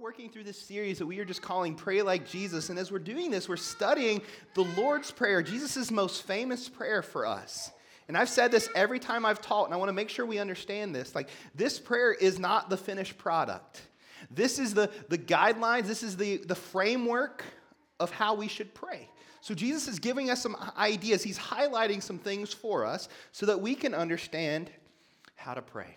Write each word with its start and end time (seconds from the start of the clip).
working 0.00 0.28
through 0.28 0.44
this 0.44 0.60
series 0.60 0.98
that 0.98 1.06
we 1.06 1.18
are 1.20 1.24
just 1.24 1.40
calling 1.40 1.74
Pray 1.74 2.02
Like 2.02 2.28
Jesus. 2.28 2.68
And 2.68 2.78
as 2.78 2.92
we're 2.92 2.98
doing 2.98 3.30
this, 3.30 3.48
we're 3.48 3.56
studying 3.56 4.20
the 4.54 4.64
Lord's 4.76 5.10
Prayer, 5.10 5.42
Jesus' 5.42 5.90
most 5.90 6.24
famous 6.24 6.68
prayer 6.68 7.02
for 7.02 7.24
us. 7.24 7.70
And 8.08 8.16
I've 8.16 8.28
said 8.28 8.52
this 8.52 8.68
every 8.74 8.98
time 8.98 9.24
I've 9.24 9.40
taught, 9.40 9.64
and 9.64 9.74
I 9.74 9.78
want 9.78 9.88
to 9.88 9.94
make 9.94 10.10
sure 10.10 10.26
we 10.26 10.38
understand 10.38 10.94
this. 10.94 11.14
Like, 11.14 11.30
this 11.54 11.78
prayer 11.78 12.12
is 12.12 12.38
not 12.38 12.68
the 12.68 12.76
finished 12.76 13.16
product. 13.16 13.82
This 14.30 14.58
is 14.58 14.74
the, 14.74 14.90
the 15.08 15.18
guidelines, 15.18 15.86
this 15.86 16.02
is 16.02 16.16
the, 16.16 16.38
the 16.38 16.54
framework 16.54 17.42
of 17.98 18.10
how 18.10 18.34
we 18.34 18.48
should 18.48 18.74
pray. 18.74 19.08
So, 19.40 19.54
Jesus 19.54 19.88
is 19.88 19.98
giving 19.98 20.28
us 20.30 20.42
some 20.42 20.56
ideas. 20.76 21.22
He's 21.22 21.38
highlighting 21.38 22.02
some 22.02 22.18
things 22.18 22.52
for 22.52 22.84
us 22.84 23.08
so 23.32 23.46
that 23.46 23.60
we 23.60 23.74
can 23.74 23.94
understand 23.94 24.70
how 25.36 25.54
to 25.54 25.62
pray. 25.62 25.96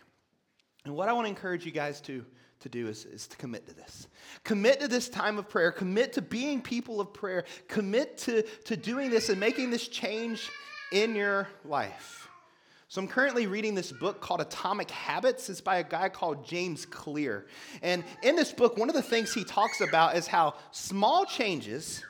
And 0.85 0.95
what 0.95 1.09
I 1.09 1.13
want 1.13 1.25
to 1.25 1.29
encourage 1.29 1.65
you 1.65 1.71
guys 1.71 1.99
to 2.01 2.25
to 2.61 2.69
do 2.69 2.87
is, 2.87 3.05
is 3.05 3.27
to 3.27 3.37
commit 3.37 3.67
to 3.67 3.73
this. 3.73 4.07
Commit 4.43 4.81
to 4.81 4.87
this 4.87 5.09
time 5.09 5.37
of 5.37 5.47
prayer. 5.47 5.71
Commit 5.71 6.13
to 6.13 6.21
being 6.21 6.61
people 6.61 6.99
of 6.99 7.13
prayer. 7.13 7.45
Commit 7.67 8.17
to, 8.19 8.43
to 8.65 8.75
doing 8.75 9.09
this 9.09 9.29
and 9.29 9.39
making 9.39 9.69
this 9.69 9.87
change 9.87 10.49
in 10.91 11.15
your 11.15 11.47
life. 11.63 12.27
So 12.89 12.99
I'm 12.99 13.07
currently 13.07 13.45
reading 13.45 13.75
this 13.75 13.91
book 13.91 14.19
called 14.19 14.41
Atomic 14.41 14.89
Habits. 14.89 15.47
It's 15.49 15.61
by 15.61 15.77
a 15.77 15.83
guy 15.83 16.09
called 16.09 16.43
James 16.45 16.87
Clear. 16.87 17.45
And 17.83 18.03
in 18.23 18.35
this 18.35 18.51
book, 18.51 18.77
one 18.77 18.89
of 18.89 18.95
the 18.95 19.03
things 19.03 19.31
he 19.31 19.43
talks 19.43 19.79
about 19.79 20.15
is 20.15 20.25
how 20.25 20.55
small 20.71 21.25
changes 21.25 22.03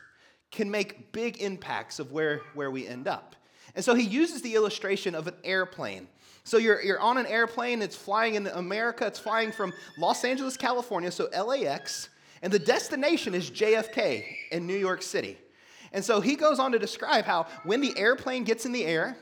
can 0.51 0.71
make 0.71 1.11
big 1.11 1.41
impacts 1.41 1.99
of 1.99 2.11
where, 2.11 2.41
where 2.53 2.71
we 2.71 2.87
end 2.87 3.07
up. 3.07 3.35
And 3.75 3.83
so 3.83 3.93
he 3.93 4.03
uses 4.03 4.41
the 4.41 4.55
illustration 4.55 5.15
of 5.15 5.27
an 5.27 5.35
airplane. 5.43 6.07
So 6.49 6.57
you're, 6.57 6.81
you're 6.81 6.99
on 6.99 7.19
an 7.19 7.27
airplane, 7.27 7.83
it's 7.83 7.95
flying 7.95 8.33
in 8.33 8.47
America, 8.47 9.05
it's 9.05 9.19
flying 9.19 9.51
from 9.51 9.71
Los 9.99 10.25
Angeles, 10.25 10.57
California, 10.57 11.11
so 11.11 11.25
LAX, 11.25 12.09
and 12.41 12.51
the 12.51 12.57
destination 12.57 13.35
is 13.35 13.51
JFK 13.51 14.25
in 14.51 14.65
New 14.65 14.75
York 14.75 15.03
City. 15.03 15.37
And 15.93 16.03
so 16.03 16.21
he 16.21 16.35
goes 16.35 16.57
on 16.57 16.71
to 16.71 16.79
describe 16.79 17.25
how 17.25 17.45
when 17.65 17.81
the 17.81 17.95
airplane 17.95 18.45
gets 18.45 18.65
in 18.65 18.71
the 18.71 18.83
air, 18.83 19.15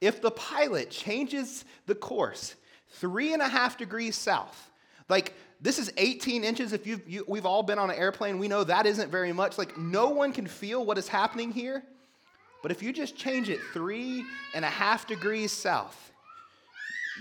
if 0.00 0.22
the 0.22 0.30
pilot 0.30 0.88
changes 0.88 1.64
the 1.86 1.96
course 1.96 2.54
three 2.90 3.32
and 3.32 3.42
a 3.42 3.48
half 3.48 3.76
degrees 3.76 4.14
south, 4.14 4.70
like 5.08 5.34
this 5.60 5.80
is 5.80 5.92
18 5.96 6.44
inches. 6.44 6.72
If 6.72 6.86
you've, 6.86 7.08
you, 7.08 7.24
we've 7.26 7.44
all 7.44 7.64
been 7.64 7.80
on 7.80 7.90
an 7.90 7.96
airplane, 7.96 8.38
we 8.38 8.46
know 8.46 8.62
that 8.62 8.86
isn't 8.86 9.10
very 9.10 9.32
much. 9.32 9.58
Like 9.58 9.76
no 9.76 10.10
one 10.10 10.32
can 10.32 10.46
feel 10.46 10.86
what 10.86 10.96
is 10.96 11.08
happening 11.08 11.50
here. 11.50 11.82
But 12.62 12.70
if 12.70 12.84
you 12.84 12.92
just 12.92 13.16
change 13.16 13.50
it 13.50 13.58
three 13.72 14.24
and 14.54 14.64
a 14.64 14.68
half 14.70 15.08
degrees 15.08 15.50
south, 15.50 16.12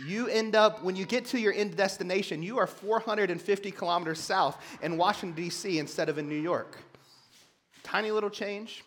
you 0.05 0.27
end 0.27 0.55
up, 0.55 0.83
when 0.83 0.95
you 0.95 1.05
get 1.05 1.25
to 1.27 1.39
your 1.39 1.53
end 1.53 1.75
destination, 1.75 2.43
you 2.43 2.57
are 2.57 2.67
450 2.67 3.71
kilometers 3.71 4.19
south 4.19 4.57
in 4.81 4.97
Washington, 4.97 5.41
D.C. 5.43 5.79
instead 5.79 6.09
of 6.09 6.17
in 6.17 6.27
New 6.29 6.39
York. 6.39 6.77
Tiny 7.83 8.11
little 8.11 8.29
change. 8.29 8.83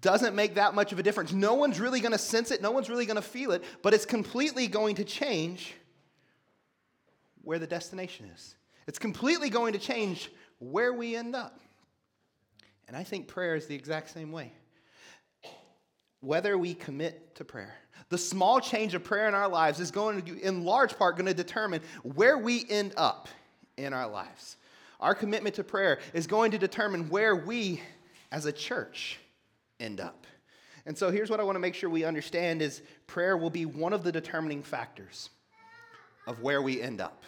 Doesn't 0.00 0.34
make 0.34 0.54
that 0.54 0.74
much 0.74 0.92
of 0.92 0.98
a 0.98 1.02
difference. 1.02 1.32
No 1.32 1.54
one's 1.54 1.80
really 1.80 2.00
going 2.00 2.12
to 2.12 2.18
sense 2.18 2.50
it, 2.50 2.62
no 2.62 2.70
one's 2.70 2.88
really 2.88 3.06
going 3.06 3.16
to 3.16 3.22
feel 3.22 3.50
it, 3.52 3.64
but 3.82 3.92
it's 3.92 4.06
completely 4.06 4.66
going 4.66 4.96
to 4.96 5.04
change 5.04 5.74
where 7.42 7.58
the 7.58 7.66
destination 7.66 8.26
is. 8.34 8.54
It's 8.86 8.98
completely 8.98 9.50
going 9.50 9.72
to 9.72 9.78
change 9.78 10.30
where 10.58 10.92
we 10.92 11.16
end 11.16 11.34
up. 11.34 11.58
And 12.86 12.96
I 12.96 13.04
think 13.04 13.28
prayer 13.28 13.54
is 13.54 13.66
the 13.66 13.74
exact 13.74 14.10
same 14.10 14.32
way. 14.32 14.52
Whether 16.20 16.58
we 16.58 16.74
commit 16.74 17.34
to 17.36 17.44
prayer, 17.44 17.74
the 18.10 18.18
small 18.18 18.60
change 18.60 18.94
of 18.94 19.02
prayer 19.02 19.28
in 19.28 19.34
our 19.34 19.48
lives 19.48 19.80
is 19.80 19.90
going 19.90 20.22
to, 20.22 20.40
in 20.40 20.64
large 20.64 20.98
part, 20.98 21.16
going 21.16 21.26
to 21.26 21.34
determine 21.34 21.80
where 22.02 22.36
we 22.36 22.66
end 22.68 22.92
up 22.96 23.28
in 23.76 23.92
our 23.92 24.08
lives. 24.08 24.56
Our 24.98 25.14
commitment 25.14 25.54
to 25.54 25.64
prayer 25.64 26.00
is 26.12 26.26
going 26.26 26.50
to 26.50 26.58
determine 26.58 27.08
where 27.08 27.34
we, 27.34 27.80
as 28.30 28.44
a 28.44 28.52
church, 28.52 29.18
end 29.78 30.00
up. 30.00 30.26
And 30.86 30.98
so 30.98 31.10
here's 31.10 31.30
what 31.30 31.40
I 31.40 31.44
want 31.44 31.54
to 31.56 31.60
make 31.60 31.74
sure 31.74 31.88
we 31.88 32.04
understand 32.04 32.60
is 32.62 32.82
prayer 33.06 33.36
will 33.36 33.50
be 33.50 33.64
one 33.64 33.92
of 33.92 34.02
the 34.02 34.12
determining 34.12 34.62
factors 34.62 35.30
of 36.26 36.42
where 36.42 36.60
we 36.60 36.82
end 36.82 37.00
up. 37.00 37.22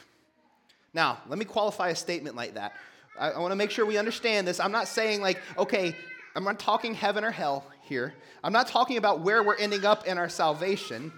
Now, 0.93 1.19
let 1.29 1.39
me 1.39 1.45
qualify 1.45 1.91
a 1.91 1.97
statement 1.97 2.37
like 2.37 2.55
that. 2.55 2.73
I, 3.19 3.31
I 3.31 3.39
want 3.39 3.53
to 3.53 3.56
make 3.56 3.71
sure 3.71 3.87
we 3.87 3.99
understand 3.99 4.47
this. 4.47 4.59
I'm 4.59 4.73
not 4.73 4.89
saying 4.89 5.23
like, 5.23 5.41
okay, 5.56 5.97
I'm 6.35 6.45
not 6.45 6.59
talking 6.59 6.95
heaven 6.95 7.25
or 7.25 7.31
hell 7.31 7.65
here. 7.93 8.15
I'm 8.43 8.55
not 8.55 8.69
talking 8.69 8.97
about 8.97 9.21
where 9.21 9.43
we're 9.43 9.57
ending 9.57 9.85
up 9.85 10.07
in 10.07 10.17
our 10.17 10.31
salvation, 10.31 11.13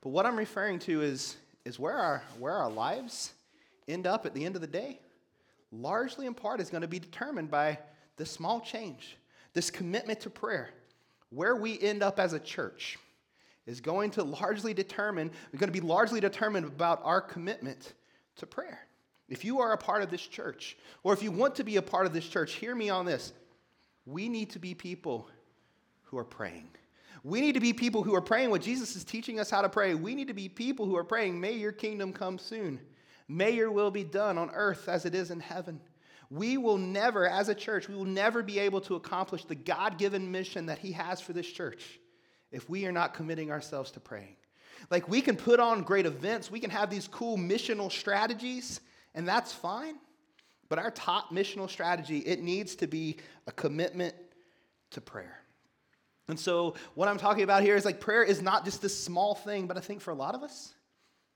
but 0.00 0.10
what 0.10 0.26
I'm 0.26 0.36
referring 0.36 0.78
to 0.80 1.02
is, 1.02 1.36
is 1.64 1.76
where, 1.76 1.96
our, 1.96 2.22
where 2.38 2.52
our 2.52 2.70
lives 2.70 3.32
end 3.88 4.06
up 4.06 4.24
at 4.24 4.32
the 4.32 4.44
end 4.44 4.54
of 4.54 4.60
the 4.60 4.68
day. 4.68 5.00
Largely 5.72 6.26
in 6.26 6.34
part 6.34 6.60
is 6.60 6.70
going 6.70 6.82
to 6.82 6.88
be 6.88 7.00
determined 7.00 7.50
by 7.50 7.80
this 8.16 8.30
small 8.30 8.60
change, 8.60 9.16
this 9.54 9.72
commitment 9.72 10.20
to 10.20 10.30
prayer. 10.30 10.70
Where 11.30 11.56
we 11.56 11.80
end 11.80 12.04
up 12.04 12.20
as 12.20 12.32
a 12.32 12.38
church 12.38 12.96
is 13.66 13.80
going 13.80 14.12
to 14.12 14.22
largely 14.22 14.72
determine, 14.72 15.32
we're 15.52 15.58
going 15.58 15.72
to 15.72 15.80
be 15.80 15.84
largely 15.84 16.20
determined 16.20 16.64
about 16.64 17.00
our 17.02 17.20
commitment 17.20 17.94
to 18.36 18.46
prayer. 18.46 18.86
If 19.28 19.44
you 19.44 19.58
are 19.58 19.72
a 19.72 19.78
part 19.78 20.02
of 20.04 20.10
this 20.10 20.24
church, 20.24 20.76
or 21.02 21.12
if 21.12 21.24
you 21.24 21.32
want 21.32 21.56
to 21.56 21.64
be 21.64 21.74
a 21.74 21.82
part 21.82 22.06
of 22.06 22.12
this 22.12 22.28
church, 22.28 22.52
hear 22.52 22.76
me 22.76 22.88
on 22.88 23.04
this. 23.04 23.32
We 24.06 24.28
need 24.28 24.50
to 24.50 24.60
be 24.60 24.74
people 24.74 25.28
who 26.14 26.20
are 26.20 26.24
praying. 26.24 26.68
We 27.24 27.40
need 27.40 27.54
to 27.54 27.60
be 27.60 27.72
people 27.72 28.04
who 28.04 28.14
are 28.14 28.20
praying 28.20 28.50
what 28.50 28.62
Jesus 28.62 28.94
is 28.94 29.02
teaching 29.02 29.40
us 29.40 29.50
how 29.50 29.62
to 29.62 29.68
pray. 29.68 29.96
We 29.96 30.14
need 30.14 30.28
to 30.28 30.34
be 30.34 30.48
people 30.48 30.86
who 30.86 30.96
are 30.96 31.02
praying, 31.02 31.40
May 31.40 31.54
your 31.54 31.72
kingdom 31.72 32.12
come 32.12 32.38
soon. 32.38 32.78
May 33.26 33.50
your 33.50 33.72
will 33.72 33.90
be 33.90 34.04
done 34.04 34.38
on 34.38 34.50
earth 34.54 34.88
as 34.88 35.06
it 35.06 35.14
is 35.14 35.32
in 35.32 35.40
heaven. 35.40 35.80
We 36.30 36.56
will 36.56 36.78
never, 36.78 37.28
as 37.28 37.48
a 37.48 37.54
church, 37.54 37.88
we 37.88 37.96
will 37.96 38.04
never 38.04 38.44
be 38.44 38.60
able 38.60 38.80
to 38.82 38.94
accomplish 38.94 39.44
the 39.44 39.56
God 39.56 39.98
given 39.98 40.30
mission 40.30 40.66
that 40.66 40.78
He 40.78 40.92
has 40.92 41.20
for 41.20 41.32
this 41.32 41.50
church 41.50 41.98
if 42.52 42.70
we 42.70 42.86
are 42.86 42.92
not 42.92 43.14
committing 43.14 43.50
ourselves 43.50 43.90
to 43.92 44.00
praying. 44.00 44.36
Like, 44.90 45.08
we 45.08 45.20
can 45.20 45.36
put 45.36 45.58
on 45.58 45.82
great 45.82 46.06
events, 46.06 46.48
we 46.48 46.60
can 46.60 46.70
have 46.70 46.90
these 46.90 47.08
cool 47.08 47.36
missional 47.36 47.90
strategies, 47.90 48.80
and 49.16 49.26
that's 49.26 49.52
fine. 49.52 49.96
But 50.68 50.78
our 50.78 50.92
top 50.92 51.32
missional 51.32 51.68
strategy, 51.68 52.18
it 52.18 52.40
needs 52.40 52.76
to 52.76 52.86
be 52.86 53.16
a 53.48 53.52
commitment 53.52 54.14
to 54.92 55.00
prayer. 55.00 55.43
And 56.28 56.40
so, 56.40 56.74
what 56.94 57.08
I'm 57.08 57.18
talking 57.18 57.42
about 57.42 57.62
here 57.62 57.76
is 57.76 57.84
like 57.84 58.00
prayer 58.00 58.22
is 58.22 58.40
not 58.40 58.64
just 58.64 58.80
this 58.80 58.98
small 58.98 59.34
thing, 59.34 59.66
but 59.66 59.76
I 59.76 59.80
think 59.80 60.00
for 60.00 60.10
a 60.10 60.14
lot 60.14 60.34
of 60.34 60.42
us, 60.42 60.72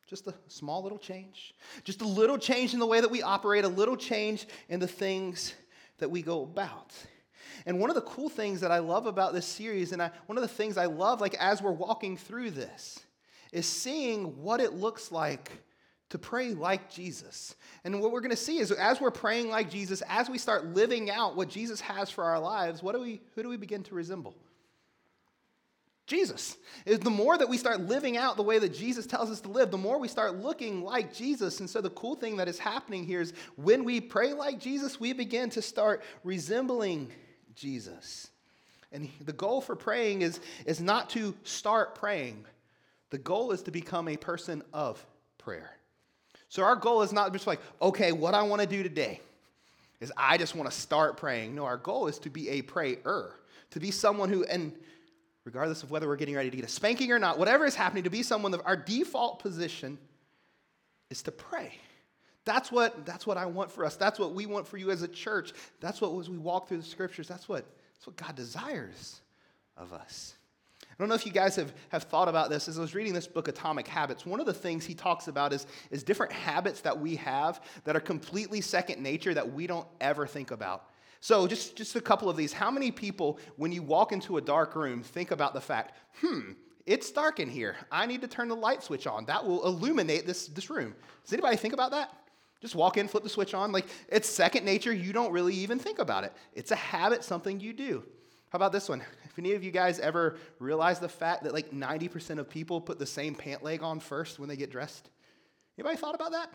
just 0.08 0.26
a 0.26 0.34
small 0.46 0.82
little 0.82 0.98
change. 0.98 1.54
Just 1.84 2.00
a 2.00 2.06
little 2.06 2.38
change 2.38 2.72
in 2.72 2.80
the 2.80 2.86
way 2.86 3.00
that 3.00 3.10
we 3.10 3.20
operate, 3.20 3.64
a 3.64 3.68
little 3.68 3.96
change 3.96 4.46
in 4.70 4.80
the 4.80 4.88
things 4.88 5.54
that 5.98 6.10
we 6.10 6.22
go 6.22 6.42
about. 6.42 6.94
And 7.66 7.78
one 7.78 7.90
of 7.90 7.96
the 7.96 8.02
cool 8.02 8.30
things 8.30 8.62
that 8.62 8.70
I 8.70 8.78
love 8.78 9.06
about 9.06 9.34
this 9.34 9.44
series, 9.44 9.92
and 9.92 10.00
I, 10.00 10.10
one 10.26 10.38
of 10.38 10.42
the 10.42 10.48
things 10.48 10.78
I 10.78 10.86
love, 10.86 11.20
like 11.20 11.34
as 11.34 11.60
we're 11.60 11.72
walking 11.72 12.16
through 12.16 12.52
this, 12.52 13.00
is 13.52 13.66
seeing 13.66 14.42
what 14.42 14.60
it 14.60 14.72
looks 14.72 15.12
like 15.12 15.50
to 16.10 16.18
pray 16.18 16.54
like 16.54 16.90
Jesus. 16.90 17.54
And 17.84 18.00
what 18.00 18.12
we're 18.12 18.20
going 18.20 18.30
to 18.30 18.36
see 18.36 18.58
is 18.58 18.72
as 18.72 19.02
we're 19.02 19.10
praying 19.10 19.50
like 19.50 19.70
Jesus, 19.70 20.02
as 20.08 20.30
we 20.30 20.38
start 20.38 20.64
living 20.66 21.10
out 21.10 21.36
what 21.36 21.50
Jesus 21.50 21.82
has 21.82 22.08
for 22.08 22.24
our 22.24 22.38
lives, 22.38 22.82
what 22.82 22.94
do 22.94 23.02
we, 23.02 23.20
who 23.34 23.42
do 23.42 23.50
we 23.50 23.58
begin 23.58 23.82
to 23.84 23.94
resemble? 23.94 24.34
Jesus. 26.08 26.56
Is 26.86 26.98
the 27.00 27.10
more 27.10 27.36
that 27.36 27.48
we 27.48 27.58
start 27.58 27.82
living 27.82 28.16
out 28.16 28.36
the 28.36 28.42
way 28.42 28.58
that 28.58 28.72
Jesus 28.74 29.06
tells 29.06 29.30
us 29.30 29.42
to 29.42 29.48
live, 29.50 29.70
the 29.70 29.76
more 29.76 29.98
we 29.98 30.08
start 30.08 30.36
looking 30.36 30.82
like 30.82 31.12
Jesus. 31.12 31.60
And 31.60 31.68
so 31.68 31.82
the 31.82 31.90
cool 31.90 32.16
thing 32.16 32.38
that 32.38 32.48
is 32.48 32.58
happening 32.58 33.04
here 33.04 33.20
is 33.20 33.34
when 33.56 33.84
we 33.84 34.00
pray 34.00 34.32
like 34.32 34.58
Jesus, 34.58 34.98
we 34.98 35.12
begin 35.12 35.50
to 35.50 35.60
start 35.60 36.02
resembling 36.24 37.12
Jesus. 37.54 38.30
And 38.90 39.10
the 39.20 39.34
goal 39.34 39.60
for 39.60 39.76
praying 39.76 40.22
is, 40.22 40.40
is 40.64 40.80
not 40.80 41.10
to 41.10 41.34
start 41.44 41.94
praying. 41.94 42.46
The 43.10 43.18
goal 43.18 43.52
is 43.52 43.62
to 43.64 43.70
become 43.70 44.08
a 44.08 44.16
person 44.16 44.62
of 44.72 45.04
prayer. 45.36 45.70
So 46.48 46.62
our 46.62 46.76
goal 46.76 47.02
is 47.02 47.12
not 47.12 47.34
just 47.34 47.46
like, 47.46 47.60
okay, 47.82 48.12
what 48.12 48.32
I 48.32 48.42
want 48.42 48.62
to 48.62 48.68
do 48.68 48.82
today 48.82 49.20
is 50.00 50.10
I 50.16 50.38
just 50.38 50.54
want 50.54 50.70
to 50.70 50.76
start 50.76 51.18
praying. 51.18 51.54
No, 51.54 51.66
our 51.66 51.76
goal 51.76 52.06
is 52.06 52.18
to 52.20 52.30
be 52.30 52.48
a 52.48 52.62
prayer, 52.62 53.34
to 53.72 53.80
be 53.80 53.90
someone 53.90 54.30
who, 54.30 54.44
and 54.44 54.72
regardless 55.48 55.82
of 55.82 55.90
whether 55.90 56.06
we're 56.06 56.16
getting 56.16 56.34
ready 56.34 56.50
to 56.50 56.56
get 56.56 56.66
a 56.66 56.68
spanking 56.68 57.10
or 57.10 57.18
not, 57.18 57.38
whatever 57.38 57.64
is 57.64 57.74
happening, 57.74 58.04
to 58.04 58.10
be 58.10 58.22
someone 58.22 58.54
our 58.66 58.76
default 58.76 59.38
position 59.38 59.96
is 61.08 61.22
to 61.22 61.32
pray. 61.32 61.72
That's 62.44 62.70
what, 62.70 63.06
that's 63.06 63.26
what 63.26 63.38
I 63.38 63.46
want 63.46 63.72
for 63.72 63.86
us. 63.86 63.96
That's 63.96 64.18
what 64.18 64.34
we 64.34 64.44
want 64.44 64.68
for 64.68 64.76
you 64.76 64.90
as 64.90 65.00
a 65.00 65.08
church. 65.08 65.54
That's 65.80 66.02
what, 66.02 66.14
as 66.20 66.28
we 66.28 66.36
walk 66.36 66.68
through 66.68 66.76
the 66.76 66.82
scriptures, 66.82 67.26
that's 67.26 67.48
what, 67.48 67.64
that's 67.94 68.06
what 68.06 68.16
God 68.16 68.36
desires 68.36 69.22
of 69.78 69.94
us. 69.94 70.34
I 70.82 70.94
don't 70.98 71.08
know 71.08 71.14
if 71.14 71.24
you 71.24 71.32
guys 71.32 71.56
have, 71.56 71.72
have 71.88 72.02
thought 72.02 72.28
about 72.28 72.50
this. 72.50 72.68
As 72.68 72.76
I 72.76 72.82
was 72.82 72.94
reading 72.94 73.14
this 73.14 73.26
book, 73.26 73.48
Atomic 73.48 73.88
Habits, 73.88 74.26
one 74.26 74.40
of 74.40 74.46
the 74.46 74.52
things 74.52 74.84
he 74.84 74.92
talks 74.92 75.28
about 75.28 75.54
is, 75.54 75.66
is 75.90 76.02
different 76.02 76.32
habits 76.32 76.82
that 76.82 77.00
we 77.00 77.16
have 77.16 77.62
that 77.84 77.96
are 77.96 78.00
completely 78.00 78.60
second 78.60 79.02
nature 79.02 79.32
that 79.32 79.50
we 79.50 79.66
don't 79.66 79.86
ever 79.98 80.26
think 80.26 80.50
about. 80.50 80.90
So, 81.20 81.46
just, 81.46 81.76
just 81.76 81.96
a 81.96 82.00
couple 82.00 82.30
of 82.30 82.36
these. 82.36 82.52
How 82.52 82.70
many 82.70 82.90
people, 82.90 83.38
when 83.56 83.72
you 83.72 83.82
walk 83.82 84.12
into 84.12 84.36
a 84.36 84.40
dark 84.40 84.76
room, 84.76 85.02
think 85.02 85.30
about 85.30 85.52
the 85.52 85.60
fact, 85.60 85.94
hmm, 86.20 86.52
it's 86.86 87.10
dark 87.10 87.40
in 87.40 87.50
here. 87.50 87.76
I 87.90 88.06
need 88.06 88.22
to 88.22 88.28
turn 88.28 88.48
the 88.48 88.56
light 88.56 88.82
switch 88.82 89.06
on. 89.06 89.26
That 89.26 89.44
will 89.44 89.66
illuminate 89.66 90.26
this, 90.26 90.46
this 90.46 90.70
room. 90.70 90.94
Does 91.24 91.32
anybody 91.32 91.56
think 91.56 91.74
about 91.74 91.90
that? 91.90 92.12
Just 92.60 92.74
walk 92.74 92.96
in, 92.96 93.08
flip 93.08 93.22
the 93.22 93.28
switch 93.28 93.54
on. 93.54 93.72
Like 93.72 93.86
it's 94.08 94.28
second 94.28 94.64
nature. 94.64 94.92
You 94.92 95.12
don't 95.12 95.32
really 95.32 95.54
even 95.54 95.78
think 95.78 95.98
about 95.98 96.24
it. 96.24 96.32
It's 96.54 96.70
a 96.70 96.76
habit, 96.76 97.22
something 97.22 97.60
you 97.60 97.72
do. 97.72 98.04
How 98.50 98.56
about 98.56 98.72
this 98.72 98.88
one? 98.88 99.02
If 99.24 99.38
any 99.38 99.52
of 99.52 99.62
you 99.62 99.70
guys 99.70 100.00
ever 100.00 100.38
realize 100.58 100.98
the 100.98 101.08
fact 101.08 101.44
that 101.44 101.52
like 101.52 101.70
90% 101.70 102.38
of 102.38 102.48
people 102.48 102.80
put 102.80 102.98
the 102.98 103.06
same 103.06 103.34
pant 103.34 103.62
leg 103.62 103.82
on 103.82 104.00
first 104.00 104.38
when 104.38 104.48
they 104.48 104.56
get 104.56 104.70
dressed? 104.70 105.10
Anybody 105.78 105.96
thought 105.96 106.14
about 106.14 106.32
that? 106.32 106.50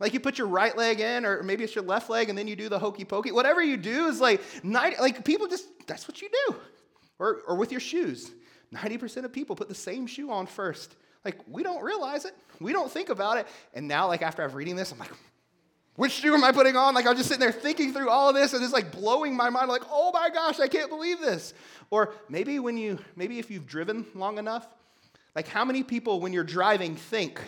Like 0.00 0.14
you 0.14 0.20
put 0.20 0.38
your 0.38 0.46
right 0.46 0.76
leg 0.76 1.00
in, 1.00 1.24
or 1.26 1.42
maybe 1.42 1.64
it's 1.64 1.74
your 1.74 1.84
left 1.84 2.08
leg, 2.08 2.28
and 2.28 2.38
then 2.38 2.46
you 2.46 2.54
do 2.54 2.68
the 2.68 2.78
hokey 2.78 3.04
pokey. 3.04 3.32
Whatever 3.32 3.62
you 3.62 3.76
do 3.76 4.06
is 4.06 4.20
like 4.20 4.40
90, 4.64 5.00
like 5.00 5.24
people 5.24 5.48
just 5.48 5.66
that's 5.86 6.06
what 6.06 6.22
you 6.22 6.28
do. 6.46 6.56
Or 7.18 7.42
or 7.46 7.56
with 7.56 7.72
your 7.72 7.80
shoes. 7.80 8.30
90% 8.72 9.24
of 9.24 9.32
people 9.32 9.56
put 9.56 9.68
the 9.68 9.74
same 9.74 10.06
shoe 10.06 10.30
on 10.30 10.46
first. 10.46 10.94
Like 11.24 11.36
we 11.48 11.62
don't 11.62 11.82
realize 11.82 12.24
it. 12.24 12.34
We 12.60 12.72
don't 12.72 12.90
think 12.90 13.08
about 13.08 13.38
it. 13.38 13.46
And 13.74 13.88
now, 13.88 14.06
like 14.08 14.22
after 14.22 14.42
I'm 14.42 14.52
reading 14.52 14.76
this, 14.76 14.92
I'm 14.92 14.98
like, 14.98 15.10
which 15.98 16.12
shoe 16.12 16.32
am 16.32 16.44
I 16.44 16.52
putting 16.52 16.76
on? 16.76 16.94
Like 16.94 17.06
I'm 17.06 17.16
just 17.16 17.28
sitting 17.28 17.40
there 17.40 17.50
thinking 17.50 17.92
through 17.92 18.08
all 18.08 18.28
of 18.28 18.34
this 18.36 18.52
and 18.52 18.62
it's 18.62 18.72
like 18.72 18.92
blowing 18.92 19.36
my 19.36 19.50
mind, 19.50 19.68
like, 19.68 19.82
oh 19.90 20.12
my 20.12 20.30
gosh, 20.30 20.60
I 20.60 20.68
can't 20.68 20.90
believe 20.90 21.20
this. 21.20 21.54
Or 21.90 22.14
maybe 22.28 22.60
when 22.60 22.76
you, 22.76 23.00
maybe 23.16 23.40
if 23.40 23.50
you've 23.50 23.66
driven 23.66 24.06
long 24.14 24.38
enough, 24.38 24.68
like 25.34 25.48
how 25.48 25.64
many 25.64 25.82
people 25.82 26.20
when 26.20 26.32
you're 26.32 26.44
driving 26.44 26.94
think, 26.94 27.40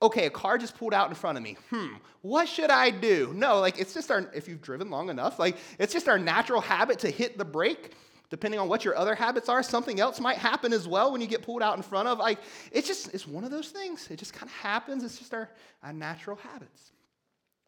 okay, 0.00 0.26
a 0.26 0.30
car 0.30 0.58
just 0.58 0.76
pulled 0.76 0.94
out 0.94 1.08
in 1.08 1.14
front 1.14 1.36
of 1.36 1.44
me. 1.44 1.56
Hmm, 1.70 1.94
what 2.22 2.48
should 2.48 2.70
I 2.70 2.90
do? 2.90 3.32
No, 3.34 3.60
like 3.60 3.78
it's 3.78 3.94
just 3.94 4.10
our, 4.10 4.30
if 4.34 4.48
you've 4.48 4.62
driven 4.62 4.90
long 4.90 5.10
enough, 5.10 5.38
like 5.38 5.56
it's 5.78 5.92
just 5.92 6.08
our 6.08 6.18
natural 6.18 6.60
habit 6.60 7.00
to 7.00 7.10
hit 7.10 7.38
the 7.38 7.44
brake. 7.44 7.92
Depending 8.30 8.60
on 8.60 8.68
what 8.68 8.84
your 8.84 8.94
other 8.94 9.14
habits 9.14 9.48
are, 9.48 9.62
something 9.62 10.00
else 10.00 10.20
might 10.20 10.36
happen 10.36 10.74
as 10.74 10.86
well 10.86 11.12
when 11.12 11.22
you 11.22 11.26
get 11.26 11.40
pulled 11.40 11.62
out 11.62 11.78
in 11.78 11.82
front 11.82 12.08
of. 12.08 12.18
Like 12.18 12.38
it's 12.70 12.86
just, 12.86 13.14
it's 13.14 13.26
one 13.26 13.42
of 13.42 13.50
those 13.50 13.70
things. 13.70 14.06
It 14.10 14.18
just 14.18 14.34
kind 14.34 14.50
of 14.50 14.54
happens. 14.54 15.02
It's 15.02 15.16
just 15.16 15.32
our, 15.32 15.48
our 15.82 15.94
natural 15.94 16.36
habits. 16.36 16.92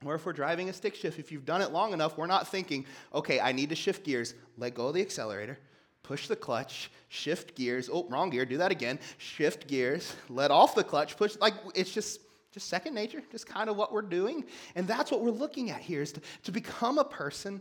Or 0.04 0.14
if 0.14 0.26
we're 0.26 0.34
driving 0.34 0.68
a 0.68 0.74
stick 0.74 0.94
shift, 0.94 1.18
if 1.18 1.32
you've 1.32 1.46
done 1.46 1.62
it 1.62 1.72
long 1.72 1.94
enough, 1.94 2.18
we're 2.18 2.26
not 2.26 2.48
thinking, 2.48 2.84
okay, 3.14 3.40
I 3.40 3.52
need 3.52 3.70
to 3.70 3.74
shift 3.74 4.04
gears, 4.04 4.34
let 4.58 4.74
go 4.74 4.88
of 4.88 4.94
the 4.94 5.00
accelerator, 5.00 5.58
push 6.02 6.26
the 6.26 6.36
clutch, 6.36 6.90
shift 7.08 7.54
gears. 7.54 7.88
Oh, 7.92 8.06
wrong 8.08 8.30
gear, 8.30 8.44
do 8.44 8.58
that 8.58 8.72
again. 8.72 8.98
Shift 9.18 9.66
gears, 9.66 10.14
let 10.28 10.50
off 10.50 10.74
the 10.74 10.84
clutch, 10.84 11.16
push. 11.16 11.36
Like, 11.40 11.54
it's 11.74 11.92
just, 11.92 12.20
just 12.52 12.68
second 12.68 12.94
nature, 12.94 13.22
just 13.30 13.46
kind 13.46 13.70
of 13.70 13.76
what 13.76 13.92
we're 13.92 14.02
doing. 14.02 14.44
And 14.74 14.86
that's 14.86 15.10
what 15.10 15.20
we're 15.20 15.30
looking 15.30 15.70
at 15.70 15.80
here 15.80 16.02
is 16.02 16.12
to, 16.12 16.20
to 16.44 16.52
become 16.52 16.98
a 16.98 17.04
person 17.04 17.60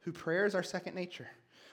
who 0.00 0.12
prayer 0.12 0.46
is 0.46 0.54
our 0.54 0.62
second 0.62 0.94
nature. 0.94 1.28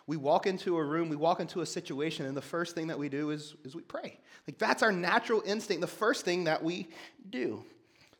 We 0.08 0.16
walk 0.16 0.48
into 0.48 0.78
a 0.78 0.84
room, 0.84 1.10
we 1.10 1.18
walk 1.18 1.42
into 1.42 1.62
a 1.62 1.66
situation, 1.66 2.26
and 2.26 2.36
the 2.36 2.42
first 2.42 2.76
thing 2.76 2.88
that 2.88 2.98
we 2.98 3.10
do 3.10 3.32
is, 3.32 3.56
is 3.66 3.76
we 3.76 3.82
pray. 3.82 4.20
Like, 4.48 4.58
that's 4.58 4.82
our 4.82 4.92
natural 4.92 5.44
instinct, 5.46 5.82
the 5.82 5.88
first 5.88 6.24
thing 6.24 6.46
that 6.46 6.64
we 6.64 6.88
do. 7.30 7.64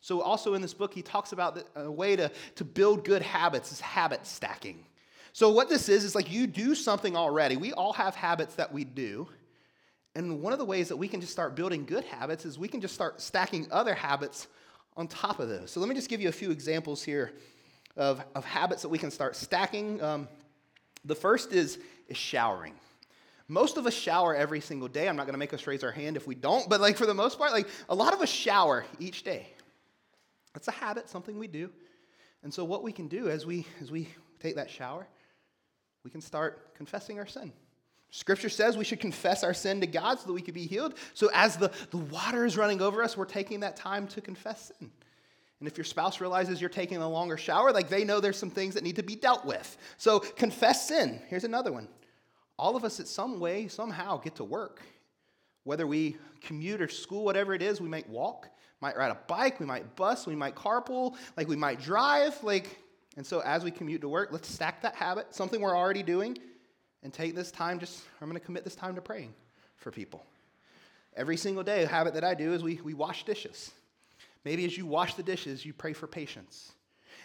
So, 0.00 0.20
also 0.20 0.54
in 0.54 0.62
this 0.62 0.74
book, 0.74 0.94
he 0.94 1.02
talks 1.02 1.32
about 1.32 1.62
a 1.74 1.90
way 1.90 2.14
to, 2.16 2.30
to 2.56 2.64
build 2.64 3.04
good 3.04 3.22
habits 3.22 3.72
is 3.72 3.80
habit 3.80 4.26
stacking. 4.26 4.84
So, 5.38 5.50
what 5.50 5.68
this 5.68 5.88
is, 5.88 6.02
is 6.02 6.16
like 6.16 6.32
you 6.32 6.48
do 6.48 6.74
something 6.74 7.14
already. 7.14 7.56
We 7.56 7.72
all 7.72 7.92
have 7.92 8.16
habits 8.16 8.56
that 8.56 8.72
we 8.72 8.82
do. 8.82 9.28
And 10.16 10.42
one 10.42 10.52
of 10.52 10.58
the 10.58 10.64
ways 10.64 10.88
that 10.88 10.96
we 10.96 11.06
can 11.06 11.20
just 11.20 11.32
start 11.32 11.54
building 11.54 11.84
good 11.84 12.02
habits 12.02 12.44
is 12.44 12.58
we 12.58 12.66
can 12.66 12.80
just 12.80 12.92
start 12.92 13.20
stacking 13.20 13.68
other 13.70 13.94
habits 13.94 14.48
on 14.96 15.06
top 15.06 15.38
of 15.38 15.48
those. 15.48 15.70
So, 15.70 15.78
let 15.78 15.88
me 15.88 15.94
just 15.94 16.10
give 16.10 16.20
you 16.20 16.28
a 16.28 16.32
few 16.32 16.50
examples 16.50 17.04
here 17.04 17.34
of, 17.96 18.20
of 18.34 18.44
habits 18.44 18.82
that 18.82 18.88
we 18.88 18.98
can 18.98 19.12
start 19.12 19.36
stacking. 19.36 20.02
Um, 20.02 20.26
the 21.04 21.14
first 21.14 21.52
is, 21.52 21.78
is 22.08 22.16
showering. 22.16 22.74
Most 23.46 23.76
of 23.76 23.86
us 23.86 23.94
shower 23.94 24.34
every 24.34 24.60
single 24.60 24.88
day. 24.88 25.08
I'm 25.08 25.14
not 25.14 25.26
going 25.26 25.34
to 25.34 25.38
make 25.38 25.54
us 25.54 25.68
raise 25.68 25.84
our 25.84 25.92
hand 25.92 26.16
if 26.16 26.26
we 26.26 26.34
don't, 26.34 26.68
but 26.68 26.80
like 26.80 26.96
for 26.96 27.06
the 27.06 27.14
most 27.14 27.38
part, 27.38 27.52
like 27.52 27.68
a 27.88 27.94
lot 27.94 28.12
of 28.12 28.20
us 28.20 28.28
shower 28.28 28.84
each 28.98 29.22
day. 29.22 29.46
It's 30.56 30.66
a 30.66 30.72
habit, 30.72 31.08
something 31.08 31.38
we 31.38 31.46
do. 31.46 31.70
And 32.42 32.52
so 32.52 32.64
what 32.64 32.82
we 32.82 32.90
can 32.90 33.06
do 33.06 33.28
as 33.28 33.46
we 33.46 33.68
as 33.80 33.92
we 33.92 34.08
take 34.40 34.56
that 34.56 34.68
shower, 34.68 35.06
we 36.08 36.10
can 36.10 36.22
start 36.22 36.74
confessing 36.74 37.18
our 37.18 37.26
sin. 37.26 37.52
Scripture 38.08 38.48
says 38.48 38.78
we 38.78 38.84
should 38.84 38.98
confess 38.98 39.44
our 39.44 39.52
sin 39.52 39.78
to 39.82 39.86
God 39.86 40.18
so 40.18 40.26
that 40.26 40.32
we 40.32 40.40
could 40.40 40.54
be 40.54 40.66
healed. 40.66 40.94
So 41.12 41.28
as 41.34 41.58
the, 41.58 41.70
the 41.90 41.98
water 41.98 42.46
is 42.46 42.56
running 42.56 42.80
over 42.80 43.02
us, 43.02 43.14
we're 43.14 43.26
taking 43.26 43.60
that 43.60 43.76
time 43.76 44.06
to 44.08 44.22
confess 44.22 44.72
sin. 44.78 44.90
And 45.60 45.68
if 45.68 45.76
your 45.76 45.84
spouse 45.84 46.18
realizes 46.18 46.62
you're 46.62 46.70
taking 46.70 46.96
a 46.96 47.06
longer 47.06 47.36
shower, 47.36 47.72
like 47.72 47.90
they 47.90 48.04
know 48.04 48.20
there's 48.20 48.38
some 48.38 48.48
things 48.48 48.72
that 48.72 48.84
need 48.84 48.96
to 48.96 49.02
be 49.02 49.16
dealt 49.16 49.44
with. 49.44 49.76
So 49.98 50.20
confess 50.20 50.88
sin. 50.88 51.20
Here's 51.28 51.44
another 51.44 51.72
one. 51.72 51.88
All 52.58 52.74
of 52.74 52.84
us, 52.84 53.00
at 53.00 53.06
some 53.06 53.38
way, 53.38 53.68
somehow, 53.68 54.16
get 54.16 54.36
to 54.36 54.44
work. 54.44 54.80
Whether 55.64 55.86
we 55.86 56.16
commute 56.40 56.80
or 56.80 56.88
school, 56.88 57.22
whatever 57.22 57.52
it 57.52 57.60
is, 57.60 57.82
we 57.82 57.88
might 57.90 58.08
walk 58.08 58.48
might 58.80 58.96
ride 58.96 59.10
a 59.10 59.18
bike, 59.26 59.58
we 59.58 59.66
might 59.66 59.96
bus, 59.96 60.24
we 60.24 60.36
might 60.36 60.54
carpool, 60.54 61.16
like 61.36 61.48
we 61.48 61.56
might 61.56 61.80
drive, 61.80 62.40
like 62.44 62.78
and 63.18 63.26
so 63.26 63.40
as 63.40 63.64
we 63.64 63.72
commute 63.72 64.00
to 64.02 64.08
work, 64.08 64.28
let's 64.30 64.48
stack 64.48 64.80
that 64.82 64.94
habit, 64.94 65.34
something 65.34 65.60
we're 65.60 65.76
already 65.76 66.04
doing, 66.04 66.38
and 67.02 67.12
take 67.12 67.34
this 67.34 67.50
time 67.50 67.80
just 67.80 68.04
I'm 68.22 68.28
going 68.28 68.38
to 68.38 68.46
commit 68.46 68.62
this 68.62 68.76
time 68.76 68.94
to 68.94 69.00
praying 69.00 69.34
for 69.74 69.90
people. 69.90 70.24
Every 71.16 71.36
single 71.36 71.64
day, 71.64 71.82
a 71.82 71.88
habit 71.88 72.14
that 72.14 72.22
I 72.22 72.34
do 72.34 72.52
is 72.52 72.62
we, 72.62 72.80
we 72.84 72.94
wash 72.94 73.24
dishes. 73.24 73.72
Maybe 74.44 74.64
as 74.64 74.78
you 74.78 74.86
wash 74.86 75.14
the 75.14 75.24
dishes, 75.24 75.66
you 75.66 75.72
pray 75.72 75.94
for 75.94 76.06
patience. 76.06 76.70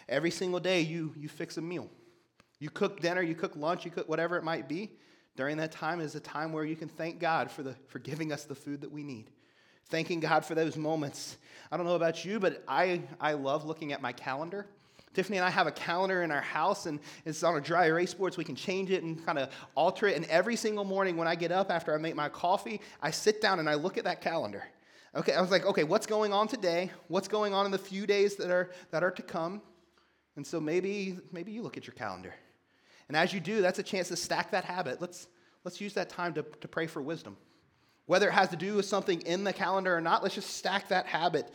Every 0.08 0.32
single 0.32 0.58
day, 0.58 0.80
you, 0.80 1.14
you 1.16 1.28
fix 1.28 1.58
a 1.58 1.62
meal. 1.62 1.88
You 2.58 2.70
cook 2.70 2.98
dinner, 2.98 3.22
you 3.22 3.36
cook 3.36 3.54
lunch, 3.54 3.84
you 3.84 3.92
cook 3.92 4.08
whatever 4.08 4.36
it 4.36 4.42
might 4.42 4.68
be. 4.68 4.90
During 5.36 5.58
that 5.58 5.70
time 5.70 6.00
is 6.00 6.16
a 6.16 6.20
time 6.20 6.52
where 6.52 6.64
you 6.64 6.74
can 6.74 6.88
thank 6.88 7.20
God 7.20 7.52
for, 7.52 7.62
the, 7.62 7.76
for 7.86 8.00
giving 8.00 8.32
us 8.32 8.42
the 8.42 8.56
food 8.56 8.80
that 8.80 8.90
we 8.90 9.04
need 9.04 9.30
thanking 9.90 10.18
God 10.18 10.44
for 10.44 10.54
those 10.54 10.76
moments. 10.76 11.36
I 11.70 11.76
don't 11.76 11.86
know 11.86 11.94
about 11.94 12.24
you, 12.24 12.40
but 12.40 12.64
I, 12.66 13.02
I 13.20 13.34
love 13.34 13.64
looking 13.64 13.92
at 13.92 14.00
my 14.00 14.12
calendar. 14.12 14.66
Tiffany 15.14 15.38
and 15.38 15.46
I 15.46 15.50
have 15.50 15.66
a 15.66 15.72
calendar 15.72 16.22
in 16.22 16.30
our 16.30 16.40
house, 16.40 16.86
and 16.86 17.00
it's 17.24 17.42
on 17.42 17.56
a 17.56 17.60
dry 17.60 17.86
erase 17.86 18.12
board, 18.12 18.34
so 18.34 18.38
we 18.38 18.44
can 18.44 18.56
change 18.56 18.90
it 18.90 19.02
and 19.02 19.24
kind 19.24 19.38
of 19.38 19.50
alter 19.74 20.06
it. 20.08 20.16
And 20.16 20.26
every 20.26 20.56
single 20.56 20.84
morning 20.84 21.16
when 21.16 21.28
I 21.28 21.34
get 21.34 21.52
up 21.52 21.70
after 21.70 21.94
I 21.94 21.98
make 21.98 22.16
my 22.16 22.28
coffee, 22.28 22.80
I 23.00 23.10
sit 23.10 23.40
down 23.40 23.60
and 23.60 23.68
I 23.68 23.74
look 23.74 23.96
at 23.96 24.04
that 24.04 24.20
calendar. 24.20 24.64
Okay, 25.14 25.32
I 25.32 25.40
was 25.40 25.50
like, 25.50 25.64
okay, 25.64 25.84
what's 25.84 26.06
going 26.06 26.32
on 26.32 26.48
today? 26.48 26.90
What's 27.06 27.28
going 27.28 27.54
on 27.54 27.64
in 27.66 27.72
the 27.72 27.78
few 27.78 28.06
days 28.06 28.34
that 28.36 28.50
are 28.50 28.70
that 28.90 29.04
are 29.04 29.12
to 29.12 29.22
come? 29.22 29.62
And 30.36 30.44
so 30.44 30.60
maybe 30.60 31.18
maybe 31.30 31.52
you 31.52 31.62
look 31.62 31.76
at 31.76 31.86
your 31.86 31.94
calendar. 31.94 32.34
And 33.06 33.16
as 33.16 33.32
you 33.32 33.38
do, 33.38 33.62
that's 33.62 33.78
a 33.78 33.82
chance 33.82 34.08
to 34.08 34.16
stack 34.16 34.50
that 34.50 34.64
habit. 34.64 35.00
Let's 35.00 35.28
let's 35.62 35.80
use 35.80 35.94
that 35.94 36.08
time 36.08 36.34
to, 36.34 36.42
to 36.60 36.66
pray 36.66 36.88
for 36.88 37.00
wisdom. 37.00 37.36
Whether 38.06 38.28
it 38.28 38.32
has 38.32 38.48
to 38.48 38.56
do 38.56 38.74
with 38.74 38.86
something 38.86 39.20
in 39.22 39.44
the 39.44 39.52
calendar 39.52 39.96
or 39.96 40.00
not, 40.00 40.22
let's 40.22 40.34
just 40.34 40.56
stack 40.56 40.88
that 40.88 41.06
habit 41.06 41.50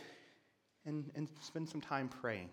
and, 0.84 1.10
and 1.14 1.28
spend 1.40 1.68
some 1.68 1.80
time 1.80 2.08
praying. 2.08 2.48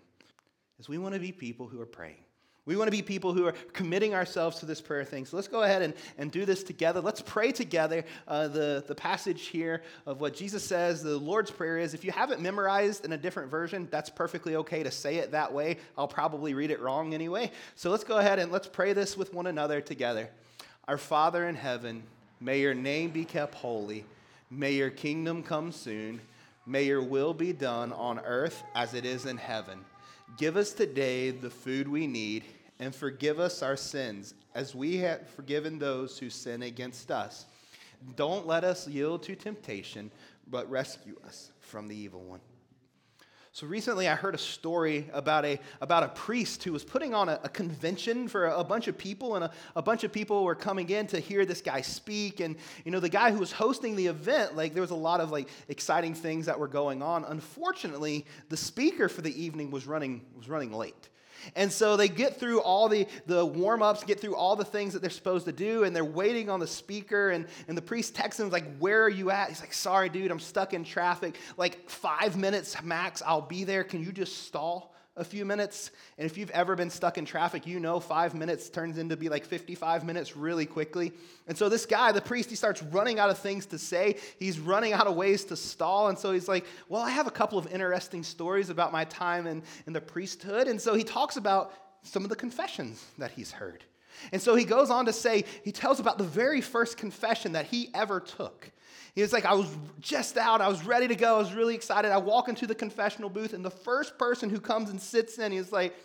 As 0.79 0.87
we 0.87 0.97
want 0.97 1.13
to 1.13 1.19
be 1.19 1.31
people 1.31 1.67
who 1.67 1.81
are 1.81 1.85
praying. 1.85 2.17
We 2.65 2.75
want 2.75 2.87
to 2.87 2.91
be 2.91 3.01
people 3.01 3.33
who 3.33 3.45
are 3.45 3.53
committing 3.71 4.13
ourselves 4.13 4.59
to 4.59 4.65
this 4.65 4.81
prayer 4.81 5.05
thing. 5.05 5.25
So 5.25 5.37
let's 5.37 5.47
go 5.47 5.63
ahead 5.63 5.81
and, 5.81 5.93
and 6.17 6.29
do 6.29 6.43
this 6.43 6.63
together. 6.63 6.99
Let's 6.99 7.21
pray 7.21 7.53
together 7.53 8.03
uh, 8.27 8.49
the, 8.49 8.83
the 8.85 8.93
passage 8.93 9.43
here 9.43 9.83
of 10.05 10.19
what 10.19 10.33
Jesus 10.33 10.65
says 10.65 11.01
the 11.01 11.17
Lord's 11.17 11.49
Prayer 11.49 11.77
is. 11.77 11.93
If 11.93 12.03
you 12.03 12.11
haven't 12.11 12.41
memorized 12.41 13.05
in 13.05 13.13
a 13.13 13.17
different 13.17 13.49
version, 13.49 13.87
that's 13.89 14.09
perfectly 14.09 14.57
okay 14.57 14.83
to 14.83 14.91
say 14.91 15.15
it 15.15 15.31
that 15.31 15.53
way. 15.53 15.77
I'll 15.97 16.09
probably 16.09 16.53
read 16.53 16.69
it 16.69 16.81
wrong 16.81 17.13
anyway. 17.13 17.51
So 17.75 17.89
let's 17.89 18.03
go 18.03 18.17
ahead 18.17 18.37
and 18.37 18.51
let's 18.51 18.67
pray 18.67 18.91
this 18.91 19.15
with 19.15 19.33
one 19.33 19.47
another 19.47 19.79
together. 19.79 20.29
Our 20.89 20.97
Father 20.97 21.47
in 21.47 21.55
heaven, 21.55 22.03
May 22.39 22.59
your 22.59 22.75
name 22.75 23.09
be 23.09 23.25
kept 23.25 23.55
holy. 23.55 24.05
May 24.51 24.73
your 24.73 24.91
kingdom 24.91 25.41
come 25.41 25.71
soon. 25.71 26.21
May 26.67 26.83
your 26.83 27.01
will 27.01 27.33
be 27.33 27.51
done 27.51 27.91
on 27.93 28.19
earth 28.19 28.63
as 28.75 28.93
it 28.93 29.05
is 29.05 29.25
in 29.25 29.37
heaven. 29.37 29.79
Give 30.35 30.57
us 30.57 30.73
today 30.73 31.31
the 31.31 31.49
food 31.49 31.87
we 31.87 32.05
need 32.05 32.43
and 32.79 32.93
forgive 32.93 33.39
us 33.39 33.63
our 33.63 33.77
sins 33.77 34.33
as 34.53 34.75
we 34.75 34.97
have 34.97 35.27
forgiven 35.29 35.79
those 35.79 36.19
who 36.19 36.29
sin 36.29 36.63
against 36.63 37.09
us. 37.09 37.45
Don't 38.15 38.45
let 38.45 38.63
us 38.63 38.87
yield 38.87 39.23
to 39.23 39.35
temptation, 39.35 40.11
but 40.49 40.69
rescue 40.69 41.15
us 41.25 41.51
from 41.61 41.87
the 41.87 41.95
evil 41.95 42.21
one. 42.21 42.41
So 43.57 43.65
recently, 43.65 44.07
I 44.07 44.13
heard 44.13 44.35
a 44.35 44.37
story 44.37 45.09
about 45.13 45.43
a, 45.43 45.59
about 45.81 46.03
a 46.03 46.09
priest 46.09 46.63
who 46.63 46.71
was 46.71 46.83
putting 46.83 47.15
on 47.15 47.27
a, 47.27 47.39
a 47.43 47.49
convention 47.49 48.27
for 48.27 48.45
a, 48.45 48.59
a, 48.59 48.63
bunch 48.63 48.87
of 48.87 48.99
people, 48.99 49.33
and 49.33 49.45
a, 49.45 49.51
a 49.75 49.81
bunch 49.81 50.03
of 50.03 50.13
people 50.13 50.43
were 50.43 50.53
coming 50.53 50.87
in 50.91 51.07
to 51.07 51.19
hear 51.19 51.43
this 51.43 51.59
guy 51.59 51.81
speak. 51.81 52.39
And 52.39 52.55
you 52.85 52.91
know, 52.91 52.99
the 52.99 53.09
guy 53.09 53.31
who 53.31 53.39
was 53.39 53.51
hosting 53.51 53.95
the 53.95 54.05
event, 54.05 54.55
like 54.55 54.73
there 54.75 54.81
was 54.81 54.91
a 54.91 54.95
lot 54.95 55.21
of 55.21 55.31
like 55.31 55.49
exciting 55.69 56.13
things 56.13 56.45
that 56.45 56.59
were 56.59 56.67
going 56.67 57.01
on. 57.01 57.25
Unfortunately, 57.25 58.27
the 58.49 58.57
speaker 58.57 59.09
for 59.09 59.23
the 59.23 59.43
evening 59.43 59.71
was 59.71 59.87
running 59.87 60.21
was 60.35 60.47
running 60.47 60.71
late. 60.71 61.09
And 61.55 61.71
so 61.71 61.97
they 61.97 62.07
get 62.07 62.39
through 62.39 62.61
all 62.61 62.89
the, 62.89 63.07
the 63.25 63.45
warm 63.45 63.81
ups, 63.81 64.03
get 64.03 64.19
through 64.19 64.35
all 64.35 64.55
the 64.55 64.65
things 64.65 64.93
that 64.93 65.01
they're 65.01 65.09
supposed 65.09 65.45
to 65.45 65.51
do, 65.51 65.83
and 65.83 65.95
they're 65.95 66.03
waiting 66.03 66.49
on 66.49 66.59
the 66.59 66.67
speaker. 66.67 67.29
And, 67.31 67.47
and 67.67 67.77
the 67.77 67.81
priest 67.81 68.15
texts 68.15 68.39
him, 68.39 68.49
like, 68.49 68.77
Where 68.77 69.03
are 69.03 69.09
you 69.09 69.31
at? 69.31 69.49
He's 69.49 69.61
like, 69.61 69.73
Sorry, 69.73 70.09
dude, 70.09 70.31
I'm 70.31 70.39
stuck 70.39 70.73
in 70.73 70.83
traffic. 70.83 71.37
Like 71.57 71.89
five 71.89 72.37
minutes 72.37 72.81
max, 72.83 73.21
I'll 73.25 73.41
be 73.41 73.63
there. 73.63 73.83
Can 73.83 74.03
you 74.03 74.11
just 74.11 74.45
stall 74.47 74.93
a 75.17 75.23
few 75.23 75.43
minutes. 75.43 75.91
And 76.17 76.25
if 76.25 76.37
you've 76.37 76.51
ever 76.51 76.75
been 76.75 76.89
stuck 76.89 77.17
in 77.17 77.25
traffic, 77.25 77.67
you 77.67 77.79
know 77.79 77.99
five 77.99 78.33
minutes 78.33 78.69
turns 78.69 78.97
into 78.97 79.17
be 79.17 79.29
like 79.29 79.45
55 79.45 80.05
minutes 80.05 80.37
really 80.37 80.65
quickly. 80.65 81.11
And 81.47 81.57
so 81.57 81.67
this 81.69 81.85
guy, 81.85 82.11
the 82.11 82.21
priest, 82.21 82.49
he 82.49 82.55
starts 82.55 82.81
running 82.83 83.19
out 83.19 83.29
of 83.29 83.37
things 83.37 83.65
to 83.67 83.79
say. 83.79 84.17
He's 84.39 84.59
running 84.59 84.93
out 84.93 85.07
of 85.07 85.15
ways 85.15 85.45
to 85.45 85.55
stall. 85.55 86.07
And 86.07 86.17
so 86.17 86.31
he's 86.31 86.47
like, 86.47 86.65
Well, 86.87 87.01
I 87.01 87.09
have 87.09 87.27
a 87.27 87.31
couple 87.31 87.57
of 87.57 87.67
interesting 87.67 88.23
stories 88.23 88.69
about 88.69 88.91
my 88.91 89.05
time 89.05 89.47
in, 89.47 89.63
in 89.85 89.93
the 89.93 90.01
priesthood. 90.01 90.67
And 90.67 90.79
so 90.79 90.95
he 90.95 91.03
talks 91.03 91.37
about 91.37 91.73
some 92.03 92.23
of 92.23 92.29
the 92.29 92.35
confessions 92.35 93.03
that 93.17 93.31
he's 93.31 93.51
heard. 93.51 93.83
And 94.31 94.41
so 94.41 94.55
he 94.55 94.65
goes 94.65 94.89
on 94.89 95.05
to 95.05 95.13
say, 95.13 95.45
he 95.63 95.71
tells 95.71 95.99
about 95.99 96.17
the 96.17 96.23
very 96.23 96.61
first 96.61 96.97
confession 96.97 97.51
that 97.53 97.67
he 97.67 97.89
ever 97.93 98.19
took. 98.19 98.71
He 99.17 99.23
was 99.23 99.33
like, 99.33 99.45
I 99.45 99.55
was 99.55 99.65
just 99.99 100.37
out, 100.37 100.61
I 100.61 100.67
was 100.67 100.85
ready 100.85 101.07
to 101.07 101.15
go, 101.15 101.37
I 101.37 101.39
was 101.39 101.51
really 101.51 101.73
excited. 101.73 102.11
I 102.11 102.17
walk 102.17 102.49
into 102.49 102.67
the 102.67 102.75
confessional 102.75 103.31
booth, 103.31 103.53
and 103.53 103.65
the 103.65 103.71
first 103.71 104.19
person 104.19 104.47
who 104.47 104.59
comes 104.59 104.91
and 104.91 105.01
sits 105.01 105.39
in, 105.39 105.51
he's 105.51 105.71
like, 105.71 105.95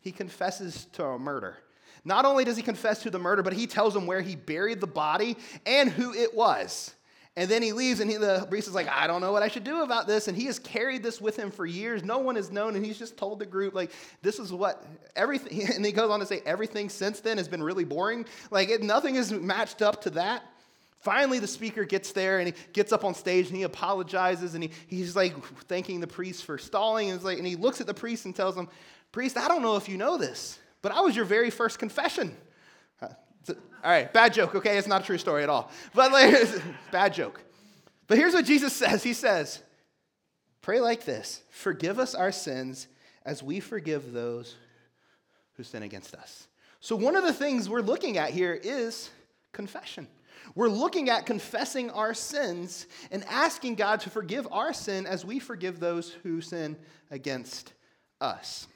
he 0.00 0.10
confesses 0.10 0.88
to 0.94 1.04
a 1.04 1.16
murder. 1.16 1.58
Not 2.04 2.24
only 2.24 2.42
does 2.42 2.56
he 2.56 2.64
confess 2.64 3.04
to 3.04 3.10
the 3.10 3.20
murder, 3.20 3.44
but 3.44 3.52
he 3.52 3.68
tells 3.68 3.94
them 3.94 4.04
where 4.04 4.20
he 4.20 4.34
buried 4.34 4.80
the 4.80 4.88
body 4.88 5.36
and 5.64 5.90
who 5.90 6.12
it 6.12 6.34
was. 6.34 6.92
And 7.36 7.48
then 7.48 7.62
he 7.62 7.70
leaves, 7.70 8.00
and 8.00 8.10
he, 8.10 8.16
the 8.16 8.44
priest 8.50 8.66
is 8.66 8.74
like, 8.74 8.88
I 8.88 9.06
don't 9.06 9.20
know 9.20 9.30
what 9.30 9.44
I 9.44 9.48
should 9.48 9.62
do 9.62 9.84
about 9.84 10.08
this. 10.08 10.26
And 10.26 10.36
he 10.36 10.46
has 10.46 10.58
carried 10.58 11.04
this 11.04 11.20
with 11.20 11.36
him 11.36 11.52
for 11.52 11.66
years. 11.66 12.02
No 12.02 12.18
one 12.18 12.34
has 12.34 12.50
known, 12.50 12.74
and 12.74 12.84
he's 12.84 12.98
just 12.98 13.16
told 13.16 13.38
the 13.38 13.46
group, 13.46 13.74
like, 13.74 13.92
this 14.22 14.40
is 14.40 14.52
what 14.52 14.84
everything. 15.14 15.68
And 15.76 15.86
he 15.86 15.92
goes 15.92 16.10
on 16.10 16.18
to 16.18 16.26
say, 16.26 16.42
everything 16.44 16.88
since 16.88 17.20
then 17.20 17.36
has 17.36 17.46
been 17.46 17.62
really 17.62 17.84
boring. 17.84 18.26
Like, 18.50 18.70
it, 18.70 18.82
nothing 18.82 19.14
is 19.14 19.30
matched 19.30 19.82
up 19.82 20.02
to 20.02 20.10
that. 20.10 20.42
Finally, 21.00 21.38
the 21.38 21.46
speaker 21.46 21.84
gets 21.84 22.12
there 22.12 22.38
and 22.38 22.48
he 22.48 22.54
gets 22.72 22.92
up 22.92 23.04
on 23.04 23.14
stage 23.14 23.48
and 23.48 23.56
he 23.56 23.62
apologizes 23.62 24.54
and 24.54 24.62
he, 24.62 24.70
he's 24.86 25.16
like 25.16 25.34
thanking 25.64 25.98
the 25.98 26.06
priest 26.06 26.44
for 26.44 26.58
stalling. 26.58 27.10
And, 27.10 27.22
like, 27.22 27.38
and 27.38 27.46
he 27.46 27.56
looks 27.56 27.80
at 27.80 27.86
the 27.86 27.94
priest 27.94 28.26
and 28.26 28.36
tells 28.36 28.56
him, 28.56 28.68
Priest, 29.12 29.36
I 29.36 29.48
don't 29.48 29.62
know 29.62 29.76
if 29.76 29.88
you 29.88 29.96
know 29.96 30.18
this, 30.18 30.58
but 30.82 30.92
I 30.92 31.00
was 31.00 31.16
your 31.16 31.24
very 31.24 31.50
first 31.50 31.78
confession. 31.78 32.36
Uh, 33.02 33.08
all 33.48 33.90
right, 33.90 34.12
bad 34.12 34.34
joke, 34.34 34.54
okay? 34.54 34.76
It's 34.78 34.86
not 34.86 35.02
a 35.02 35.04
true 35.04 35.18
story 35.18 35.42
at 35.42 35.48
all. 35.48 35.70
But 35.94 36.12
like, 36.12 36.62
bad 36.92 37.14
joke. 37.14 37.40
But 38.06 38.18
here's 38.18 38.34
what 38.34 38.44
Jesus 38.44 38.74
says 38.74 39.02
He 39.02 39.14
says, 39.14 39.62
Pray 40.60 40.80
like 40.80 41.04
this 41.04 41.42
Forgive 41.50 41.98
us 41.98 42.14
our 42.14 42.30
sins 42.30 42.88
as 43.24 43.42
we 43.42 43.58
forgive 43.60 44.12
those 44.12 44.54
who 45.54 45.62
sin 45.62 45.82
against 45.82 46.14
us. 46.14 46.46
So, 46.80 46.94
one 46.94 47.16
of 47.16 47.24
the 47.24 47.32
things 47.32 47.68
we're 47.68 47.80
looking 47.80 48.18
at 48.18 48.30
here 48.30 48.52
is 48.52 49.10
confession. 49.52 50.06
We're 50.54 50.68
looking 50.68 51.10
at 51.10 51.26
confessing 51.26 51.90
our 51.90 52.14
sins 52.14 52.86
and 53.10 53.24
asking 53.24 53.76
God 53.76 54.00
to 54.00 54.10
forgive 54.10 54.48
our 54.50 54.72
sin 54.72 55.06
as 55.06 55.24
we 55.24 55.38
forgive 55.38 55.80
those 55.80 56.10
who 56.10 56.40
sin 56.40 56.76
against 57.10 57.72
us. 58.20 58.66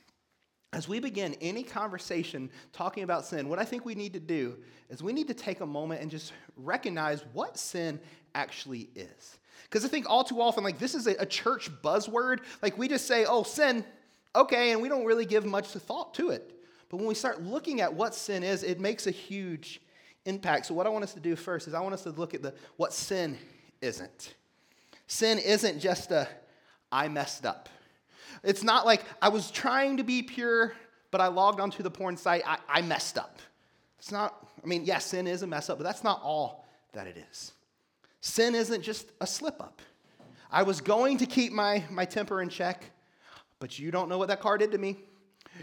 As 0.73 0.89
we 0.89 0.99
begin 0.99 1.37
any 1.41 1.63
conversation 1.63 2.51
talking 2.73 3.05
about 3.05 3.25
sin, 3.25 3.49
what 3.49 3.59
I 3.59 3.65
think 3.65 3.85
we 3.85 3.95
need 3.95 4.13
to 4.15 4.21
do 4.21 4.57
is 4.91 5.03
we 5.03 5.13
need 5.13 5.29
to 5.29 5.35
take 5.35 5.61
a 5.61 5.67
moment 5.67 6.03
and 6.03 6.11
just 6.11 6.33
recognize 6.57 7.25
what 7.33 7.57
sin 7.57 8.01
actually 8.35 8.91
is. 8.95 9.39
Because 9.65 9.85
I 9.85 9.89
think 9.89 10.09
all 10.09 10.25
too 10.25 10.41
often, 10.41 10.65
like 10.65 10.79
this 10.79 10.95
is 10.95 11.07
a, 11.07 11.15
a, 11.21 11.27
church 11.27 11.71
buzzword. 11.83 12.41
Like 12.61 12.77
we 12.77 12.89
just 12.89 13.07
say, 13.07 13.25
oh, 13.25 13.45
sin, 13.45 13.85
okay, 14.35 14.73
and 14.73 14.83
we 14.83 14.89
don't 14.89 15.05
really 15.05 15.27
give 15.27 15.45
much 15.45 15.69
thought 15.69 16.15
to 16.15 16.31
it. 16.31 16.53
But 16.89 16.99
when 16.99 17.07
we 17.07 17.15
start 17.15 17.43
looking 17.43 17.81
at 17.81 17.95
what 17.95 18.15
sin 18.15 18.43
is, 18.43 18.63
it 18.63 18.81
makes 18.81 19.07
a 19.07 19.11
huge 19.13 19.81
impact. 20.25 20.67
So 20.67 20.75
what 20.75 20.87
I 20.87 20.91
want 20.91 21.05
us 21.05 21.15
to 21.15 21.21
do 21.21 21.37
first 21.37 21.69
is 21.69 21.75
I 21.75 21.81
want 21.81 21.95
us 21.95 22.03
to 22.03 22.11
look 22.11 22.35
at 22.35 22.43
the 22.43 22.55
what 22.77 22.93
sin 22.93 23.39
isn't. 23.81 24.35
Sin 25.07 25.39
isn't 25.39 25.81
just 25.81 26.11
a 26.11 26.29
I 26.91 27.09
messed 27.09 27.45
up. 27.45 27.69
It's 28.43 28.63
not 28.63 28.87
like 28.87 29.03
I 29.21 29.29
was 29.29 29.51
trying 29.51 29.97
to 29.97 30.05
be 30.05 30.23
pure, 30.23 30.75
but 31.11 31.21
I 31.21 31.27
logged 31.29 31.61
onto 31.61 31.83
the 31.83 31.91
porn 31.91 32.17
site. 32.17 32.43
I, 32.47 32.59
I 32.69 32.83
messed 32.83 33.19
up. 33.19 33.39
It's 33.99 34.13
not, 34.13 34.47
I 34.63 34.67
mean, 34.67 34.85
yes, 34.85 35.07
sin 35.07 35.27
is 35.27 35.43
a 35.43 35.47
mess 35.47 35.71
up, 35.71 35.79
but 35.79 35.85
that's 35.85 36.05
not 36.05 36.21
all 36.23 36.67
that 36.93 37.07
it 37.07 37.17
is. 37.31 37.53
Sin 38.21 38.55
isn't 38.55 38.83
just 38.83 39.11
a 39.21 39.27
slip 39.27 39.61
up. 39.61 39.83
I 40.51 40.63
was 40.63 40.81
going 40.81 41.19
to 41.19 41.27
keep 41.27 41.53
my, 41.53 41.85
my 41.91 42.05
temper 42.05 42.41
in 42.41 42.49
check, 42.49 42.85
but 43.59 43.79
you 43.79 43.91
don't 43.91 44.09
know 44.09 44.19
what 44.19 44.29
that 44.29 44.41
car 44.41 44.57
did 44.57 44.73
to 44.73 44.79
me. 44.79 44.99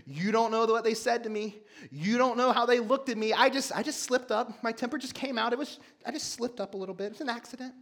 You 0.05 0.31
don't 0.31 0.51
know 0.51 0.65
what 0.65 0.83
they 0.83 0.93
said 0.93 1.23
to 1.23 1.29
me. 1.29 1.61
You 1.91 2.17
don't 2.17 2.37
know 2.37 2.51
how 2.51 2.65
they 2.65 2.79
looked 2.79 3.09
at 3.09 3.17
me. 3.17 3.33
I 3.33 3.49
just, 3.49 3.71
I 3.75 3.83
just 3.83 4.03
slipped 4.03 4.31
up. 4.31 4.63
My 4.63 4.71
temper 4.71 4.97
just 4.97 5.13
came 5.13 5.37
out. 5.37 5.53
It 5.53 5.59
was, 5.59 5.79
I 6.05 6.11
just 6.11 6.33
slipped 6.33 6.59
up 6.59 6.73
a 6.73 6.77
little 6.77 6.95
bit. 6.95 7.05
It 7.05 7.11
was 7.13 7.21
an 7.21 7.29
accident. 7.29 7.73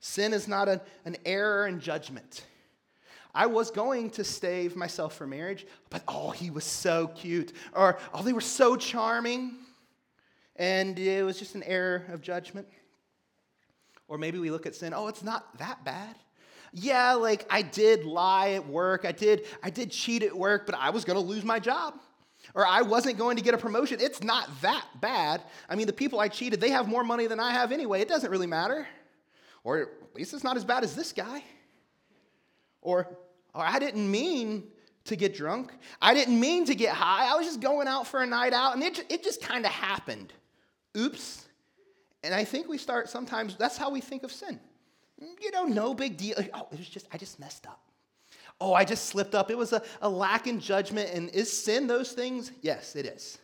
Sin 0.00 0.32
is 0.32 0.48
not 0.48 0.68
a, 0.68 0.80
an 1.04 1.16
error 1.24 1.66
in 1.66 1.80
judgment. 1.80 2.44
I 3.34 3.46
was 3.46 3.70
going 3.70 4.10
to 4.10 4.24
save 4.24 4.76
myself 4.76 5.14
for 5.14 5.26
marriage, 5.26 5.66
but 5.88 6.02
oh, 6.06 6.30
he 6.30 6.50
was 6.50 6.64
so 6.64 7.06
cute. 7.08 7.52
Or 7.72 7.98
oh, 8.12 8.22
they 8.22 8.32
were 8.32 8.40
so 8.40 8.76
charming. 8.76 9.56
And 10.56 10.98
it 10.98 11.24
was 11.24 11.38
just 11.38 11.54
an 11.54 11.62
error 11.62 12.04
of 12.10 12.20
judgment. 12.20 12.68
Or 14.08 14.18
maybe 14.18 14.38
we 14.38 14.50
look 14.50 14.66
at 14.66 14.74
sin, 14.74 14.92
oh, 14.92 15.08
it's 15.08 15.22
not 15.22 15.56
that 15.58 15.84
bad 15.84 16.16
yeah, 16.72 17.14
like 17.14 17.46
I 17.50 17.62
did 17.62 18.04
lie 18.04 18.50
at 18.50 18.66
work, 18.66 19.04
I 19.04 19.12
did, 19.12 19.46
I 19.62 19.70
did 19.70 19.90
cheat 19.90 20.22
at 20.22 20.34
work, 20.34 20.64
but 20.66 20.74
I 20.74 20.90
was 20.90 21.04
gonna 21.04 21.20
lose 21.20 21.44
my 21.44 21.58
job. 21.58 21.94
Or 22.54 22.66
I 22.66 22.82
wasn't 22.82 23.18
going 23.18 23.36
to 23.36 23.42
get 23.42 23.54
a 23.54 23.58
promotion. 23.58 23.98
It's 24.00 24.22
not 24.22 24.48
that 24.62 24.84
bad. 25.00 25.42
I 25.68 25.76
mean, 25.76 25.86
the 25.86 25.92
people 25.92 26.18
I 26.18 26.28
cheated, 26.28 26.60
they 26.60 26.70
have 26.70 26.88
more 26.88 27.04
money 27.04 27.26
than 27.26 27.38
I 27.38 27.52
have 27.52 27.70
anyway. 27.70 28.00
It 28.00 28.08
doesn't 28.08 28.30
really 28.30 28.48
matter. 28.48 28.86
Or 29.64 29.78
at 29.78 29.88
least 30.14 30.34
it's 30.34 30.42
not 30.42 30.56
as 30.56 30.64
bad 30.64 30.82
as 30.82 30.96
this 30.96 31.12
guy. 31.12 31.44
Or, 32.82 33.08
or 33.54 33.64
I 33.64 33.78
didn't 33.78 34.10
mean 34.10 34.64
to 35.04 35.14
get 35.14 35.36
drunk. 35.36 35.72
I 36.00 36.14
didn't 36.14 36.38
mean 36.38 36.64
to 36.66 36.74
get 36.74 36.94
high. 36.94 37.32
I 37.32 37.36
was 37.36 37.46
just 37.46 37.60
going 37.60 37.86
out 37.86 38.08
for 38.08 38.20
a 38.22 38.26
night 38.26 38.52
out, 38.52 38.74
and 38.74 38.82
it, 38.82 39.06
it 39.08 39.22
just 39.22 39.40
kind 39.40 39.64
of 39.64 39.70
happened. 39.70 40.32
Oops. 40.96 41.46
And 42.24 42.34
I 42.34 42.44
think 42.44 42.68
we 42.68 42.76
start 42.76 43.08
sometimes, 43.08 43.56
that's 43.56 43.76
how 43.76 43.88
we 43.88 44.00
think 44.00 44.24
of 44.24 44.32
sin 44.32 44.58
you 45.40 45.50
know, 45.50 45.64
no 45.64 45.94
big 45.94 46.16
deal. 46.16 46.34
Oh, 46.54 46.68
it 46.72 46.78
was 46.78 46.88
just, 46.88 47.06
I 47.12 47.18
just 47.18 47.38
messed 47.38 47.66
up. 47.66 47.80
Oh, 48.60 48.74
I 48.74 48.84
just 48.84 49.06
slipped 49.06 49.34
up. 49.34 49.50
It 49.50 49.58
was 49.58 49.72
a, 49.72 49.82
a 50.00 50.08
lack 50.08 50.46
in 50.46 50.60
judgment. 50.60 51.10
And 51.12 51.30
is 51.30 51.52
sin 51.52 51.86
those 51.86 52.12
things? 52.12 52.52
Yes, 52.60 52.96
it 52.96 53.06
is. 53.06 53.38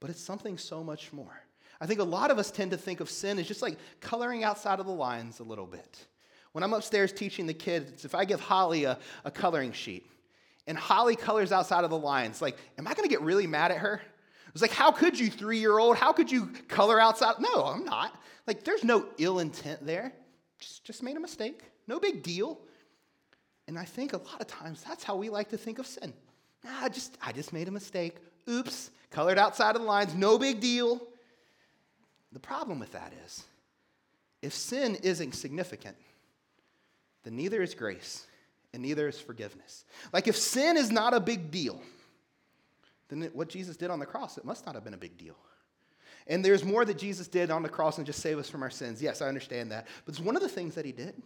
But 0.00 0.10
it's 0.10 0.20
something 0.20 0.58
so 0.58 0.84
much 0.84 1.12
more. 1.12 1.42
I 1.80 1.86
think 1.86 2.00
a 2.00 2.04
lot 2.04 2.30
of 2.30 2.38
us 2.38 2.50
tend 2.50 2.70
to 2.72 2.76
think 2.76 3.00
of 3.00 3.08
sin 3.10 3.38
as 3.38 3.46
just 3.46 3.62
like 3.62 3.78
coloring 4.00 4.44
outside 4.44 4.80
of 4.80 4.86
the 4.86 4.92
lines 4.92 5.40
a 5.40 5.44
little 5.44 5.66
bit. 5.66 6.06
When 6.52 6.64
I'm 6.64 6.72
upstairs 6.72 7.12
teaching 7.12 7.46
the 7.46 7.54
kids, 7.54 8.04
if 8.04 8.14
I 8.14 8.24
give 8.24 8.40
Holly 8.40 8.84
a, 8.84 8.98
a 9.24 9.30
coloring 9.30 9.72
sheet 9.72 10.06
and 10.66 10.76
Holly 10.76 11.14
colors 11.14 11.52
outside 11.52 11.84
of 11.84 11.90
the 11.90 11.98
lines, 11.98 12.42
like, 12.42 12.56
am 12.78 12.86
I 12.86 12.94
to 12.94 13.08
get 13.08 13.20
really 13.22 13.46
mad 13.46 13.70
at 13.70 13.78
her? 13.78 14.00
It's 14.52 14.62
like, 14.62 14.72
how 14.72 14.90
could 14.90 15.18
you, 15.18 15.30
three 15.30 15.58
year 15.58 15.78
old? 15.78 15.96
How 15.96 16.12
could 16.12 16.30
you 16.30 16.50
color 16.68 17.00
outside? 17.00 17.36
No, 17.38 17.64
I'm 17.64 17.84
not. 17.84 18.12
Like, 18.46 18.64
there's 18.64 18.82
no 18.82 19.06
ill 19.18 19.38
intent 19.38 19.86
there. 19.86 20.12
Just, 20.58 20.84
just 20.84 21.02
made 21.02 21.16
a 21.16 21.20
mistake. 21.20 21.62
No 21.86 21.98
big 22.00 22.22
deal. 22.22 22.58
And 23.66 23.78
I 23.78 23.84
think 23.84 24.12
a 24.12 24.18
lot 24.18 24.40
of 24.40 24.46
times 24.46 24.82
that's 24.82 25.04
how 25.04 25.16
we 25.16 25.28
like 25.28 25.50
to 25.50 25.58
think 25.58 25.78
of 25.78 25.86
sin. 25.86 26.12
Ah, 26.66 26.84
I 26.84 26.88
just, 26.88 27.16
I 27.22 27.32
just 27.32 27.52
made 27.52 27.68
a 27.68 27.70
mistake. 27.70 28.16
Oops, 28.48 28.90
colored 29.10 29.38
outside 29.38 29.76
of 29.76 29.82
the 29.82 29.86
lines, 29.86 30.14
no 30.14 30.38
big 30.38 30.60
deal. 30.60 31.00
The 32.32 32.40
problem 32.40 32.78
with 32.78 32.92
that 32.92 33.12
is 33.26 33.44
if 34.42 34.52
sin 34.52 34.96
isn't 35.02 35.34
significant, 35.34 35.96
then 37.24 37.36
neither 37.36 37.62
is 37.62 37.74
grace 37.74 38.26
and 38.72 38.82
neither 38.82 39.08
is 39.08 39.20
forgiveness. 39.20 39.84
Like 40.12 40.28
if 40.28 40.36
sin 40.36 40.76
is 40.76 40.90
not 40.90 41.14
a 41.14 41.20
big 41.20 41.50
deal, 41.50 41.80
then 43.08 43.30
what 43.32 43.48
Jesus 43.48 43.76
did 43.76 43.90
on 43.90 43.98
the 43.98 44.06
cross, 44.06 44.38
it 44.38 44.44
must 44.44 44.66
not 44.66 44.74
have 44.74 44.84
been 44.84 44.94
a 44.94 44.98
big 44.98 45.16
deal. 45.16 45.36
And 46.28 46.44
there's 46.44 46.64
more 46.64 46.84
that 46.84 46.98
Jesus 46.98 47.26
did 47.26 47.50
on 47.50 47.62
the 47.62 47.68
cross 47.68 47.96
than 47.96 48.04
just 48.04 48.20
save 48.20 48.38
us 48.38 48.50
from 48.50 48.62
our 48.62 48.70
sins. 48.70 49.02
Yes, 49.02 49.22
I 49.22 49.28
understand 49.28 49.72
that. 49.72 49.86
But 50.04 50.14
it's 50.14 50.20
one 50.20 50.36
of 50.36 50.42
the 50.42 50.48
things 50.48 50.74
that 50.74 50.84
he 50.84 50.92
did. 50.92 51.20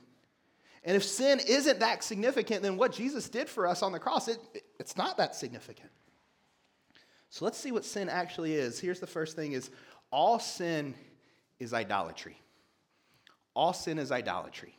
And 0.84 0.96
if 0.96 1.04
sin 1.04 1.40
isn't 1.46 1.80
that 1.80 2.02
significant, 2.02 2.62
then 2.62 2.76
what 2.76 2.92
Jesus 2.92 3.28
did 3.28 3.48
for 3.48 3.66
us 3.66 3.82
on 3.82 3.92
the 3.92 3.98
cross, 3.98 4.28
it, 4.28 4.38
it's 4.78 4.96
not 4.96 5.16
that 5.16 5.34
significant. 5.34 5.90
So 7.30 7.44
let's 7.44 7.58
see 7.58 7.72
what 7.72 7.84
sin 7.84 8.08
actually 8.08 8.54
is. 8.54 8.78
Here's 8.78 9.00
the 9.00 9.06
first 9.06 9.36
thing 9.36 9.52
is 9.52 9.70
all 10.10 10.38
sin 10.38 10.94
is 11.58 11.72
idolatry. 11.72 12.36
All 13.54 13.72
sin 13.72 13.98
is 13.98 14.12
idolatry. 14.12 14.74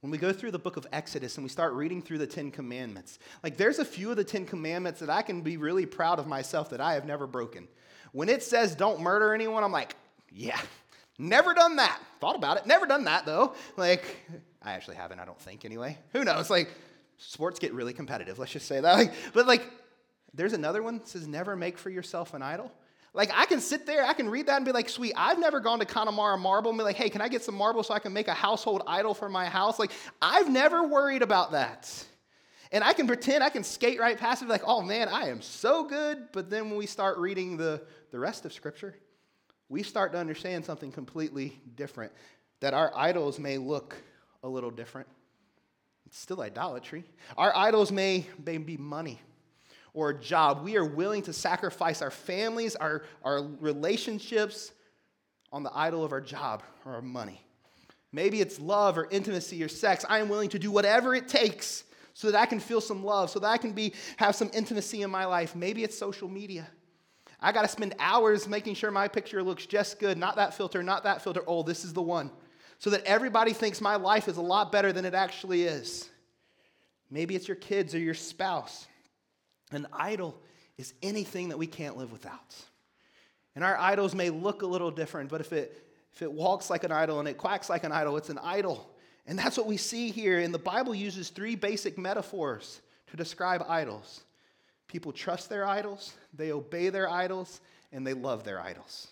When 0.00 0.10
we 0.10 0.16
go 0.16 0.32
through 0.32 0.52
the 0.52 0.58
book 0.58 0.76
of 0.76 0.86
Exodus 0.92 1.36
and 1.36 1.44
we 1.44 1.50
start 1.50 1.74
reading 1.74 2.00
through 2.00 2.18
the 2.18 2.26
Ten 2.26 2.50
Commandments, 2.50 3.18
like 3.42 3.56
there's 3.56 3.78
a 3.78 3.84
few 3.84 4.10
of 4.10 4.16
the 4.16 4.24
Ten 4.24 4.46
Commandments 4.46 5.00
that 5.00 5.10
I 5.10 5.22
can 5.22 5.42
be 5.42 5.56
really 5.56 5.84
proud 5.84 6.18
of 6.18 6.26
myself 6.26 6.70
that 6.70 6.80
I 6.80 6.94
have 6.94 7.04
never 7.04 7.26
broken. 7.26 7.68
When 8.12 8.28
it 8.28 8.42
says 8.42 8.74
don't 8.74 9.00
murder 9.00 9.34
anyone, 9.34 9.62
I'm 9.62 9.72
like, 9.72 9.94
yeah, 10.32 10.60
never 11.18 11.54
done 11.54 11.76
that. 11.76 12.00
Thought 12.20 12.36
about 12.36 12.56
it, 12.56 12.66
never 12.66 12.86
done 12.86 13.04
that 13.04 13.26
though. 13.26 13.54
Like, 13.76 14.04
I 14.62 14.72
actually 14.72 14.96
haven't, 14.96 15.20
I 15.20 15.24
don't 15.24 15.40
think 15.40 15.64
anyway. 15.64 15.98
Who 16.12 16.24
knows? 16.24 16.50
Like, 16.50 16.70
sports 17.18 17.58
get 17.58 17.72
really 17.72 17.92
competitive, 17.92 18.38
let's 18.38 18.52
just 18.52 18.66
say 18.66 18.80
that. 18.80 18.96
Like, 18.96 19.12
but 19.32 19.46
like, 19.46 19.68
there's 20.34 20.52
another 20.52 20.82
one 20.82 20.98
that 20.98 21.08
says 21.08 21.26
never 21.26 21.56
make 21.56 21.78
for 21.78 21.90
yourself 21.90 22.34
an 22.34 22.42
idol. 22.42 22.72
Like, 23.12 23.32
I 23.34 23.44
can 23.46 23.60
sit 23.60 23.86
there, 23.86 24.04
I 24.04 24.12
can 24.12 24.30
read 24.30 24.46
that 24.46 24.56
and 24.56 24.64
be 24.64 24.70
like, 24.70 24.88
sweet, 24.88 25.14
I've 25.16 25.40
never 25.40 25.58
gone 25.58 25.80
to 25.80 25.84
Connemara 25.84 26.38
Marble 26.38 26.70
and 26.70 26.78
be 26.78 26.84
like, 26.84 26.94
hey, 26.94 27.10
can 27.10 27.20
I 27.20 27.28
get 27.28 27.42
some 27.42 27.56
marble 27.56 27.82
so 27.82 27.92
I 27.92 27.98
can 27.98 28.12
make 28.12 28.28
a 28.28 28.34
household 28.34 28.82
idol 28.86 29.14
for 29.14 29.28
my 29.28 29.46
house? 29.46 29.80
Like, 29.80 29.90
I've 30.22 30.48
never 30.48 30.86
worried 30.86 31.22
about 31.22 31.50
that. 31.52 31.92
And 32.70 32.84
I 32.84 32.92
can 32.92 33.08
pretend, 33.08 33.42
I 33.42 33.50
can 33.50 33.64
skate 33.64 33.98
right 33.98 34.16
past 34.16 34.42
it, 34.42 34.48
like, 34.48 34.62
oh 34.64 34.80
man, 34.80 35.08
I 35.08 35.28
am 35.28 35.42
so 35.42 35.82
good. 35.82 36.28
But 36.30 36.50
then 36.50 36.70
when 36.70 36.78
we 36.78 36.86
start 36.86 37.18
reading 37.18 37.56
the, 37.56 37.82
the 38.10 38.18
rest 38.18 38.44
of 38.44 38.52
Scripture, 38.52 38.94
we 39.68 39.82
start 39.82 40.12
to 40.12 40.18
understand 40.18 40.64
something 40.64 40.92
completely 40.92 41.60
different. 41.76 42.12
That 42.60 42.74
our 42.74 42.92
idols 42.94 43.38
may 43.38 43.56
look 43.56 43.96
a 44.42 44.48
little 44.48 44.70
different. 44.70 45.08
It's 46.06 46.18
still 46.18 46.42
idolatry. 46.42 47.04
Our 47.36 47.56
idols 47.56 47.92
may, 47.92 48.26
may 48.44 48.58
be 48.58 48.76
money 48.76 49.20
or 49.94 50.10
a 50.10 50.18
job. 50.18 50.64
We 50.64 50.76
are 50.76 50.84
willing 50.84 51.22
to 51.22 51.32
sacrifice 51.32 52.02
our 52.02 52.10
families, 52.10 52.76
our, 52.76 53.04
our 53.22 53.42
relationships 53.60 54.72
on 55.52 55.62
the 55.62 55.70
idol 55.74 56.04
of 56.04 56.12
our 56.12 56.20
job 56.20 56.62
or 56.84 56.94
our 56.94 57.02
money. 57.02 57.40
Maybe 58.12 58.40
it's 58.40 58.58
love 58.58 58.98
or 58.98 59.08
intimacy 59.10 59.62
or 59.62 59.68
sex. 59.68 60.04
I 60.08 60.18
am 60.18 60.28
willing 60.28 60.48
to 60.50 60.58
do 60.58 60.70
whatever 60.70 61.14
it 61.14 61.28
takes 61.28 61.84
so 62.12 62.30
that 62.30 62.40
I 62.40 62.46
can 62.46 62.60
feel 62.60 62.80
some 62.80 63.04
love, 63.04 63.30
so 63.30 63.38
that 63.38 63.46
I 63.46 63.56
can 63.56 63.72
be, 63.72 63.94
have 64.16 64.34
some 64.34 64.50
intimacy 64.52 65.02
in 65.02 65.10
my 65.10 65.26
life. 65.26 65.54
Maybe 65.54 65.84
it's 65.84 65.96
social 65.96 66.28
media. 66.28 66.66
I 67.42 67.52
got 67.52 67.62
to 67.62 67.68
spend 67.68 67.94
hours 67.98 68.46
making 68.46 68.74
sure 68.74 68.90
my 68.90 69.08
picture 69.08 69.42
looks 69.42 69.64
just 69.66 69.98
good, 69.98 70.18
not 70.18 70.36
that 70.36 70.54
filter, 70.54 70.82
not 70.82 71.04
that 71.04 71.22
filter. 71.22 71.42
Oh, 71.46 71.62
this 71.62 71.84
is 71.84 71.92
the 71.92 72.02
one. 72.02 72.30
So 72.78 72.90
that 72.90 73.04
everybody 73.04 73.52
thinks 73.52 73.80
my 73.80 73.96
life 73.96 74.28
is 74.28 74.36
a 74.36 74.42
lot 74.42 74.72
better 74.72 74.92
than 74.92 75.04
it 75.04 75.14
actually 75.14 75.64
is. 75.64 76.08
Maybe 77.10 77.34
it's 77.34 77.48
your 77.48 77.56
kids 77.56 77.94
or 77.94 77.98
your 77.98 78.14
spouse. 78.14 78.86
An 79.72 79.86
idol 79.92 80.38
is 80.78 80.94
anything 81.02 81.48
that 81.48 81.58
we 81.58 81.66
can't 81.66 81.96
live 81.96 82.12
without. 82.12 82.54
And 83.54 83.64
our 83.64 83.76
idols 83.76 84.14
may 84.14 84.30
look 84.30 84.62
a 84.62 84.66
little 84.66 84.90
different, 84.90 85.30
but 85.30 85.40
if 85.40 85.52
it, 85.52 85.86
if 86.12 86.22
it 86.22 86.30
walks 86.30 86.70
like 86.70 86.84
an 86.84 86.92
idol 86.92 87.20
and 87.20 87.28
it 87.28 87.36
quacks 87.36 87.68
like 87.68 87.84
an 87.84 87.92
idol, 87.92 88.16
it's 88.16 88.30
an 88.30 88.38
idol. 88.42 88.90
And 89.26 89.38
that's 89.38 89.56
what 89.56 89.66
we 89.66 89.76
see 89.76 90.10
here. 90.10 90.38
And 90.38 90.52
the 90.52 90.58
Bible 90.58 90.94
uses 90.94 91.30
three 91.30 91.56
basic 91.56 91.98
metaphors 91.98 92.80
to 93.08 93.16
describe 93.16 93.64
idols 93.68 94.22
people 94.90 95.12
trust 95.12 95.48
their 95.48 95.64
idols, 95.64 96.14
they 96.34 96.50
obey 96.50 96.88
their 96.88 97.08
idols, 97.08 97.60
and 97.92 98.04
they 98.04 98.12
love 98.12 98.42
their 98.42 98.60
idols. 98.60 99.08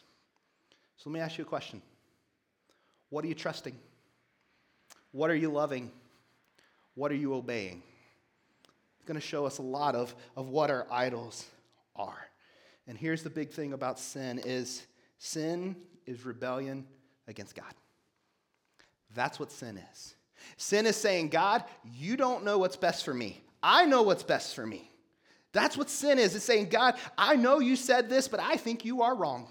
So 0.97 1.09
let 1.09 1.15
me 1.15 1.21
ask 1.21 1.39
you 1.39 1.45
a 1.45 1.47
question 1.47 1.81
What 3.11 3.25
are 3.25 3.29
you 3.29 3.35
trusting? 3.35 3.77
What 5.13 5.31
are 5.31 5.37
you 5.37 5.51
loving? 5.51 5.91
What 6.95 7.13
are 7.13 7.17
you 7.17 7.35
obeying? 7.35 7.83
It's 8.97 9.07
going 9.07 9.19
to 9.19 9.27
show 9.27 9.47
us 9.47 9.59
a 9.59 9.63
lot 9.63 9.95
of, 9.95 10.15
of 10.37 10.49
what 10.49 10.71
our 10.71 10.87
idols 10.91 11.47
are. 11.95 12.27
And 12.89 12.99
here's 12.99 13.23
the 13.23 13.31
big 13.31 13.51
thing 13.51 13.73
about 13.73 13.99
sin 14.01 14.41
is 14.45 14.85
sin 15.19 15.77
is 16.07 16.27
rebellion 16.27 16.87
against 17.29 17.55
God. 17.55 17.73
That's 19.15 19.39
what 19.39 19.53
sin 19.53 19.81
is. 19.93 20.15
Sin 20.57 20.87
is 20.87 20.97
saying, 20.97 21.29
God, 21.29 21.65
you 21.95 22.17
don't 22.17 22.45
know 22.45 22.59
what's 22.59 22.77
best 22.77 23.05
for 23.05 23.15
me. 23.15 23.43
I 23.63 23.87
know 23.87 24.03
what's 24.03 24.23
best 24.23 24.55
for 24.55 24.67
me. 24.67 24.91
That's 25.53 25.77
what 25.77 25.89
sin 25.89 26.19
is. 26.19 26.35
It's 26.35 26.45
saying, 26.45 26.69
God, 26.69 26.97
I 27.17 27.37
know 27.37 27.59
you 27.59 27.77
said 27.77 28.09
this, 28.09 28.29
but 28.29 28.41
I 28.41 28.57
think 28.57 28.85
you 28.85 29.03
are 29.03 29.15
wrong. 29.15 29.49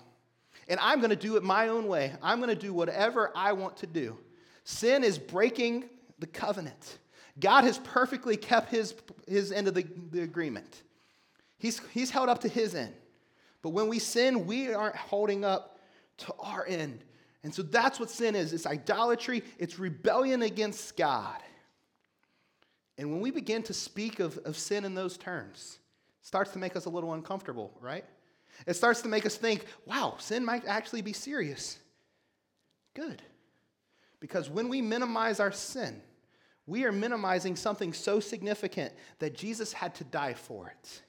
And 0.68 0.80
I'm 0.82 1.00
going 1.00 1.10
to 1.10 1.16
do 1.16 1.38
it 1.38 1.44
my 1.44 1.70
own 1.70 1.88
way. 1.88 2.14
I'm 2.22 2.40
going 2.40 2.54
to 2.54 2.62
do 2.62 2.74
whatever 2.74 3.32
I 3.36 3.54
want 3.54 3.78
to 3.78 3.88
do. 3.88 4.18
Sin 4.64 5.04
is 5.04 5.18
breaking 5.18 5.86
the 6.20 6.28
covenant. 6.28 7.00
God 7.40 7.64
has 7.64 7.78
perfectly 7.80 8.38
kept 8.38 8.70
his, 8.70 8.96
his 9.28 9.52
end 9.52 9.68
of 9.68 9.74
the, 9.74 9.86
the 10.12 10.22
agreement, 10.22 10.84
he's, 11.58 11.82
he's 11.92 12.10
held 12.10 12.30
up 12.30 12.42
to 12.42 12.48
his 12.48 12.76
end. 12.76 12.94
But 13.62 13.70
when 13.70 13.88
we 13.88 14.00
sin, 14.00 14.46
we 14.46 14.74
aren't 14.74 14.96
holding 14.96 15.44
up 15.44 15.80
to 16.20 16.34
our 16.40 16.66
end. 16.66 17.04
And 17.44 17.54
so 17.54 17.62
that's 17.62 18.00
what 18.00 18.10
sin 18.10 18.36
is 18.36 18.54
it's 18.54 18.66
idolatry, 18.66 19.44
it's 19.58 19.80
rebellion 19.80 20.42
against 20.42 20.98
God. 20.98 21.38
And 22.98 23.12
when 23.12 23.22
we 23.22 23.30
begin 23.30 23.62
to 23.64 23.74
speak 23.74 24.20
of, 24.20 24.38
of 24.40 24.58
sin 24.58 24.84
in 24.84 24.96
those 24.96 25.18
terms, 25.18 25.80
starts 26.28 26.52
to 26.52 26.60
make 26.60 26.76
us 26.76 26.84
a 26.84 26.90
little 26.90 27.14
uncomfortable, 27.14 27.72
right? 27.80 28.04
It 28.66 28.74
starts 28.74 29.02
to 29.04 29.08
make 29.08 29.26
us 29.26 29.38
think, 29.38 29.64
wow, 29.86 30.16
sin 30.20 30.44
might 30.44 30.66
actually 30.66 31.02
be 31.02 31.14
serious. 31.14 31.78
Good. 32.94 33.22
Because 34.20 34.50
when 34.50 34.68
we 34.68 34.82
minimize 34.82 35.40
our 35.40 35.54
sin, 35.54 36.02
we 36.66 36.84
are 36.84 36.92
minimizing 36.92 37.56
something 37.56 37.94
so 37.94 38.20
significant 38.20 38.92
that 39.20 39.38
Jesus 39.38 39.72
had 39.72 39.96
to 39.96 40.04
die 40.04 40.34
for 40.34 40.68
it. 40.68 41.02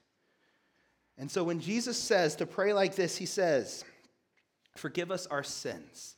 And 1.16 1.28
so 1.28 1.42
when 1.42 1.58
Jesus 1.58 1.98
says 1.98 2.37
to 2.37 2.46
pray 2.46 2.72
like 2.72 2.94
this, 2.94 3.16
he 3.16 3.26
says, 3.26 3.84
Forgive 4.76 5.10
us 5.10 5.26
our 5.26 5.42
sins. 5.42 6.14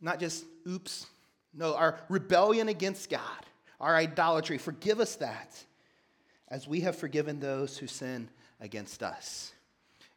Not 0.00 0.20
just, 0.20 0.44
oops, 0.68 1.06
no, 1.52 1.74
our 1.74 1.98
rebellion 2.08 2.68
against 2.68 3.10
God, 3.10 3.44
our 3.80 3.96
idolatry. 3.96 4.56
Forgive 4.56 5.00
us 5.00 5.16
that 5.16 5.64
as 6.50 6.66
we 6.66 6.80
have 6.80 6.96
forgiven 6.96 7.40
those 7.40 7.78
who 7.78 7.86
sin 7.86 8.28
against 8.60 9.02
us. 9.02 9.52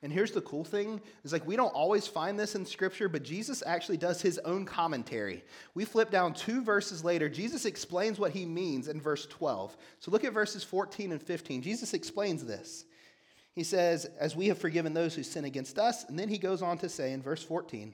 And 0.01 0.11
here's 0.11 0.31
the 0.31 0.41
cool 0.41 0.65
thing 0.65 0.99
is 1.23 1.31
like 1.31 1.47
we 1.47 1.55
don't 1.55 1.73
always 1.73 2.07
find 2.07 2.37
this 2.37 2.55
in 2.55 2.65
scripture, 2.65 3.07
but 3.07 3.23
Jesus 3.23 3.63
actually 3.65 3.95
does 3.95 4.21
his 4.21 4.37
own 4.39 4.65
commentary. 4.65 5.45
We 5.75 5.85
flip 5.85 6.11
down 6.11 6.33
two 6.33 6.61
verses 6.61 7.05
later. 7.05 7.29
Jesus 7.29 7.63
explains 7.63 8.19
what 8.19 8.31
he 8.31 8.45
means 8.45 8.89
in 8.89 8.99
verse 8.99 9.25
12. 9.27 9.77
So 9.99 10.11
look 10.11 10.25
at 10.25 10.33
verses 10.33 10.63
14 10.63 11.13
and 11.13 11.21
15. 11.21 11.61
Jesus 11.61 11.93
explains 11.93 12.43
this. 12.43 12.83
He 13.53 13.63
says, 13.63 14.09
As 14.19 14.35
we 14.35 14.47
have 14.47 14.57
forgiven 14.57 14.93
those 14.93 15.15
who 15.15 15.23
sin 15.23 15.45
against 15.45 15.79
us. 15.79 16.03
And 16.09 16.19
then 16.19 16.27
he 16.27 16.37
goes 16.37 16.61
on 16.61 16.77
to 16.79 16.89
say 16.89 17.13
in 17.13 17.21
verse 17.21 17.43
14, 17.43 17.93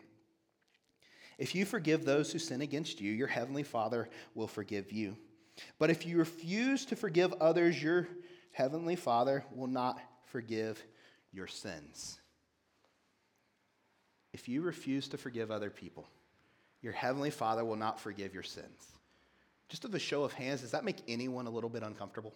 if 1.38 1.56
you 1.56 1.64
forgive 1.64 2.04
those 2.04 2.32
who 2.32 2.40
sin 2.40 2.62
against 2.62 3.00
you, 3.00 3.14
your 3.14 3.28
heavenly 3.28 3.64
Father 3.64 4.10
will 4.36 4.48
forgive 4.48 4.92
you. 4.92 5.16
But 5.78 5.90
if 5.90 6.06
you 6.06 6.18
refuse 6.18 6.86
to 6.88 6.96
forgive 6.96 7.34
others, 7.34 7.82
your 7.82 8.08
heavenly 8.52 8.96
Father 8.96 9.44
will 9.54 9.68
not 9.68 10.00
forgive 10.26 10.84
your 11.32 11.48
sins. 11.48 12.20
If 14.34 14.48
you 14.48 14.62
refuse 14.62 15.08
to 15.10 15.18
forgive 15.18 15.52
other 15.52 15.70
people, 15.70 16.08
your 16.82 16.94
heavenly 16.94 17.30
Father 17.30 17.66
will 17.66 17.76
not 17.76 18.00
forgive 18.00 18.34
your 18.34 18.44
sins. 18.44 18.88
Just 19.70 19.86
of 19.86 19.94
a 19.94 20.00
show 20.00 20.24
of 20.24 20.34
hands, 20.34 20.62
does 20.62 20.72
that 20.72 20.84
make 20.84 20.98
anyone 21.08 21.46
a 21.46 21.50
little 21.50 21.70
bit 21.70 21.84
uncomfortable? 21.84 22.34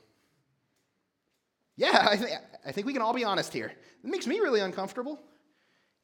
Yeah, 1.76 2.08
I, 2.10 2.18
th- 2.18 2.30
I 2.66 2.72
think 2.72 2.86
we 2.86 2.94
can 2.94 3.02
all 3.02 3.14
be 3.14 3.24
honest 3.24 3.52
here. 3.52 3.74
It 4.04 4.10
makes 4.10 4.28
me 4.28 4.40
really 4.40 4.60
uncomfortable. 4.60 5.20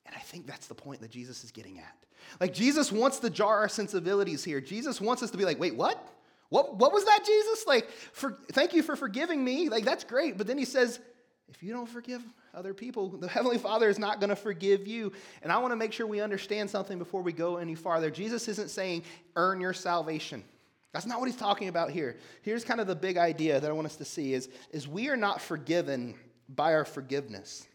And 0.06 0.16
I 0.16 0.20
think 0.22 0.48
that's 0.48 0.68
the 0.68 0.76
point 0.76 1.02
that 1.02 1.12
Jesus 1.12 1.44
is 1.44 1.52
getting 1.52 1.80
at. 1.80 1.96
Like, 2.40 2.54
Jesus 2.54 2.92
wants 2.92 3.20
to 3.20 3.30
jar 3.30 3.60
our 3.60 3.70
sensibilities 3.70 4.44
here. 4.44 4.60
Jesus 4.60 5.00
wants 5.00 5.22
us 5.22 5.30
to 5.32 5.38
be 5.38 5.46
like, 5.46 5.60
wait, 5.60 5.76
what? 5.76 6.04
What, 6.50 6.78
what 6.78 6.92
was 6.92 7.06
that, 7.06 7.24
Jesus? 7.26 7.66
Like, 7.68 7.90
for, 7.90 8.38
thank 8.52 8.74
you 8.74 8.82
for 8.82 8.96
forgiving 8.96 9.44
me. 9.44 9.70
Like, 9.70 9.86
that's 9.86 10.04
great. 10.04 10.38
But 10.38 10.48
then 10.48 10.58
he 10.58 10.66
says, 10.66 11.00
if 11.48 11.64
you 11.64 11.74
don't 11.74 11.88
forgive 11.88 12.24
other 12.54 12.74
people, 12.74 13.10
the 13.10 13.28
Heavenly 13.30 13.58
Father 13.58 13.90
is 13.90 14.00
not 14.00 14.20
going 14.20 14.30
to 14.30 14.36
forgive 14.36 14.88
you. 14.88 15.12
And 15.44 15.52
I 15.52 15.58
want 15.60 15.72
to 15.72 15.76
make 15.76 15.94
sure 15.94 16.08
we 16.08 16.22
understand 16.22 16.70
something 16.70 16.98
before 16.98 17.22
we 17.22 17.34
go 17.34 17.58
any 17.58 17.76
farther. 17.76 18.10
Jesus 18.10 18.48
isn't 18.48 18.70
saying, 18.70 19.04
earn 19.36 19.62
your 19.62 19.74
salvation. 19.74 20.44
That's 20.92 21.06
not 21.06 21.20
what 21.20 21.28
he's 21.28 21.40
talking 21.40 21.68
about 21.68 21.92
here. 21.92 22.18
Here's 22.42 22.64
kind 22.64 22.82
of 22.82 22.88
the 22.88 22.96
big 22.96 23.18
idea 23.18 23.60
that 23.60 23.70
I 23.70 23.74
want 23.74 23.86
us 23.86 23.96
to 23.98 24.06
see 24.06 24.34
is, 24.34 24.50
is 24.72 24.88
we 24.88 25.10
are 25.10 25.18
not 25.18 25.40
forgiven 25.40 26.16
by 26.48 26.74
our 26.74 26.86
forgiveness, 26.86 27.68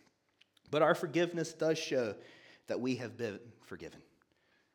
but 0.73 0.83
our 0.83 0.97
forgiveness 0.97 1.53
does 1.53 1.79
show 1.79 2.17
that 2.67 2.81
we 2.81 2.97
have 2.97 3.17
been 3.17 3.39
forgiven. 3.67 4.01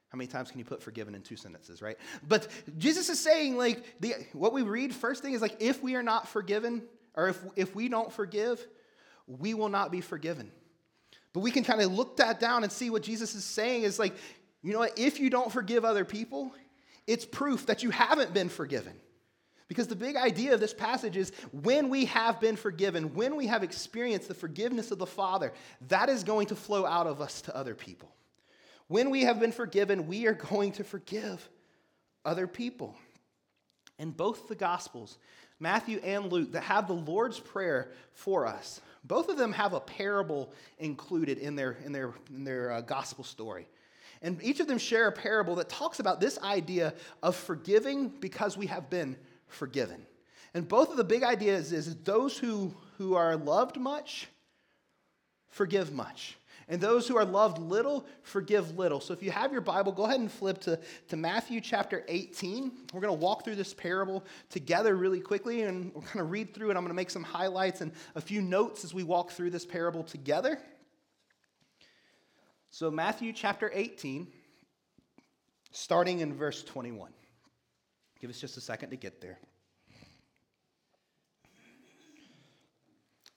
How 0.10 0.18
many 0.18 0.28
times 0.28 0.50
can 0.50 0.60
you 0.60 0.66
put 0.66 0.82
forgiven 0.82 1.14
in 1.14 1.22
two 1.22 1.36
sentences, 1.36 1.82
right? 1.82 1.98
But 2.28 2.48
Jesus 2.78 3.10
is 3.10 3.20
saying, 3.20 3.58
like, 3.58 3.84
the, 4.00 4.16
what 4.34 4.54
we 4.54 4.64
read 4.64 4.94
first 4.94 5.22
thing 5.22 5.34
is 5.34 5.42
like, 5.42 5.58
if 5.60 5.84
we 5.84 5.96
are 5.96 6.04
not 6.04 6.28
forgiven, 6.28 6.84
or 7.16 7.30
if, 7.30 7.40
if 7.56 7.76
we 7.76 7.90
don't 7.90 8.12
forgive, 8.12 8.66
we 9.28 9.54
will 9.54 9.70
not 9.70 9.92
be 9.92 10.02
forgiven. 10.02 10.52
But 11.32 11.42
we 11.42 11.52
can 11.52 11.64
kind 11.64 11.80
of 11.80 11.92
look 11.92 12.18
that 12.18 12.40
down 12.40 12.64
and 12.64 12.72
see 12.72 12.90
what 12.90 13.04
Jesus 13.04 13.36
is 13.36 13.44
saying 13.44 13.84
is 13.84 14.00
like, 14.00 14.16
you 14.64 14.74
know 14.74 14.80
what? 14.80 14.98
If 14.98 15.20
you 15.20 15.30
don't 15.30 15.52
forgive 15.52 15.86
other 15.86 16.04
people, 16.06 16.52
it's 17.06 17.26
proof 17.26 17.68
that 17.68 17.84
you 17.84 17.92
haven't 17.92 18.34
been 18.34 18.50
forgiven. 18.50 18.94
Because 19.68 19.88
the 19.88 19.96
big 19.96 20.16
idea 20.16 20.56
of 20.56 20.60
this 20.60 20.74
passage 20.74 21.16
is 21.16 21.32
when 21.52 21.90
we 21.90 22.06
have 22.06 22.40
been 22.40 22.56
forgiven, 22.56 23.14
when 23.14 23.36
we 23.36 23.46
have 23.46 23.62
experienced 23.62 24.28
the 24.28 24.34
forgiveness 24.34 24.90
of 24.90 24.98
the 24.98 25.06
Father, 25.06 25.54
that 25.90 26.10
is 26.10 26.24
going 26.24 26.48
to 26.48 26.56
flow 26.56 26.88
out 26.88 27.06
of 27.06 27.22
us 27.22 27.42
to 27.44 27.56
other 27.56 27.76
people. 27.76 28.12
When 28.90 29.12
we 29.12 29.22
have 29.22 29.40
been 29.40 29.54
forgiven, 29.54 30.08
we 30.08 30.28
are 30.28 30.34
going 30.52 30.74
to 30.74 30.84
forgive 30.84 31.48
other 32.26 32.46
people. 32.48 32.96
In 33.98 34.12
both 34.12 34.48
the 34.48 34.56
Gospels, 34.56 35.18
Matthew 35.60 36.00
and 36.04 36.32
Luke, 36.32 36.54
that 36.54 36.64
have 36.64 36.88
the 36.88 36.94
Lord's 36.94 37.40
Prayer 37.40 37.92
for 38.14 38.46
us, 38.46 38.82
both 39.04 39.30
of 39.30 39.38
them 39.38 39.54
have 39.54 39.74
a 39.74 39.80
parable 39.80 40.52
included 40.78 41.38
in 41.38 41.56
their, 41.56 41.78
in 41.86 41.92
their, 41.92 42.14
in 42.34 42.44
their 42.44 42.72
uh, 42.72 42.82
gospel 42.82 43.24
story. 43.24 43.68
And 44.22 44.42
each 44.44 44.60
of 44.60 44.68
them 44.68 44.78
share 44.78 45.08
a 45.08 45.12
parable 45.12 45.56
that 45.56 45.70
talks 45.70 46.00
about 46.00 46.20
this 46.20 46.38
idea 46.40 46.94
of 47.24 47.36
forgiving 47.36 48.10
because 48.10 48.58
we 48.58 48.68
have 48.68 48.90
been 48.90 49.18
forgiven. 49.48 50.06
And 50.54 50.68
both 50.68 50.90
of 50.90 50.98
the 50.98 51.04
big 51.04 51.24
ideas 51.24 51.72
is 51.72 51.96
those 51.98 52.38
who, 52.38 52.74
who 52.98 53.16
are 53.16 53.38
loved 53.38 53.78
much 53.78 54.28
forgive 55.50 55.92
much. 55.92 56.38
And 56.70 56.80
those 56.80 57.08
who 57.08 57.18
are 57.18 57.26
loved 57.26 57.58
little, 57.58 58.06
forgive 58.22 58.78
little. 58.78 59.00
So 59.00 59.12
if 59.12 59.24
you 59.24 59.32
have 59.32 59.52
your 59.52 59.62
Bible, 59.62 59.92
go 59.92 60.06
ahead 60.06 60.20
and 60.20 60.32
flip 60.32 60.60
to, 60.62 60.80
to 61.08 61.18
Matthew 61.18 61.62
chapter 61.62 62.06
18. 62.08 62.72
We're 62.94 63.02
going 63.02 63.18
to 63.18 63.20
walk 63.20 63.44
through 63.44 63.56
this 63.56 63.74
parable 63.74 64.24
together 64.52 64.96
really 64.96 65.20
quickly, 65.20 65.64
and 65.64 65.92
we're 65.96 66.02
going 66.02 66.18
to 66.18 66.24
read 66.24 66.54
through 66.54 66.70
it. 66.70 66.78
I'm 66.78 66.84
going 66.84 66.90
to 66.90 66.94
make 66.94 67.10
some 67.10 67.24
highlights 67.24 67.82
and 67.82 67.92
a 68.14 68.22
few 68.22 68.44
notes 68.44 68.84
as 68.84 68.94
we 68.94 69.02
walk 69.02 69.32
through 69.32 69.50
this 69.50 69.66
parable 69.66 70.04
together. 70.04 70.60
So, 72.70 72.92
Matthew 72.92 73.34
chapter 73.34 73.72
18, 73.74 74.28
starting 75.72 76.20
in 76.20 76.36
verse 76.36 76.64
21. 76.64 77.12
Give 78.22 78.30
us 78.30 78.40
just 78.40 78.58
a 78.58 78.62
second 78.62 78.92
to 78.92 78.96
get 78.96 79.22
there. 79.22 79.40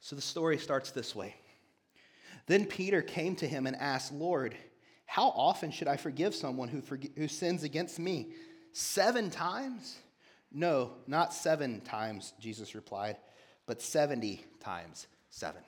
So 0.01 0.17
the 0.17 0.23
story 0.23 0.59
starts 0.59 0.91
this 0.91 1.15
way. 1.15 1.37
Then 2.47 2.67
Peter 2.67 3.03
came 3.03 3.37
to 3.37 3.47
him 3.47 3.67
and 3.67 3.77
asked, 3.77 4.13
Lord, 4.13 4.57
how 5.07 5.29
often 5.29 5.71
should 5.71 5.89
I 5.89 5.97
forgive 5.97 6.35
someone 6.35 6.69
who, 6.69 6.81
forg- 6.81 7.17
who 7.17 7.29
sins 7.29 7.63
against 7.63 7.99
me? 7.99 8.29
Seven 8.73 9.31
times? 9.31 9.99
No, 10.51 10.93
not 11.07 11.33
seven 11.33 11.81
times, 11.81 12.33
Jesus 12.41 12.75
replied, 12.75 13.17
but 13.67 13.81
70 13.81 14.45
times 14.61 15.07
seven. 15.31 15.63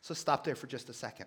So 0.00 0.14
stop 0.14 0.44
there 0.44 0.54
for 0.54 0.66
just 0.66 0.88
a 0.88 0.94
second. 0.94 1.26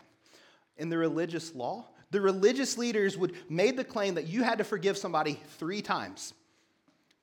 In 0.77 0.89
the 0.89 0.97
religious 0.97 1.53
law, 1.53 1.86
the 2.12 2.21
religious 2.21 2.77
leaders 2.77 3.17
would 3.17 3.36
made 3.49 3.77
the 3.77 3.84
claim 3.84 4.15
that 4.15 4.27
you 4.27 4.43
had 4.43 4.57
to 4.57 4.63
forgive 4.63 4.97
somebody 4.97 5.39
three 5.57 5.81
times. 5.81 6.34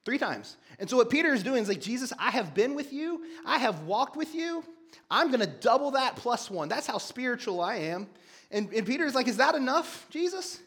Three 0.04 0.18
times. 0.18 0.56
And 0.78 0.88
so 0.88 0.96
what 0.96 1.10
Peter 1.10 1.34
is 1.34 1.42
doing 1.42 1.62
is 1.62 1.68
like, 1.68 1.80
Jesus, 1.80 2.12
I 2.18 2.30
have 2.30 2.54
been 2.54 2.74
with 2.74 2.92
you, 2.92 3.24
I 3.44 3.58
have 3.58 3.82
walked 3.82 4.16
with 4.16 4.34
you. 4.34 4.64
I'm 5.10 5.28
going 5.28 5.40
to 5.40 5.46
double 5.46 5.92
that 5.92 6.16
plus 6.16 6.50
one. 6.50 6.68
That's 6.68 6.86
how 6.86 6.98
spiritual 6.98 7.60
I 7.60 7.76
am. 7.76 8.08
And, 8.50 8.72
and 8.72 8.86
Peter 8.86 9.04
is 9.04 9.14
like, 9.14 9.28
Is 9.28 9.38
that 9.38 9.54
enough, 9.54 10.06
Jesus? 10.10 10.60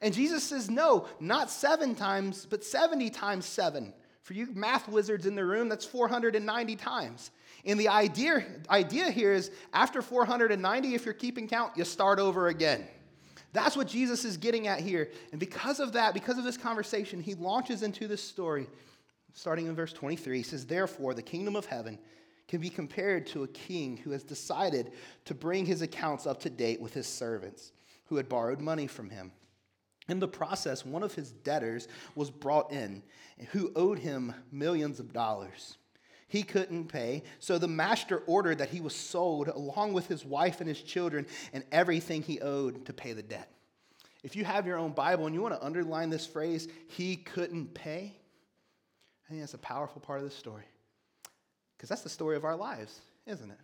And 0.00 0.14
Jesus 0.14 0.44
says, 0.44 0.70
No, 0.70 1.06
not 1.20 1.50
seven 1.50 1.94
times, 1.94 2.46
but 2.48 2.64
70 2.64 3.10
times 3.10 3.46
seven. 3.46 3.92
For 4.22 4.34
you 4.34 4.48
math 4.54 4.88
wizards 4.88 5.26
in 5.26 5.34
the 5.34 5.44
room, 5.44 5.68
that's 5.68 5.86
490 5.86 6.76
times. 6.76 7.30
And 7.64 7.80
the 7.80 7.88
idea, 7.88 8.44
idea 8.70 9.10
here 9.10 9.32
is 9.32 9.50
after 9.72 10.02
490, 10.02 10.94
if 10.94 11.04
you're 11.04 11.14
keeping 11.14 11.48
count, 11.48 11.72
you 11.76 11.84
start 11.84 12.18
over 12.18 12.48
again. 12.48 12.86
That's 13.52 13.76
what 13.76 13.88
Jesus 13.88 14.24
is 14.24 14.36
getting 14.36 14.68
at 14.68 14.80
here. 14.80 15.10
And 15.32 15.40
because 15.40 15.80
of 15.80 15.92
that, 15.94 16.12
because 16.12 16.38
of 16.38 16.44
this 16.44 16.58
conversation, 16.58 17.20
he 17.22 17.34
launches 17.34 17.82
into 17.82 18.06
this 18.06 18.22
story, 18.22 18.68
starting 19.32 19.66
in 19.66 19.74
verse 19.74 19.92
23. 19.92 20.36
He 20.36 20.42
says, 20.42 20.66
Therefore, 20.66 21.14
the 21.14 21.22
kingdom 21.22 21.56
of 21.56 21.64
heaven 21.64 21.98
can 22.48 22.60
be 22.60 22.70
compared 22.70 23.26
to 23.26 23.44
a 23.44 23.48
king 23.48 23.98
who 23.98 24.10
has 24.10 24.24
decided 24.24 24.92
to 25.26 25.34
bring 25.34 25.66
his 25.66 25.82
accounts 25.82 26.26
up 26.26 26.40
to 26.40 26.50
date 26.50 26.80
with 26.80 26.94
his 26.94 27.06
servants 27.06 27.72
who 28.06 28.16
had 28.16 28.28
borrowed 28.28 28.60
money 28.60 28.86
from 28.86 29.10
him. 29.10 29.30
In 30.08 30.18
the 30.18 30.26
process, 30.26 30.86
one 30.86 31.02
of 31.02 31.14
his 31.14 31.30
debtors 31.30 31.86
was 32.14 32.30
brought 32.30 32.72
in 32.72 33.02
who 33.50 33.70
owed 33.76 33.98
him 33.98 34.34
millions 34.50 34.98
of 34.98 35.12
dollars. 35.12 35.76
He 36.26 36.42
couldn't 36.42 36.88
pay, 36.88 37.22
so 37.38 37.58
the 37.58 37.68
master 37.68 38.22
ordered 38.26 38.58
that 38.58 38.70
he 38.70 38.80
was 38.80 38.94
sold 38.94 39.48
along 39.48 39.92
with 39.92 40.08
his 40.08 40.24
wife 40.24 40.60
and 40.60 40.68
his 40.68 40.82
children 40.82 41.26
and 41.52 41.64
everything 41.70 42.22
he 42.22 42.40
owed 42.40 42.86
to 42.86 42.92
pay 42.92 43.12
the 43.12 43.22
debt. 43.22 43.50
If 44.22 44.34
you 44.34 44.44
have 44.44 44.66
your 44.66 44.78
own 44.78 44.92
Bible 44.92 45.26
and 45.26 45.34
you 45.34 45.42
want 45.42 45.54
to 45.54 45.64
underline 45.64 46.10
this 46.10 46.26
phrase, 46.26 46.68
he 46.88 47.16
couldn't 47.16 47.72
pay, 47.74 48.14
I 49.24 49.28
think 49.28 49.40
that's 49.40 49.54
a 49.54 49.58
powerful 49.58 50.00
part 50.00 50.18
of 50.18 50.24
the 50.24 50.30
story. 50.30 50.64
Because 51.78 51.88
that's 51.88 52.02
the 52.02 52.08
story 52.08 52.36
of 52.36 52.44
our 52.44 52.56
lives, 52.56 53.00
isn't 53.24 53.50
it? 53.50 53.58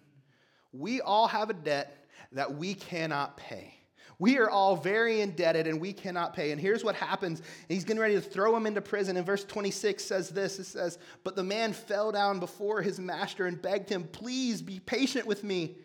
We 0.73 1.01
all 1.01 1.27
have 1.27 1.51
a 1.51 1.55
debt 1.55 2.07
that 2.31 2.55
we 2.55 2.75
cannot 2.75 3.37
pay. 3.37 3.75
We 4.21 4.39
are 4.39 4.49
all 4.49 4.77
very 4.77 5.21
indebted 5.21 5.67
and 5.67 5.81
we 5.81 5.93
cannot 5.93 6.35
pay. 6.35 6.53
And 6.53 6.61
here's 6.61 6.85
what 6.85 6.95
happens. 6.95 7.43
He's 7.69 7.85
getting 7.85 8.01
ready 8.01 8.15
to 8.15 8.21
throw 8.21 8.57
him 8.57 8.67
into 8.67 8.81
prison. 8.81 9.17
And 9.17 9.27
verse 9.27 9.45
26 9.45 10.05
says 10.05 10.31
this 10.31 10.61
it 10.61 10.65
says, 10.65 10.99
But 11.25 11.35
the 11.35 11.43
man 11.43 11.73
fell 11.73 12.13
down 12.13 12.39
before 12.39 12.81
his 12.81 13.01
master 13.01 13.47
and 13.47 13.61
begged 13.61 13.89
him, 13.89 14.05
Please 14.05 14.63
be 14.63 14.79
patient 14.79 15.27
with 15.27 15.43
me. 15.43 15.77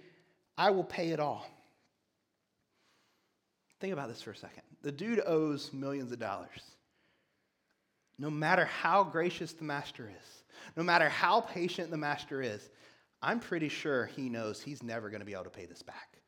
I 0.57 0.69
will 0.69 0.83
pay 0.83 1.09
it 1.09 1.19
all. 1.19 1.47
Think 3.79 3.93
about 3.93 4.09
this 4.09 4.21
for 4.21 4.31
a 4.31 4.35
second. 4.35 4.63
The 4.83 4.91
dude 4.91 5.21
owes 5.25 5.73
millions 5.73 6.11
of 6.11 6.19
dollars. 6.19 6.61
No 8.19 8.29
matter 8.29 8.65
how 8.65 9.03
gracious 9.03 9.53
the 9.53 9.63
master 9.63 10.11
is, 10.15 10.43
no 10.75 10.83
matter 10.83 11.09
how 11.09 11.41
patient 11.41 11.89
the 11.89 11.97
master 11.97 12.41
is, 12.41 12.69
I'm 13.21 13.39
pretty 13.39 13.69
sure 13.69 14.05
he 14.05 14.29
knows 14.29 14.61
he's 14.61 14.83
never 14.83 15.09
going 15.09 15.21
to 15.21 15.25
be 15.25 15.33
able 15.33 15.45
to 15.45 15.49
pay 15.49 15.65
this 15.65 15.81
back 15.81 16.19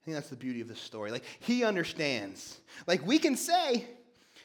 I 0.00 0.04
think 0.04 0.16
that's 0.16 0.30
the 0.30 0.36
beauty 0.36 0.60
of 0.60 0.68
this 0.68 0.80
story. 0.80 1.10
Like, 1.10 1.24
he 1.40 1.64
understands. 1.64 2.60
Like, 2.86 3.06
we 3.06 3.18
can 3.18 3.36
say, 3.36 3.86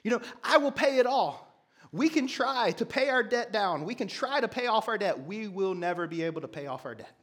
you 0.03 0.11
know, 0.11 0.21
I 0.43 0.57
will 0.57 0.71
pay 0.71 0.97
it 0.97 1.05
all. 1.05 1.47
We 1.91 2.09
can 2.09 2.27
try 2.27 2.71
to 2.71 2.85
pay 2.85 3.09
our 3.09 3.23
debt 3.23 3.53
down. 3.53 3.85
We 3.85 3.95
can 3.95 4.07
try 4.07 4.41
to 4.41 4.47
pay 4.47 4.67
off 4.67 4.87
our 4.87 4.97
debt. 4.97 5.25
We 5.25 5.47
will 5.47 5.75
never 5.75 6.07
be 6.07 6.23
able 6.23 6.41
to 6.41 6.47
pay 6.47 6.67
off 6.67 6.85
our 6.85 6.95
debt 6.95 7.15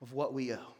of 0.00 0.12
what 0.12 0.34
we 0.34 0.52
owe. 0.52 0.74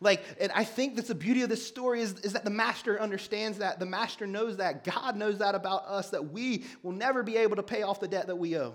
Like, 0.00 0.22
and 0.40 0.50
I 0.52 0.64
think 0.64 0.96
that's 0.96 1.08
the 1.08 1.14
beauty 1.14 1.42
of 1.42 1.48
this 1.48 1.66
story 1.66 2.00
is, 2.00 2.14
is 2.20 2.32
that 2.32 2.44
the 2.44 2.50
master 2.50 3.00
understands 3.00 3.58
that. 3.58 3.78
The 3.78 3.86
master 3.86 4.26
knows 4.26 4.56
that. 4.58 4.84
God 4.84 5.16
knows 5.16 5.38
that 5.38 5.54
about 5.54 5.86
us, 5.86 6.10
that 6.10 6.32
we 6.32 6.64
will 6.82 6.92
never 6.92 7.22
be 7.22 7.36
able 7.36 7.56
to 7.56 7.62
pay 7.62 7.82
off 7.82 8.00
the 8.00 8.08
debt 8.08 8.26
that 8.26 8.36
we 8.36 8.56
owe. 8.56 8.74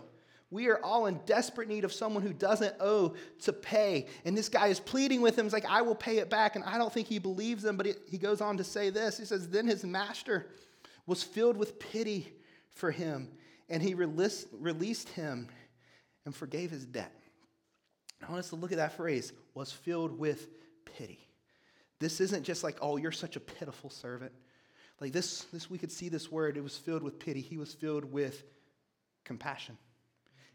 We 0.52 0.68
are 0.70 0.84
all 0.84 1.06
in 1.06 1.20
desperate 1.26 1.68
need 1.68 1.84
of 1.84 1.94
someone 1.94 2.24
who 2.24 2.34
doesn't 2.34 2.76
owe 2.80 3.14
to 3.44 3.54
pay. 3.54 4.08
And 4.26 4.36
this 4.36 4.50
guy 4.50 4.68
is 4.68 4.80
pleading 4.80 5.22
with 5.22 5.38
him. 5.38 5.46
He's 5.46 5.54
like, 5.54 5.66
I 5.66 5.84
will 5.84 5.96
pay 5.96 6.18
it 6.18 6.30
back. 6.30 6.56
And 6.56 6.66
I 6.66 6.78
don't 6.80 6.92
think 6.92 7.08
he 7.08 7.20
believes 7.20 7.64
him, 7.64 7.78
but 7.78 7.88
he 8.08 8.18
goes 8.18 8.42
on 8.42 8.58
to 8.58 8.64
say 8.64 8.90
this. 8.90 9.18
He 9.18 9.26
says, 9.26 9.48
Then 9.50 9.68
his 9.68 9.84
master 9.84 10.48
was 11.06 11.22
filled 11.22 11.58
with 11.58 11.80
pity 11.80 12.34
for 12.72 12.92
him, 12.92 13.30
and 13.68 13.82
he 13.82 13.94
released, 13.94 14.48
released 14.54 15.10
him 15.10 15.50
and 16.26 16.36
forgave 16.36 16.72
his 16.72 16.86
debt. 16.86 17.14
I 18.22 18.32
want 18.32 18.40
us 18.40 18.50
to 18.50 18.56
look 18.56 18.72
at 18.72 18.78
that 18.78 18.94
phrase 18.94 19.34
was 19.54 19.72
filled 19.72 20.18
with 20.18 20.48
pity. 20.98 21.20
This 22.00 22.22
isn't 22.22 22.44
just 22.44 22.64
like, 22.64 22.78
oh, 22.82 22.98
you're 22.98 23.12
such 23.12 23.36
a 23.36 23.40
pitiful 23.40 23.90
servant. 23.90 24.32
Like 25.02 25.12
this, 25.12 25.46
this 25.54 25.70
we 25.70 25.78
could 25.78 25.92
see 25.92 26.10
this 26.10 26.32
word, 26.32 26.58
it 26.58 26.64
was 26.64 26.78
filled 26.78 27.04
with 27.04 27.20
pity. 27.20 27.42
He 27.42 27.58
was 27.58 27.74
filled 27.74 28.06
with 28.06 28.44
compassion. 29.24 29.78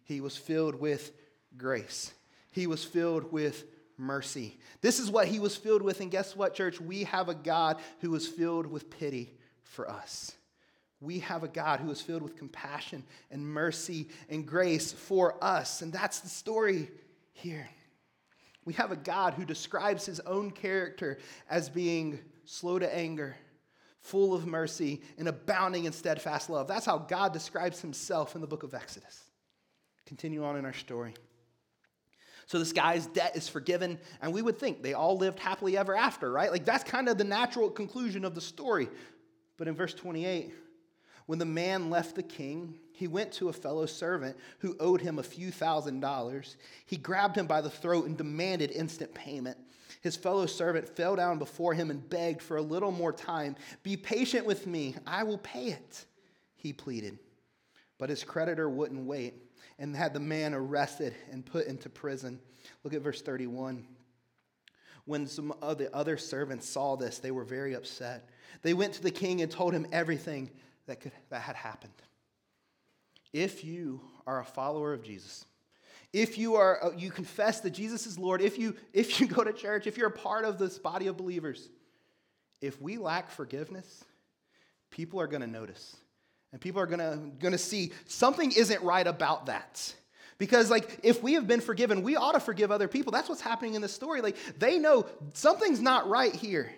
He 0.05 0.21
was 0.21 0.37
filled 0.37 0.75
with 0.75 1.13
grace. 1.57 2.13
He 2.53 2.67
was 2.67 2.85
filled 2.85 3.33
with 3.33 3.65
mercy. 3.97 4.59
This 4.81 4.99
is 4.99 5.11
what 5.11 5.29
he 5.29 5.39
was 5.39 5.57
filled 5.57 5.83
with. 5.83 6.01
And 6.01 6.11
guess 6.11 6.37
what, 6.37 6.55
church? 6.55 6.81
We 6.81 7.05
have 7.05 7.29
a 7.29 7.35
God 7.35 7.79
who 8.01 8.11
was 8.11 8.27
filled 8.27 8.67
with 8.67 8.91
pity 8.91 9.33
for 9.63 9.89
us. 9.91 10.33
We 11.01 11.19
have 11.21 11.43
a 11.43 11.49
God 11.49 11.81
who 11.81 11.91
is 11.91 12.01
filled 12.01 12.23
with 12.23 12.37
compassion 12.37 13.05
and 13.31 13.47
mercy 13.47 14.09
and 14.29 14.47
grace 14.47 14.93
for 14.93 15.37
us. 15.43 15.83
And 15.83 15.93
that's 15.93 16.21
the 16.21 16.29
story 16.29 16.91
here. 17.33 17.69
We 18.65 18.73
have 18.75 18.93
a 18.93 18.97
God 18.97 19.35
who 19.35 19.45
describes 19.45 20.07
his 20.07 20.21
own 20.21 20.51
character 20.51 21.19
as 21.51 21.69
being 21.69 22.19
slow 22.45 22.79
to 22.79 22.95
anger, 22.95 23.37
full 24.01 24.35
of 24.35 24.47
mercy, 24.47 25.03
and 25.19 25.29
abounding 25.29 25.85
in 25.85 25.93
steadfast 25.93 26.49
love. 26.49 26.67
That's 26.69 26.87
how 26.87 26.99
God 26.99 27.33
describes 27.33 27.81
himself 27.81 28.35
in 28.35 28.41
the 28.41 28.47
book 28.47 28.63
of 28.63 28.75
Exodus. 28.75 29.25
Continue 30.07 30.45
on 30.45 30.57
in 30.57 30.65
our 30.65 30.73
story. 30.73 31.15
So 32.47 32.59
this 32.59 32.73
guy's 32.73 33.07
debt 33.07 33.37
is 33.37 33.49
forgiven, 33.49 33.99
and 34.21 34.33
we 34.33 34.43
would 34.43 34.59
think 34.59 34.83
they 34.83 34.93
all 34.93 35.17
lived 35.17 35.39
happily 35.39 35.79
ever 35.79 35.95
after, 35.95 36.31
right? 36.31 36.51
Like 36.51 36.65
that's 36.65 36.85
kind 36.85 37.09
of 37.09 37.17
the 37.17 37.25
natural 37.25 37.71
conclusion 37.71 38.25
of 38.25 38.35
the 38.35 38.41
story. 38.41 38.89
But 39.57 39.69
in 39.69 39.75
verse 39.75 39.95
28, 39.95 40.53
when 41.27 41.39
the 41.39 41.47
man 41.47 41.89
left 41.89 42.17
the 42.17 42.23
king, 42.23 42.79
he 42.95 43.09
went 43.09 43.33
to 43.33 43.49
a 43.49 43.53
fellow 43.53 43.87
servant 43.87 44.37
who 44.61 44.77
owed 44.79 45.01
him 45.01 45.19
a 45.19 45.23
few 45.25 45.51
thousand 45.51 45.99
dollars. 45.99 46.57
He 46.87 46.97
grabbed 46.97 47.37
him 47.37 47.47
by 47.47 47.61
the 47.61 47.69
throat 47.69 48.07
and 48.07 48.17
demanded 48.17 48.71
instant 48.71 49.13
payment. 49.13 49.59
His 50.01 50.15
fellow 50.15 50.47
servant 50.47 50.89
fell 50.89 51.17
down 51.17 51.41
before 51.41 51.75
him 51.75 51.91
and 51.91 52.09
begged 52.09 52.41
for 52.41 52.57
a 52.57 52.63
little 52.63 52.93
more 52.93 53.13
time. 53.13 53.57
Be 53.83 53.97
patient 53.97 54.47
with 54.47 54.69
me, 54.69 54.95
I 55.07 55.25
will 55.25 55.39
pay 55.39 55.67
it, 55.67 56.05
he 56.55 56.73
pleaded. 56.73 57.19
But 57.99 58.11
his 58.11 58.23
creditor 58.23 58.69
wouldn't 58.69 59.05
wait 59.07 59.35
and 59.81 59.97
had 59.97 60.15
the 60.15 60.21
man 60.21 60.55
arrested 60.55 61.15
and 61.33 61.45
put 61.45 61.67
into 61.67 61.89
prison. 61.89 62.39
Look 62.85 62.95
at 62.95 63.03
verse 63.03 63.23
31. 63.23 63.85
When 65.05 65.27
some 65.27 65.53
of 65.63 65.79
the 65.79 65.95
other 65.95 66.17
servants 66.17 66.69
saw 66.69 66.95
this, 66.95 67.19
they 67.19 67.33
were 67.33 67.45
very 67.45 67.75
upset. 67.75 68.29
They 68.63 68.73
went 68.73 68.95
to 68.95 69.03
the 69.03 69.11
king 69.11 69.43
and 69.43 69.51
told 69.51 69.75
him 69.75 69.87
everything 69.91 70.51
that, 70.87 71.01
could, 71.01 71.13
that 71.31 71.43
had 71.43 71.57
happened. 71.57 71.93
If 73.35 73.65
you 73.65 74.01
are 74.27 74.41
a 74.41 74.45
follower 74.45 74.95
of 74.95 75.03
Jesus, 75.03 75.45
if 76.15 76.39
you 76.39 76.55
are 76.55 76.83
uh, 76.83 76.91
you 76.97 77.11
confess 77.11 77.61
that 77.61 77.71
Jesus 77.71 78.07
is 78.07 78.19
Lord, 78.19 78.41
if 78.41 78.59
you 78.59 78.77
if 78.95 79.21
you 79.21 79.27
go 79.27 79.45
to 79.45 79.53
church, 79.53 79.87
if 79.87 79.99
you're 79.99 80.09
a 80.09 80.11
part 80.11 80.47
of 80.47 80.59
this 80.59 80.79
body 80.79 81.09
of 81.09 81.19
believers, 81.19 81.69
if 82.63 82.81
we 82.81 82.97
lack 82.97 83.31
forgiveness, 83.31 84.05
people 84.91 85.21
are 85.21 85.27
going 85.27 85.43
to 85.43 85.47
notice. 85.47 85.97
And 86.53 86.61
people 86.61 86.81
are 86.81 86.87
gonna, 86.87 87.19
gonna 87.41 87.59
see 87.59 87.91
something 88.07 88.53
isn't 88.53 88.81
right 88.83 89.07
about 89.07 89.47
that. 89.47 89.93
Because, 90.39 90.71
like, 90.71 91.01
if 91.03 91.21
we 91.21 91.33
have 91.35 91.49
been 91.49 91.61
forgiven, 91.61 92.03
we 92.03 92.15
ought 92.15 92.33
to 92.33 92.41
forgive 92.41 92.71
other 92.71 92.87
people. 92.87 93.11
That's 93.11 93.29
what's 93.29 93.41
happening 93.41 93.75
in 93.75 93.83
the 93.83 93.89
story. 93.89 94.21
Like, 94.21 94.37
they 94.59 94.79
know 94.79 95.07
something's 95.33 95.81
not 95.81 96.09
right 96.09 96.33
here. 96.35 96.73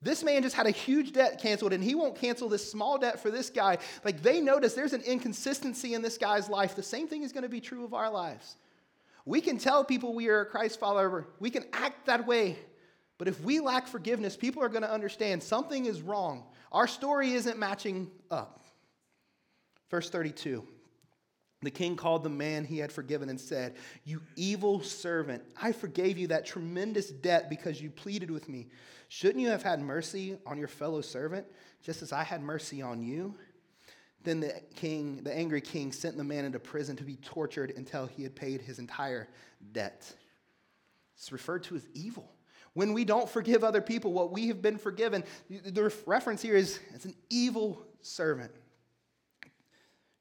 This 0.00 0.22
man 0.22 0.42
just 0.42 0.54
had 0.54 0.66
a 0.66 0.70
huge 0.70 1.12
debt 1.12 1.40
canceled, 1.40 1.72
and 1.72 1.82
he 1.82 1.94
won't 1.94 2.14
cancel 2.14 2.48
this 2.48 2.70
small 2.70 2.98
debt 2.98 3.20
for 3.20 3.30
this 3.30 3.50
guy. 3.50 3.78
Like 4.04 4.22
they 4.22 4.40
notice 4.40 4.74
there's 4.74 4.92
an 4.92 5.02
inconsistency 5.02 5.94
in 5.94 6.02
this 6.02 6.18
guy's 6.18 6.48
life. 6.48 6.76
The 6.76 6.82
same 6.82 7.08
thing 7.08 7.22
is 7.22 7.32
going 7.32 7.42
to 7.42 7.48
be 7.48 7.60
true 7.60 7.84
of 7.84 7.94
our 7.94 8.10
lives. 8.10 8.56
We 9.24 9.40
can 9.40 9.58
tell 9.58 9.84
people 9.84 10.14
we 10.14 10.28
are 10.28 10.42
a 10.42 10.46
Christ 10.46 10.78
follower, 10.78 11.26
we 11.40 11.50
can 11.50 11.64
act 11.72 12.06
that 12.06 12.26
way, 12.26 12.56
but 13.18 13.26
if 13.26 13.40
we 13.42 13.58
lack 13.60 13.88
forgiveness, 13.88 14.36
people 14.36 14.62
are 14.62 14.68
going 14.68 14.82
to 14.82 14.90
understand 14.90 15.42
something 15.42 15.86
is 15.86 16.00
wrong. 16.00 16.44
Our 16.70 16.86
story 16.86 17.32
isn't 17.32 17.58
matching 17.58 18.10
up. 18.30 18.64
Verse 19.90 20.08
32 20.08 20.66
The 21.62 21.70
king 21.70 21.96
called 21.96 22.22
the 22.22 22.30
man 22.30 22.64
he 22.64 22.78
had 22.78 22.92
forgiven 22.92 23.28
and 23.28 23.40
said, 23.40 23.74
You 24.04 24.22
evil 24.36 24.80
servant, 24.80 25.42
I 25.60 25.72
forgave 25.72 26.16
you 26.16 26.28
that 26.28 26.46
tremendous 26.46 27.10
debt 27.10 27.50
because 27.50 27.80
you 27.80 27.90
pleaded 27.90 28.30
with 28.30 28.48
me. 28.48 28.68
Shouldn't 29.08 29.40
you 29.40 29.48
have 29.48 29.62
had 29.62 29.80
mercy 29.80 30.38
on 30.46 30.58
your 30.58 30.68
fellow 30.68 31.00
servant, 31.00 31.46
just 31.82 32.02
as 32.02 32.12
I 32.12 32.22
had 32.22 32.42
mercy 32.42 32.80
on 32.80 33.02
you? 33.02 33.34
Then 34.22 34.40
the 34.40 34.60
king, 34.76 35.22
the 35.24 35.34
angry 35.34 35.60
king, 35.60 35.90
sent 35.90 36.16
the 36.16 36.24
man 36.24 36.44
into 36.44 36.60
prison 36.60 36.94
to 36.96 37.04
be 37.04 37.16
tortured 37.16 37.72
until 37.76 38.06
he 38.06 38.22
had 38.22 38.36
paid 38.36 38.60
his 38.60 38.78
entire 38.78 39.28
debt. 39.72 40.12
It's 41.16 41.32
referred 41.32 41.64
to 41.64 41.76
as 41.76 41.86
evil. 41.94 42.30
When 42.74 42.92
we 42.92 43.04
don't 43.04 43.28
forgive 43.28 43.64
other 43.64 43.80
people 43.80 44.12
what 44.12 44.30
we 44.30 44.48
have 44.48 44.62
been 44.62 44.78
forgiven, 44.78 45.24
the 45.48 45.92
reference 46.06 46.42
here 46.42 46.54
is 46.54 46.78
it's 46.94 47.04
an 47.04 47.16
evil 47.30 47.82
servant. 48.02 48.52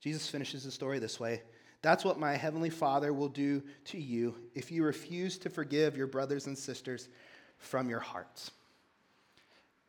Jesus 0.07 0.29
finishes 0.29 0.63
the 0.63 0.71
story 0.71 0.99
this 0.99 1.19
way 1.19 1.41
That's 1.81 2.05
what 2.05 2.17
my 2.17 2.37
heavenly 2.37 2.69
Father 2.69 3.11
will 3.11 3.27
do 3.27 3.61
to 3.85 3.99
you 3.99 4.35
if 4.55 4.71
you 4.71 4.85
refuse 4.85 5.37
to 5.39 5.49
forgive 5.49 5.97
your 5.97 6.07
brothers 6.07 6.47
and 6.47 6.57
sisters 6.57 7.09
from 7.57 7.89
your 7.89 7.99
hearts. 7.99 8.51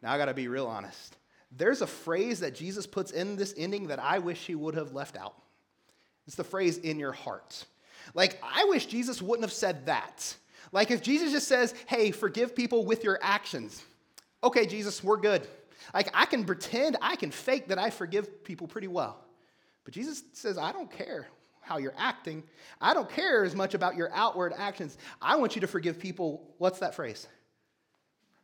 Now, 0.02 0.12
I 0.12 0.18
got 0.18 0.24
to 0.24 0.34
be 0.34 0.48
real 0.48 0.66
honest. 0.66 1.16
There's 1.56 1.82
a 1.82 1.86
phrase 1.86 2.40
that 2.40 2.56
Jesus 2.56 2.84
puts 2.84 3.12
in 3.12 3.36
this 3.36 3.54
ending 3.56 3.86
that 3.86 4.00
I 4.00 4.18
wish 4.18 4.44
he 4.44 4.56
would 4.56 4.74
have 4.74 4.92
left 4.92 5.16
out. 5.16 5.36
It's 6.26 6.34
the 6.34 6.42
phrase 6.42 6.78
in 6.78 6.98
your 6.98 7.12
heart. 7.12 7.64
Like, 8.12 8.40
I 8.42 8.64
wish 8.64 8.86
Jesus 8.86 9.22
wouldn't 9.22 9.44
have 9.44 9.52
said 9.52 9.86
that. 9.86 10.34
Like, 10.72 10.90
if 10.90 11.00
Jesus 11.00 11.30
just 11.30 11.46
says, 11.46 11.76
hey, 11.86 12.10
forgive 12.10 12.56
people 12.56 12.84
with 12.84 13.04
your 13.04 13.20
actions, 13.22 13.84
okay, 14.42 14.66
Jesus, 14.66 15.04
we're 15.04 15.16
good. 15.16 15.46
Like, 15.94 16.10
I 16.12 16.26
can 16.26 16.44
pretend, 16.44 16.96
I 17.00 17.14
can 17.14 17.30
fake 17.30 17.68
that 17.68 17.78
I 17.78 17.90
forgive 17.90 18.42
people 18.42 18.66
pretty 18.66 18.88
well. 18.88 19.24
But 19.88 19.94
Jesus 19.94 20.22
says, 20.34 20.58
I 20.58 20.70
don't 20.70 20.90
care 20.90 21.28
how 21.62 21.78
you're 21.78 21.94
acting. 21.96 22.42
I 22.78 22.92
don't 22.92 23.08
care 23.08 23.44
as 23.44 23.54
much 23.54 23.72
about 23.72 23.96
your 23.96 24.10
outward 24.12 24.52
actions. 24.54 24.98
I 25.22 25.36
want 25.36 25.54
you 25.54 25.62
to 25.62 25.66
forgive 25.66 25.98
people, 25.98 26.42
what's 26.58 26.80
that 26.80 26.94
phrase? 26.94 27.26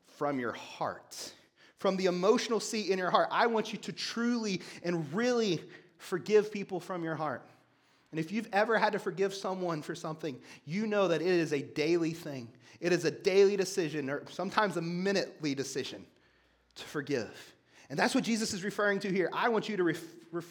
From 0.06 0.40
your 0.40 0.52
heart 0.52 1.34
from 1.84 1.98
the 1.98 2.06
emotional 2.06 2.60
seat 2.60 2.88
in 2.88 2.96
your 2.98 3.10
heart. 3.10 3.28
I 3.30 3.46
want 3.46 3.70
you 3.70 3.78
to 3.80 3.92
truly 3.92 4.62
and 4.82 5.12
really 5.12 5.60
forgive 5.98 6.50
people 6.50 6.80
from 6.80 7.04
your 7.04 7.14
heart. 7.14 7.46
And 8.10 8.18
if 8.18 8.32
you've 8.32 8.48
ever 8.54 8.78
had 8.78 8.94
to 8.94 8.98
forgive 8.98 9.34
someone 9.34 9.82
for 9.82 9.94
something, 9.94 10.40
you 10.64 10.86
know 10.86 11.08
that 11.08 11.20
it 11.20 11.26
is 11.26 11.52
a 11.52 11.60
daily 11.60 12.14
thing. 12.14 12.48
It 12.80 12.94
is 12.94 13.04
a 13.04 13.10
daily 13.10 13.58
decision, 13.58 14.08
or 14.08 14.22
sometimes 14.30 14.78
a 14.78 14.80
minutely 14.80 15.54
decision 15.54 16.06
to 16.76 16.84
forgive. 16.84 17.54
And 17.90 17.98
that's 17.98 18.14
what 18.14 18.24
Jesus 18.24 18.54
is 18.54 18.64
referring 18.64 19.00
to 19.00 19.10
here. 19.10 19.28
I 19.30 19.50
want 19.50 19.68
you 19.68 19.76
to 19.76 19.84
ref- 19.84 20.02
ref- 20.32 20.46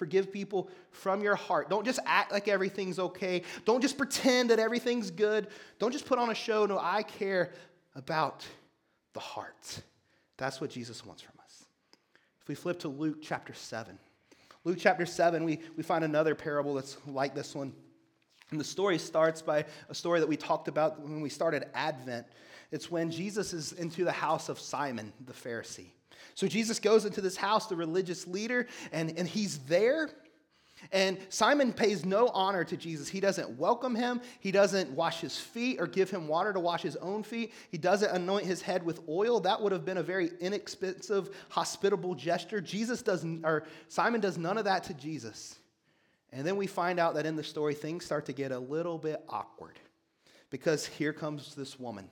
forgive 0.00 0.32
people 0.32 0.70
from 0.92 1.20
your 1.20 1.36
heart. 1.36 1.68
Don't 1.68 1.84
just 1.84 2.00
act 2.06 2.32
like 2.32 2.48
everything's 2.48 2.98
okay. 2.98 3.42
Don't 3.66 3.82
just 3.82 3.98
pretend 3.98 4.48
that 4.48 4.58
everything's 4.58 5.10
good. 5.10 5.48
Don't 5.78 5.92
just 5.92 6.06
put 6.06 6.18
on 6.18 6.30
a 6.30 6.34
show. 6.34 6.64
No, 6.64 6.78
I 6.80 7.02
care 7.02 7.52
about 7.94 8.46
the 9.12 9.20
heart. 9.20 9.82
That's 10.38 10.58
what 10.58 10.70
Jesus 10.70 11.04
wants 11.04 11.20
from 11.20 11.34
us. 11.44 11.66
If 12.40 12.48
we 12.48 12.54
flip 12.54 12.78
to 12.78 12.88
Luke 12.88 13.18
chapter 13.20 13.52
7, 13.52 13.98
Luke 14.64 14.78
chapter 14.80 15.04
7, 15.04 15.44
we, 15.44 15.58
we 15.76 15.82
find 15.82 16.02
another 16.02 16.34
parable 16.34 16.72
that's 16.72 16.96
like 17.06 17.34
this 17.34 17.54
one. 17.54 17.70
And 18.50 18.58
the 18.58 18.64
story 18.64 18.96
starts 18.96 19.42
by 19.42 19.66
a 19.90 19.94
story 19.94 20.18
that 20.20 20.28
we 20.30 20.38
talked 20.38 20.66
about 20.66 20.98
when 20.98 21.20
we 21.20 21.28
started 21.28 21.66
Advent. 21.74 22.26
It's 22.72 22.90
when 22.90 23.10
Jesus 23.10 23.52
is 23.52 23.72
into 23.72 24.02
the 24.02 24.12
house 24.12 24.48
of 24.48 24.58
Simon 24.58 25.12
the 25.26 25.34
Pharisee. 25.34 25.90
So 26.34 26.46
Jesus 26.46 26.78
goes 26.78 27.04
into 27.04 27.20
this 27.20 27.36
house, 27.36 27.66
the 27.66 27.76
religious 27.76 28.26
leader, 28.26 28.66
and, 28.92 29.16
and 29.16 29.26
he's 29.26 29.58
there 29.60 30.10
and 30.92 31.18
Simon 31.28 31.72
pays 31.72 32.04
no 32.04 32.28
honor 32.28 32.64
to 32.64 32.76
Jesus. 32.76 33.08
He 33.08 33.20
doesn't 33.20 33.50
welcome 33.58 33.94
him. 33.94 34.20
He 34.40 34.50
doesn't 34.50 34.90
wash 34.90 35.20
his 35.20 35.38
feet 35.38 35.78
or 35.80 35.86
give 35.86 36.10
him 36.10 36.26
water 36.26 36.52
to 36.52 36.60
wash 36.60 36.82
his 36.82 36.96
own 36.96 37.22
feet. 37.22 37.52
He 37.70 37.78
doesn't 37.78 38.10
anoint 38.10 38.46
his 38.46 38.62
head 38.62 38.84
with 38.84 39.00
oil. 39.08 39.40
That 39.40 39.60
would 39.60 39.72
have 39.72 39.84
been 39.84 39.98
a 39.98 40.02
very 40.02 40.30
inexpensive, 40.40 41.30
hospitable 41.50 42.14
gesture. 42.14 42.60
Jesus 42.60 43.02
doesn't, 43.02 43.44
or 43.44 43.64
Simon 43.88 44.20
does 44.20 44.38
none 44.38 44.58
of 44.58 44.64
that 44.64 44.84
to 44.84 44.94
Jesus. 44.94 45.56
And 46.32 46.46
then 46.46 46.56
we 46.56 46.66
find 46.66 46.98
out 46.98 47.14
that 47.14 47.26
in 47.26 47.36
the 47.36 47.44
story, 47.44 47.74
things 47.74 48.04
start 48.04 48.26
to 48.26 48.32
get 48.32 48.52
a 48.52 48.58
little 48.58 48.98
bit 48.98 49.22
awkward 49.28 49.78
because 50.48 50.86
here 50.86 51.12
comes 51.12 51.54
this 51.54 51.78
woman. 51.78 52.08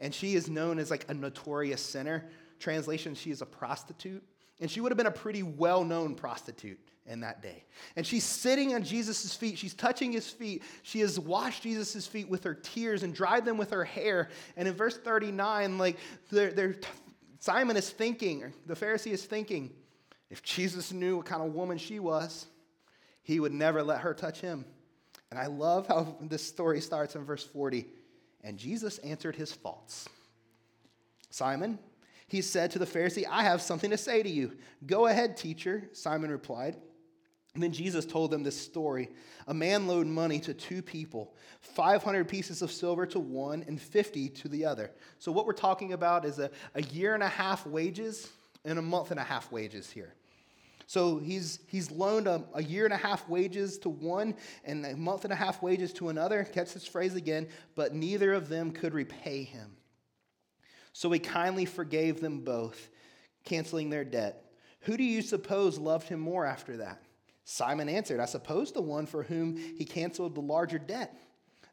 And 0.00 0.14
she 0.14 0.34
is 0.34 0.48
known 0.48 0.78
as 0.78 0.90
like 0.90 1.06
a 1.08 1.14
notorious 1.14 1.82
sinner. 1.82 2.30
Translation, 2.58 3.14
she 3.14 3.30
is 3.30 3.42
a 3.42 3.46
prostitute. 3.46 4.22
And 4.60 4.70
she 4.70 4.80
would 4.80 4.90
have 4.90 4.96
been 4.96 5.06
a 5.06 5.10
pretty 5.12 5.42
well 5.42 5.84
known 5.84 6.14
prostitute 6.14 6.80
in 7.06 7.20
that 7.20 7.42
day. 7.42 7.64
And 7.96 8.06
she's 8.06 8.24
sitting 8.24 8.74
on 8.74 8.82
Jesus' 8.82 9.34
feet. 9.34 9.56
She's 9.56 9.74
touching 9.74 10.12
his 10.12 10.28
feet. 10.28 10.62
She 10.82 11.00
has 11.00 11.18
washed 11.18 11.62
Jesus' 11.62 12.06
feet 12.06 12.28
with 12.28 12.44
her 12.44 12.54
tears 12.54 13.02
and 13.02 13.14
dried 13.14 13.44
them 13.44 13.56
with 13.56 13.70
her 13.70 13.84
hair. 13.84 14.28
And 14.56 14.68
in 14.68 14.74
verse 14.74 14.96
39, 14.96 15.78
like 15.78 15.96
they're, 16.30 16.52
they're, 16.52 16.76
Simon 17.38 17.76
is 17.76 17.88
thinking, 17.88 18.52
the 18.66 18.74
Pharisee 18.74 19.12
is 19.12 19.24
thinking, 19.24 19.72
if 20.30 20.42
Jesus 20.42 20.92
knew 20.92 21.18
what 21.18 21.26
kind 21.26 21.42
of 21.42 21.54
woman 21.54 21.78
she 21.78 21.98
was, 21.98 22.46
he 23.22 23.40
would 23.40 23.52
never 23.52 23.82
let 23.82 24.00
her 24.00 24.12
touch 24.12 24.40
him. 24.40 24.64
And 25.30 25.38
I 25.38 25.46
love 25.46 25.86
how 25.86 26.16
this 26.20 26.46
story 26.46 26.80
starts 26.80 27.14
in 27.14 27.24
verse 27.24 27.44
40. 27.44 27.86
And 28.42 28.58
Jesus 28.58 28.98
answered 28.98 29.36
his 29.36 29.52
faults. 29.52 30.08
Simon, 31.30 31.78
he 32.28 32.42
said 32.42 32.70
to 32.72 32.78
the 32.78 32.86
Pharisee, 32.86 33.24
I 33.28 33.42
have 33.42 33.62
something 33.62 33.90
to 33.90 33.96
say 33.96 34.22
to 34.22 34.28
you. 34.28 34.52
Go 34.86 35.06
ahead, 35.06 35.36
teacher, 35.36 35.88
Simon 35.92 36.30
replied. 36.30 36.76
And 37.54 37.62
then 37.62 37.72
Jesus 37.72 38.04
told 38.04 38.30
them 38.30 38.42
this 38.42 38.60
story. 38.60 39.08
A 39.46 39.54
man 39.54 39.86
loaned 39.86 40.12
money 40.12 40.38
to 40.40 40.52
two 40.52 40.82
people, 40.82 41.34
500 41.60 42.28
pieces 42.28 42.60
of 42.60 42.70
silver 42.70 43.06
to 43.06 43.18
one 43.18 43.64
and 43.66 43.80
50 43.80 44.28
to 44.28 44.48
the 44.48 44.66
other. 44.66 44.92
So, 45.18 45.32
what 45.32 45.46
we're 45.46 45.54
talking 45.54 45.94
about 45.94 46.24
is 46.24 46.38
a, 46.38 46.50
a 46.74 46.82
year 46.82 47.14
and 47.14 47.22
a 47.22 47.28
half 47.28 47.66
wages 47.66 48.30
and 48.64 48.78
a 48.78 48.82
month 48.82 49.10
and 49.10 49.18
a 49.18 49.24
half 49.24 49.50
wages 49.50 49.90
here. 49.90 50.14
So, 50.86 51.18
he's, 51.18 51.60
he's 51.66 51.90
loaned 51.90 52.28
a, 52.28 52.44
a 52.54 52.62
year 52.62 52.84
and 52.84 52.92
a 52.92 52.98
half 52.98 53.26
wages 53.28 53.78
to 53.78 53.88
one 53.88 54.36
and 54.64 54.84
a 54.84 54.96
month 54.96 55.24
and 55.24 55.32
a 55.32 55.36
half 55.36 55.62
wages 55.62 55.94
to 55.94 56.10
another. 56.10 56.44
Catch 56.44 56.74
this 56.74 56.86
phrase 56.86 57.14
again, 57.14 57.48
but 57.74 57.94
neither 57.94 58.34
of 58.34 58.50
them 58.50 58.70
could 58.70 58.92
repay 58.92 59.42
him. 59.42 59.78
So, 60.92 61.10
he 61.10 61.18
kindly 61.18 61.64
forgave 61.64 62.20
them 62.20 62.40
both, 62.40 62.88
canceling 63.44 63.90
their 63.90 64.04
debt. 64.04 64.44
Who 64.82 64.96
do 64.96 65.04
you 65.04 65.22
suppose 65.22 65.78
loved 65.78 66.08
him 66.08 66.20
more 66.20 66.46
after 66.46 66.78
that? 66.78 67.02
Simon 67.44 67.88
answered, 67.88 68.20
I 68.20 68.26
suppose 68.26 68.72
the 68.72 68.82
one 68.82 69.06
for 69.06 69.22
whom 69.22 69.56
he 69.56 69.84
canceled 69.86 70.34
the 70.34 70.42
larger 70.42 70.78
debt. 70.78 71.18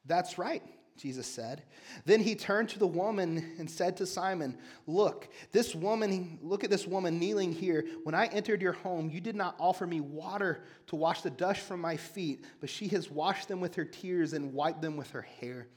That's 0.05 0.37
right, 0.37 0.63
Jesus 0.97 1.27
said. 1.27 1.63
Then 2.05 2.21
he 2.21 2.33
turned 2.33 2.69
to 2.69 2.79
the 2.79 2.87
woman 2.87 3.55
and 3.59 3.69
said 3.69 3.97
to 3.97 4.05
Simon, 4.05 4.57
Look, 4.87 5.27
this 5.51 5.75
woman, 5.75 6.39
look 6.41 6.63
at 6.63 6.69
this 6.69 6.87
woman 6.87 7.19
kneeling 7.19 7.51
here. 7.51 7.85
When 8.03 8.15
I 8.15 8.27
entered 8.27 8.61
your 8.61 8.71
home, 8.71 9.09
you 9.09 9.19
did 9.19 9.35
not 9.35 9.55
offer 9.59 9.85
me 9.85 9.99
water 9.99 10.63
to 10.87 10.95
wash 10.95 11.21
the 11.21 11.29
dust 11.29 11.59
from 11.59 11.81
my 11.81 11.97
feet, 11.97 12.45
but 12.61 12.69
she 12.69 12.87
has 12.89 13.11
washed 13.11 13.49
them 13.49 13.59
with 13.59 13.75
her 13.75 13.85
tears 13.85 14.31
and 14.31 14.53
wiped 14.53 14.81
them 14.81 14.95
with 14.95 15.11
her 15.11 15.23
hair. 15.23 15.67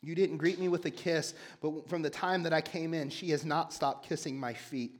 You 0.00 0.14
didn't 0.14 0.36
greet 0.36 0.58
me 0.58 0.68
with 0.68 0.84
a 0.86 0.90
kiss, 0.90 1.34
but 1.60 1.88
from 1.88 2.02
the 2.02 2.10
time 2.10 2.44
that 2.44 2.52
I 2.52 2.60
came 2.60 2.94
in, 2.94 3.10
she 3.10 3.30
has 3.30 3.44
not 3.44 3.72
stopped 3.72 4.08
kissing 4.08 4.38
my 4.38 4.54
feet. 4.54 4.92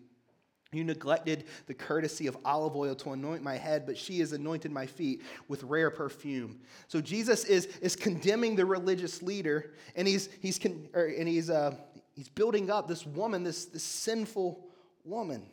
You 0.72 0.84
neglected 0.84 1.44
the 1.66 1.72
courtesy 1.72 2.26
of 2.26 2.36
olive 2.44 2.76
oil 2.76 2.94
to 2.96 3.12
anoint 3.12 3.42
my 3.42 3.56
head, 3.56 3.86
but 3.86 3.96
she 3.96 4.18
has 4.18 4.32
anointed 4.32 4.70
my 4.70 4.86
feet 4.86 5.22
with 5.46 5.62
rare 5.62 5.90
perfume. 5.90 6.60
So 6.88 7.00
Jesus 7.00 7.44
is, 7.44 7.66
is 7.80 7.96
condemning 7.96 8.54
the 8.54 8.66
religious 8.66 9.22
leader, 9.22 9.72
and 9.96 10.06
he's, 10.06 10.28
he's, 10.40 10.58
con, 10.58 10.88
or, 10.92 11.06
and 11.06 11.26
he's, 11.26 11.48
uh, 11.48 11.74
he's 12.14 12.28
building 12.28 12.70
up 12.70 12.86
this 12.86 13.06
woman, 13.06 13.44
this, 13.44 13.64
this 13.66 13.82
sinful 13.82 14.66
woman. 15.04 15.46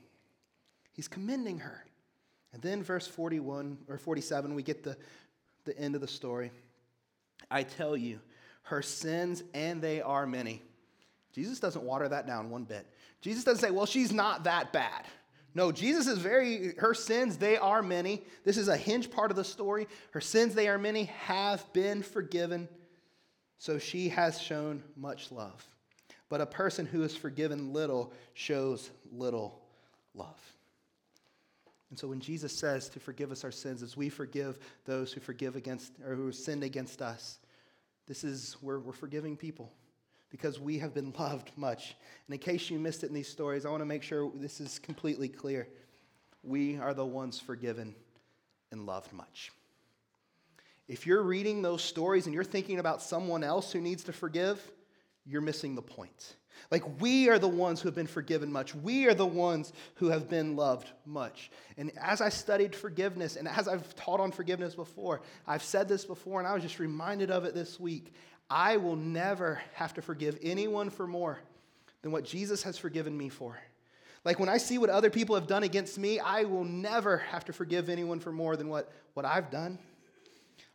He's 0.91 1.07
commending 1.07 1.59
her. 1.59 1.85
And 2.51 2.61
then, 2.61 2.83
verse 2.83 3.07
41 3.07 3.77
or 3.87 3.97
47, 3.97 4.53
we 4.53 4.63
get 4.63 4.83
the, 4.83 4.97
the 5.63 5.77
end 5.77 5.95
of 5.95 6.01
the 6.01 6.07
story. 6.07 6.51
I 7.49 7.63
tell 7.63 7.95
you, 7.95 8.19
her 8.65 8.81
sins, 8.83 9.43
and 9.53 9.81
they 9.81 10.01
are 10.01 10.27
many. 10.27 10.61
Jesus 11.33 11.59
doesn't 11.59 11.83
water 11.83 12.07
that 12.07 12.27
down 12.27 12.49
one 12.49 12.63
bit. 12.65 12.85
Jesus 13.21 13.43
doesn't 13.43 13.61
say, 13.61 13.71
well, 13.71 13.85
she's 13.85 14.13
not 14.13 14.43
that 14.43 14.71
bad. 14.71 15.05
No, 15.53 15.71
Jesus 15.71 16.07
is 16.07 16.19
very, 16.19 16.73
her 16.77 16.93
sins, 16.93 17.37
they 17.37 17.57
are 17.57 17.81
many. 17.81 18.23
This 18.43 18.57
is 18.57 18.67
a 18.67 18.75
hinge 18.77 19.09
part 19.09 19.31
of 19.31 19.37
the 19.37 19.43
story. 19.43 19.87
Her 20.11 20.21
sins, 20.21 20.53
they 20.53 20.67
are 20.67 20.77
many, 20.77 21.05
have 21.05 21.71
been 21.73 22.03
forgiven. 22.03 22.67
So 23.57 23.79
she 23.79 24.09
has 24.09 24.41
shown 24.41 24.83
much 24.95 25.31
love. 25.31 25.65
but 26.29 26.41
a 26.41 26.45
person 26.45 26.85
who 26.85 27.03
is 27.03 27.15
forgiven 27.15 27.73
little 27.73 28.11
shows 28.33 28.89
little 29.11 29.61
love. 30.13 30.39
And 31.89 31.99
so 31.99 32.07
when 32.07 32.19
Jesus 32.19 32.51
says 32.51 32.89
to 32.89 32.99
forgive 32.99 33.31
us 33.31 33.43
our 33.43 33.51
sins 33.51 33.83
as 33.83 33.95
we 33.95 34.09
forgive 34.09 34.57
those 34.85 35.13
who 35.13 35.21
forgive 35.21 35.55
against 35.55 35.93
or 36.05 36.15
who 36.15 36.31
sinned 36.31 36.63
against 36.63 37.01
us, 37.01 37.37
this 38.07 38.23
is 38.23 38.57
where 38.61 38.79
we're 38.79 38.93
forgiving 38.93 39.35
people 39.35 39.71
because 40.29 40.59
we 40.59 40.79
have 40.79 40.93
been 40.93 41.13
loved 41.19 41.51
much. 41.55 41.95
And 42.27 42.33
in 42.33 42.39
case 42.39 42.69
you 42.69 42.79
missed 42.79 43.03
it 43.03 43.07
in 43.07 43.13
these 43.13 43.27
stories, 43.27 43.65
I 43.65 43.69
want 43.69 43.81
to 43.81 43.85
make 43.85 44.03
sure 44.03 44.31
this 44.35 44.59
is 44.59 44.79
completely 44.79 45.27
clear. 45.27 45.67
We 46.43 46.77
are 46.77 46.93
the 46.93 47.05
ones 47.05 47.39
forgiven 47.39 47.95
and 48.71 48.85
loved 48.85 49.13
much. 49.13 49.51
If 50.87 51.07
you're 51.07 51.23
reading 51.23 51.61
those 51.61 51.83
stories 51.83 52.25
and 52.25 52.35
you're 52.35 52.43
thinking 52.43 52.77
about 52.79 53.01
someone 53.01 53.43
else 53.43 53.71
who 53.71 53.81
needs 53.81 54.03
to 54.03 54.13
forgive, 54.13 54.61
you're 55.25 55.41
missing 55.41 55.73
the 55.73 55.81
point. 55.81 56.35
Like, 56.71 57.01
we 57.01 57.29
are 57.29 57.39
the 57.39 57.47
ones 57.47 57.81
who 57.81 57.87
have 57.87 57.95
been 57.95 58.07
forgiven 58.07 58.51
much. 58.51 58.73
We 58.73 59.07
are 59.07 59.13
the 59.13 59.25
ones 59.25 59.73
who 59.95 60.09
have 60.09 60.29
been 60.29 60.55
loved 60.55 60.91
much. 61.05 61.51
And 61.77 61.91
as 62.01 62.21
I 62.21 62.29
studied 62.29 62.75
forgiveness, 62.75 63.35
and 63.35 63.47
as 63.47 63.67
I've 63.67 63.95
taught 63.95 64.19
on 64.19 64.31
forgiveness 64.31 64.75
before, 64.75 65.21
I've 65.47 65.63
said 65.63 65.87
this 65.87 66.05
before, 66.05 66.39
and 66.39 66.47
I 66.47 66.53
was 66.53 66.63
just 66.63 66.79
reminded 66.79 67.31
of 67.31 67.45
it 67.45 67.53
this 67.53 67.79
week. 67.79 68.13
I 68.49 68.77
will 68.77 68.95
never 68.95 69.61
have 69.73 69.93
to 69.95 70.01
forgive 70.01 70.37
anyone 70.41 70.89
for 70.89 71.07
more 71.07 71.39
than 72.01 72.11
what 72.11 72.23
Jesus 72.23 72.63
has 72.63 72.77
forgiven 72.77 73.17
me 73.17 73.29
for. 73.29 73.57
Like 74.23 74.39
when 74.39 74.49
I 74.49 74.57
see 74.57 74.77
what 74.77 74.89
other 74.89 75.09
people 75.09 75.35
have 75.35 75.47
done 75.47 75.63
against 75.63 75.97
me, 75.97 76.19
I 76.19 76.43
will 76.43 76.63
never 76.63 77.17
have 77.17 77.45
to 77.45 77.53
forgive 77.53 77.89
anyone 77.89 78.19
for 78.19 78.31
more 78.31 78.55
than 78.55 78.69
what, 78.69 78.91
what 79.13 79.25
I've 79.25 79.51
done. 79.51 79.77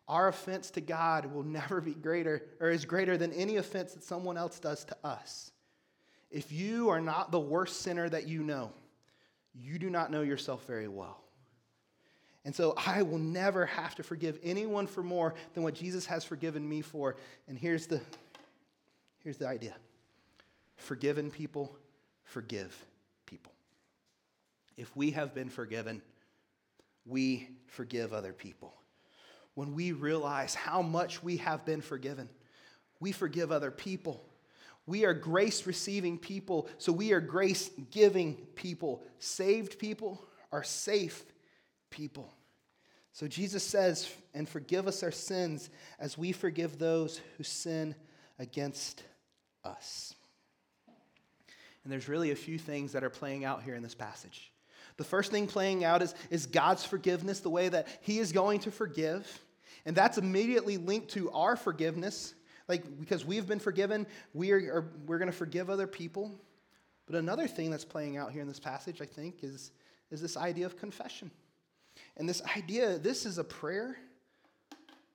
Our 0.08 0.28
offense 0.28 0.70
to 0.72 0.80
God 0.80 1.26
will 1.32 1.44
never 1.44 1.80
be 1.80 1.94
greater 1.94 2.42
or 2.60 2.70
is 2.70 2.84
greater 2.84 3.16
than 3.16 3.32
any 3.32 3.56
offense 3.56 3.92
that 3.92 4.02
someone 4.02 4.36
else 4.36 4.58
does 4.58 4.84
to 4.86 4.96
us. 5.04 5.52
If 6.30 6.52
you 6.52 6.90
are 6.90 7.00
not 7.00 7.32
the 7.32 7.40
worst 7.40 7.80
sinner 7.80 8.08
that 8.08 8.28
you 8.28 8.42
know, 8.42 8.72
you 9.54 9.78
do 9.78 9.90
not 9.90 10.10
know 10.10 10.22
yourself 10.22 10.64
very 10.66 10.88
well. 10.88 11.20
And 12.44 12.54
so 12.54 12.74
I 12.76 13.02
will 13.02 13.18
never 13.18 13.66
have 13.66 13.94
to 13.96 14.02
forgive 14.02 14.38
anyone 14.42 14.86
for 14.86 15.02
more 15.02 15.34
than 15.54 15.62
what 15.62 15.74
Jesus 15.74 16.06
has 16.06 16.24
forgiven 16.24 16.66
me 16.66 16.80
for. 16.80 17.16
And 17.48 17.58
here's 17.58 17.86
the, 17.86 18.00
here's 19.22 19.36
the 19.36 19.48
idea 19.48 19.74
forgiven 20.76 21.30
people 21.30 21.76
forgive 22.24 22.74
people. 23.26 23.52
If 24.76 24.96
we 24.96 25.10
have 25.10 25.34
been 25.34 25.50
forgiven, 25.50 26.00
we 27.04 27.48
forgive 27.66 28.14
other 28.14 28.32
people. 28.32 28.72
When 29.54 29.74
we 29.74 29.92
realize 29.92 30.54
how 30.54 30.80
much 30.80 31.22
we 31.22 31.36
have 31.38 31.66
been 31.66 31.82
forgiven, 31.82 32.30
we 33.00 33.12
forgive 33.12 33.52
other 33.52 33.70
people. 33.70 34.24
We 34.90 35.04
are 35.04 35.14
grace 35.14 35.68
receiving 35.68 36.18
people, 36.18 36.68
so 36.78 36.92
we 36.92 37.12
are 37.12 37.20
grace 37.20 37.70
giving 37.92 38.34
people. 38.56 39.04
Saved 39.20 39.78
people 39.78 40.20
are 40.50 40.64
safe 40.64 41.24
people. 41.90 42.34
So 43.12 43.28
Jesus 43.28 43.62
says, 43.62 44.12
and 44.34 44.48
forgive 44.48 44.88
us 44.88 45.04
our 45.04 45.12
sins 45.12 45.70
as 46.00 46.18
we 46.18 46.32
forgive 46.32 46.80
those 46.80 47.20
who 47.36 47.44
sin 47.44 47.94
against 48.40 49.04
us. 49.64 50.12
And 51.84 51.92
there's 51.92 52.08
really 52.08 52.32
a 52.32 52.36
few 52.36 52.58
things 52.58 52.90
that 52.90 53.04
are 53.04 53.10
playing 53.10 53.44
out 53.44 53.62
here 53.62 53.76
in 53.76 53.84
this 53.84 53.94
passage. 53.94 54.50
The 54.96 55.04
first 55.04 55.30
thing 55.30 55.46
playing 55.46 55.84
out 55.84 56.02
is, 56.02 56.16
is 56.30 56.46
God's 56.46 56.84
forgiveness, 56.84 57.38
the 57.38 57.48
way 57.48 57.68
that 57.68 57.86
He 58.00 58.18
is 58.18 58.32
going 58.32 58.58
to 58.62 58.72
forgive. 58.72 59.40
And 59.86 59.94
that's 59.94 60.18
immediately 60.18 60.78
linked 60.78 61.10
to 61.10 61.30
our 61.30 61.54
forgiveness. 61.54 62.34
Like, 62.70 63.00
because 63.00 63.24
we've 63.24 63.48
been 63.48 63.58
forgiven, 63.58 64.06
we 64.32 64.52
are, 64.52 64.58
are 64.58 64.92
we're 65.04 65.18
going 65.18 65.30
to 65.30 65.36
forgive 65.36 65.68
other 65.68 65.88
people. 65.88 66.30
But 67.04 67.16
another 67.16 67.48
thing 67.48 67.68
that's 67.68 67.84
playing 67.84 68.16
out 68.16 68.30
here 68.30 68.42
in 68.42 68.46
this 68.46 68.60
passage, 68.60 69.02
I 69.02 69.06
think, 69.06 69.42
is, 69.42 69.72
is 70.12 70.22
this 70.22 70.36
idea 70.36 70.66
of 70.66 70.78
confession. 70.78 71.32
And 72.16 72.28
this 72.28 72.40
idea, 72.56 72.96
this 72.96 73.26
is 73.26 73.38
a 73.38 73.42
prayer 73.42 73.96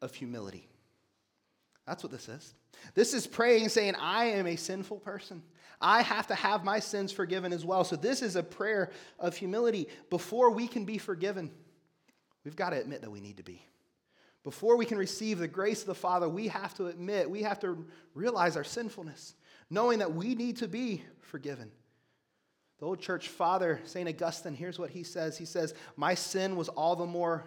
of 0.02 0.14
humility. 0.14 0.68
That's 1.88 2.04
what 2.04 2.12
this 2.12 2.28
is. 2.28 2.54
This 2.94 3.14
is 3.14 3.26
praying, 3.26 3.70
saying, 3.70 3.96
I 3.96 4.26
am 4.26 4.48
a 4.48 4.58
sinful 4.58 5.00
person. 5.00 5.42
I 5.80 6.02
have 6.02 6.28
to 6.28 6.36
have 6.36 6.66
my 6.66 6.82
sins 6.82 7.14
forgiven 7.14 7.54
as 7.54 7.64
well. 7.64 7.86
So, 7.86 7.96
this 7.96 8.22
is 8.22 8.36
a 8.36 8.44
prayer 8.44 8.92
of 9.18 9.38
humility. 9.38 9.88
Before 10.10 10.50
we 10.50 10.68
can 10.68 10.84
be 10.84 10.98
forgiven, 10.98 11.50
we've 12.44 12.58
got 12.58 12.72
to 12.72 12.82
admit 12.82 13.00
that 13.00 13.12
we 13.12 13.22
need 13.22 13.38
to 13.38 13.44
be. 13.44 13.62
Before 14.46 14.78
we 14.78 14.86
can 14.86 15.00
receive 15.00 15.40
the 15.40 15.48
grace 15.48 15.82
of 15.82 15.88
the 15.88 15.96
Father, 15.96 16.30
we 16.30 16.50
have 16.50 16.76
to 16.76 16.86
admit, 16.86 17.28
we 17.28 17.42
have 17.42 17.60
to 17.62 17.84
realize 18.14 18.56
our 18.56 18.64
sinfulness, 18.64 19.34
knowing 19.72 19.98
that 20.00 20.14
we 20.14 20.36
need 20.36 20.58
to 20.58 20.68
be 20.68 21.04
forgiven. 21.20 21.72
The 22.78 22.86
old 22.86 23.00
church 23.00 23.30
father, 23.30 23.82
St. 23.86 24.08
Augustine, 24.08 24.54
here's 24.54 24.78
what 24.78 24.92
he 24.92 25.02
says. 25.02 25.36
He 25.36 25.46
says, 25.46 25.74
My 25.98 26.14
sin 26.14 26.56
was 26.56 26.70
all 26.70 26.96
the 26.96 27.08
more, 27.08 27.44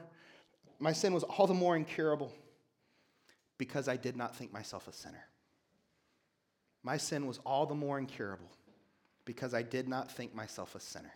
my 0.81 0.93
sin 0.93 1.15
was 1.15 1.23
all 1.23 1.47
the 1.47 1.55
more 1.55 1.77
incurable 1.77 2.33
because 3.59 3.87
I 3.87 3.97
did 3.97 4.17
not 4.17 4.35
think 4.35 4.53
myself 4.53 4.89
a 4.89 4.93
sinner. 4.93 5.25
My 6.83 6.97
sin 6.97 7.29
was 7.29 7.39
all 7.47 7.65
the 7.65 7.77
more 7.77 8.01
incurable 8.01 8.51
because 9.25 9.55
I 9.55 9.63
did 9.63 9.87
not 9.89 10.11
think 10.11 10.35
myself 10.35 10.75
a 10.75 10.81
sinner. 10.81 11.15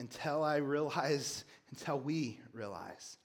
Until 0.00 0.42
I 0.42 0.56
realize, 0.56 1.44
until 1.70 2.00
we 2.00 2.40
realize 2.54 3.18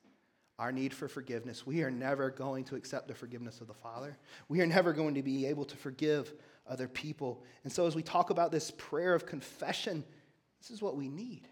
our 0.62 0.72
need 0.72 0.94
for 0.94 1.08
forgiveness, 1.08 1.66
we 1.66 1.82
are 1.82 1.90
never 1.90 2.30
going 2.30 2.64
to 2.66 2.76
accept 2.76 3.08
the 3.08 3.16
forgiveness 3.16 3.62
of 3.62 3.68
the 3.68 3.74
Father. 3.74 4.16
We 4.48 4.62
are 4.62 4.68
never 4.68 4.94
going 4.94 5.16
to 5.16 5.24
be 5.24 5.48
able 5.48 5.66
to 5.66 5.76
forgive 5.76 6.32
other 6.70 6.88
people. 6.88 7.44
And 7.64 7.74
so 7.74 7.88
as 7.88 7.96
we 7.96 8.04
talk 8.04 8.30
about 8.30 8.52
this 8.52 8.70
prayer 8.78 9.16
of 9.16 9.26
confession, 9.26 10.04
this 10.60 10.70
is 10.70 10.80
what 10.80 10.96
we 10.96 11.10
need. 11.10 11.48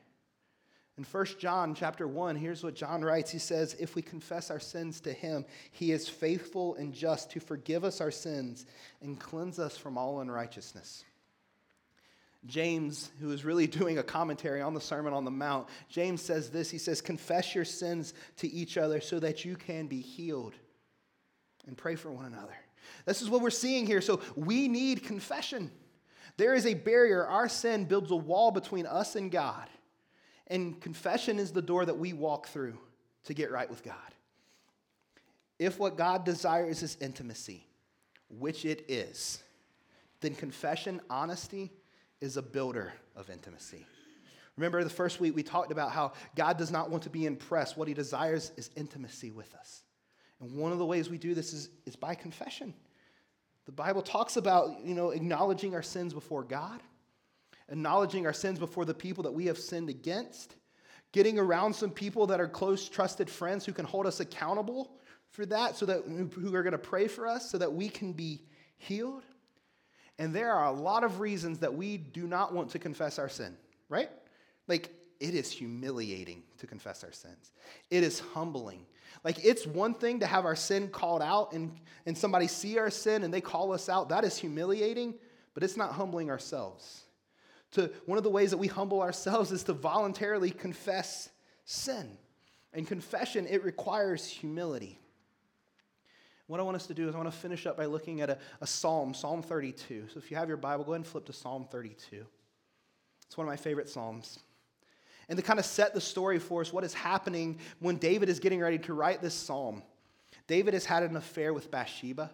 In 1.00 1.04
1 1.04 1.26
John 1.40 1.74
chapter 1.74 2.08
1, 2.08 2.36
here's 2.36 2.64
what 2.64 2.76
John 2.76 3.02
writes. 3.02 3.32
He 3.32 3.40
says, 3.40 3.76
If 3.80 3.96
we 3.96 4.04
confess 4.04 4.52
our 4.52 4.60
sins 4.60 5.02
to 5.02 5.12
him, 5.12 5.44
he 5.72 5.92
is 5.92 6.08
faithful 6.08 6.76
and 6.76 6.94
just 6.94 7.32
to 7.32 7.40
forgive 7.40 7.84
us 7.84 8.02
our 8.02 8.12
sins 8.12 8.68
and 9.02 9.20
cleanse 9.20 9.58
us 9.58 9.76
from 9.76 9.98
all 9.98 10.22
unrighteousness. 10.22 11.04
James, 12.46 13.12
who 13.20 13.32
is 13.32 13.44
really 13.44 13.68
doing 13.80 13.98
a 13.98 14.04
commentary 14.04 14.62
on 14.62 14.74
the 14.74 14.82
Sermon 14.82 15.14
on 15.14 15.26
the 15.26 15.32
Mount, 15.32 15.68
James 15.90 16.22
says 16.22 16.50
this 16.50 16.70
He 16.70 16.78
says, 16.78 17.02
Confess 17.02 17.54
your 17.56 17.66
sins 17.66 18.14
to 18.38 18.52
each 18.52 18.78
other 18.78 19.02
so 19.02 19.20
that 19.20 19.46
you 19.46 19.56
can 19.56 19.88
be 19.88 20.02
healed 20.02 20.54
and 21.68 21.78
pray 21.78 21.96
for 21.96 22.12
one 22.12 22.26
another. 22.26 22.56
This 23.06 23.22
is 23.22 23.30
what 23.30 23.42
we're 23.42 23.50
seeing 23.50 23.86
here. 23.86 24.02
So 24.02 24.22
we 24.36 24.68
need 24.68 25.04
confession. 25.04 25.72
There 26.38 26.54
is 26.54 26.66
a 26.66 26.74
barrier. 26.74 27.26
Our 27.26 27.50
sin 27.50 27.86
builds 27.86 28.12
a 28.12 28.16
wall 28.16 28.52
between 28.52 28.86
us 28.86 29.16
and 29.16 29.32
God. 29.32 29.68
And 30.48 30.80
confession 30.82 31.38
is 31.38 31.52
the 31.52 31.62
door 31.62 31.86
that 31.86 31.98
we 31.98 32.14
walk 32.14 32.48
through 32.48 32.78
to 33.26 33.34
get 33.34 33.52
right 33.52 33.70
with 33.70 33.84
God. 33.84 33.96
If 35.60 35.78
what 35.78 35.98
God 35.98 36.24
desires 36.24 36.82
is 36.82 36.98
intimacy, 37.02 37.68
which 38.30 38.66
it 38.66 38.86
is, 38.88 39.44
then 40.22 40.34
confession, 40.34 41.02
honesty, 41.10 41.72
is 42.22 42.38
a 42.38 42.42
builder 42.42 42.94
of 43.16 43.30
intimacy. 43.30 43.86
Remember 44.58 44.84
the 44.84 44.90
first 44.90 45.22
week 45.22 45.36
we 45.36 45.44
talked 45.44 45.72
about 45.72 45.92
how 45.92 46.12
God 46.36 46.58
does 46.58 46.72
not 46.72 46.90
want 46.90 47.04
to 47.04 47.10
be 47.10 47.26
impressed. 47.26 47.78
What 47.78 47.88
he 47.88 47.94
desires 47.94 48.52
is 48.58 48.70
intimacy 48.76 49.32
with 49.32 49.54
us. 49.56 49.84
And 50.42 50.58
one 50.58 50.72
of 50.72 50.80
the 50.80 50.86
ways 50.86 51.10
we 51.10 51.18
do 51.18 51.34
this 51.34 51.54
is, 51.54 51.70
is 51.86 51.96
by 51.96 52.16
confession. 52.16 52.74
The 53.66 53.72
Bible 53.72 54.02
talks 54.02 54.36
about, 54.36 54.84
you 54.84 54.96
know, 54.96 55.12
acknowledging 55.12 55.76
our 55.76 55.82
sins 55.82 56.14
before 56.14 56.44
God, 56.44 56.82
acknowledging 57.70 58.26
our 58.26 58.34
sins 58.34 58.60
before 58.60 58.84
the 58.84 58.94
people 58.94 59.24
that 59.24 59.32
we 59.32 59.46
have 59.46 59.58
sinned 59.58 59.90
against, 59.90 60.56
getting 61.12 61.40
around 61.40 61.74
some 61.74 61.92
people 61.92 62.28
that 62.28 62.42
are 62.42 62.48
close, 62.48 62.90
trusted 62.90 63.30
friends 63.30 63.66
who 63.66 63.72
can 63.72 63.86
hold 63.86 64.06
us 64.06 64.20
accountable 64.20 64.92
for 65.30 65.46
that, 65.46 65.76
so 65.76 65.86
that 65.86 66.04
who 66.06 66.56
are 66.56 66.64
going 66.64 66.72
to 66.72 66.78
pray 66.78 67.08
for 67.08 67.28
us 67.28 67.50
so 67.50 67.58
that 67.58 67.72
we 67.72 67.88
can 67.88 68.12
be 68.12 68.42
healed. 68.78 69.24
And 70.20 70.36
there 70.36 70.54
are 70.54 70.68
a 70.68 70.72
lot 70.72 71.04
of 71.04 71.20
reasons 71.20 71.60
that 71.60 71.74
we 71.74 71.98
do 71.98 72.28
not 72.28 72.54
want 72.54 72.70
to 72.72 72.80
confess 72.80 73.18
our 73.18 73.30
sin, 73.30 73.58
right? 73.88 74.10
Like 74.68 74.92
it 75.20 75.34
is 75.34 75.52
humiliating 75.52 76.44
to 76.60 76.68
confess 76.68 77.04
our 77.04 77.12
sins. 77.12 77.52
It 77.90 78.04
is 78.04 78.20
humbling. 78.20 78.86
Like, 79.24 79.44
it's 79.44 79.66
one 79.66 79.94
thing 79.94 80.20
to 80.20 80.26
have 80.26 80.46
our 80.46 80.56
sin 80.56 80.90
called 80.90 81.22
out 81.22 81.54
and, 81.54 81.72
and 82.06 82.18
somebody 82.18 82.48
see 82.48 82.78
our 82.78 82.90
sin 82.90 83.24
and 83.24 83.34
they 83.34 83.42
call 83.42 83.74
us 83.74 83.90
out. 83.90 84.10
That 84.10 84.24
is 84.24 84.38
humiliating, 84.38 85.16
but 85.54 85.64
it's 85.64 85.76
not 85.76 85.94
humbling 85.94 86.30
ourselves. 86.30 87.04
To, 87.72 87.92
one 88.06 88.18
of 88.18 88.24
the 88.24 88.30
ways 88.30 88.52
that 88.52 88.58
we 88.58 88.68
humble 88.68 89.02
ourselves 89.02 89.52
is 89.52 89.64
to 89.64 89.74
voluntarily 89.74 90.52
confess 90.52 91.30
sin. 91.66 92.18
And 92.74 92.88
confession, 92.88 93.48
it 93.48 93.64
requires 93.64 94.26
humility. 94.26 95.00
What 96.50 96.60
I 96.60 96.64
want 96.64 96.78
us 96.78 96.88
to 96.88 96.96
do 96.96 97.08
is 97.08 97.14
I 97.14 97.20
want 97.20 97.32
to 97.32 97.38
finish 97.38 97.68
up 97.68 97.78
by 97.78 97.86
looking 97.86 98.22
at 98.22 98.32
a, 98.32 98.38
a 98.60 98.66
psalm, 98.66 99.14
Psalm 99.14 99.44
32. 99.44 100.08
So 100.12 100.18
if 100.18 100.32
you 100.32 100.38
have 100.38 100.48
your 100.48 100.58
Bible, 100.58 100.84
go 100.84 100.94
ahead 100.94 101.02
and 101.02 101.06
flip 101.06 101.26
to 101.28 101.34
Psalm 101.34 101.68
32. 101.70 102.26
It's 103.28 103.38
one 103.38 103.46
of 103.46 103.52
my 103.52 103.56
favorite 103.56 103.88
psalms. 103.88 104.40
And 105.30 105.38
to 105.38 105.44
kind 105.44 105.60
of 105.60 105.66
set 105.66 105.94
the 105.94 106.02
story 106.02 106.40
for 106.40 106.62
us, 106.62 106.74
what 106.74 106.84
is 106.84 106.92
happening 106.92 107.60
when 107.82 107.98
David 107.98 108.30
is 108.30 108.40
getting 108.40 108.60
ready 108.62 108.80
to 108.80 108.96
write 108.96 109.22
this 109.22 109.36
psalm. 109.36 109.84
David 110.48 110.74
has 110.74 110.86
had 110.86 111.04
an 111.04 111.16
affair 111.16 111.54
with 111.54 111.70
Bathsheba. 111.70 112.32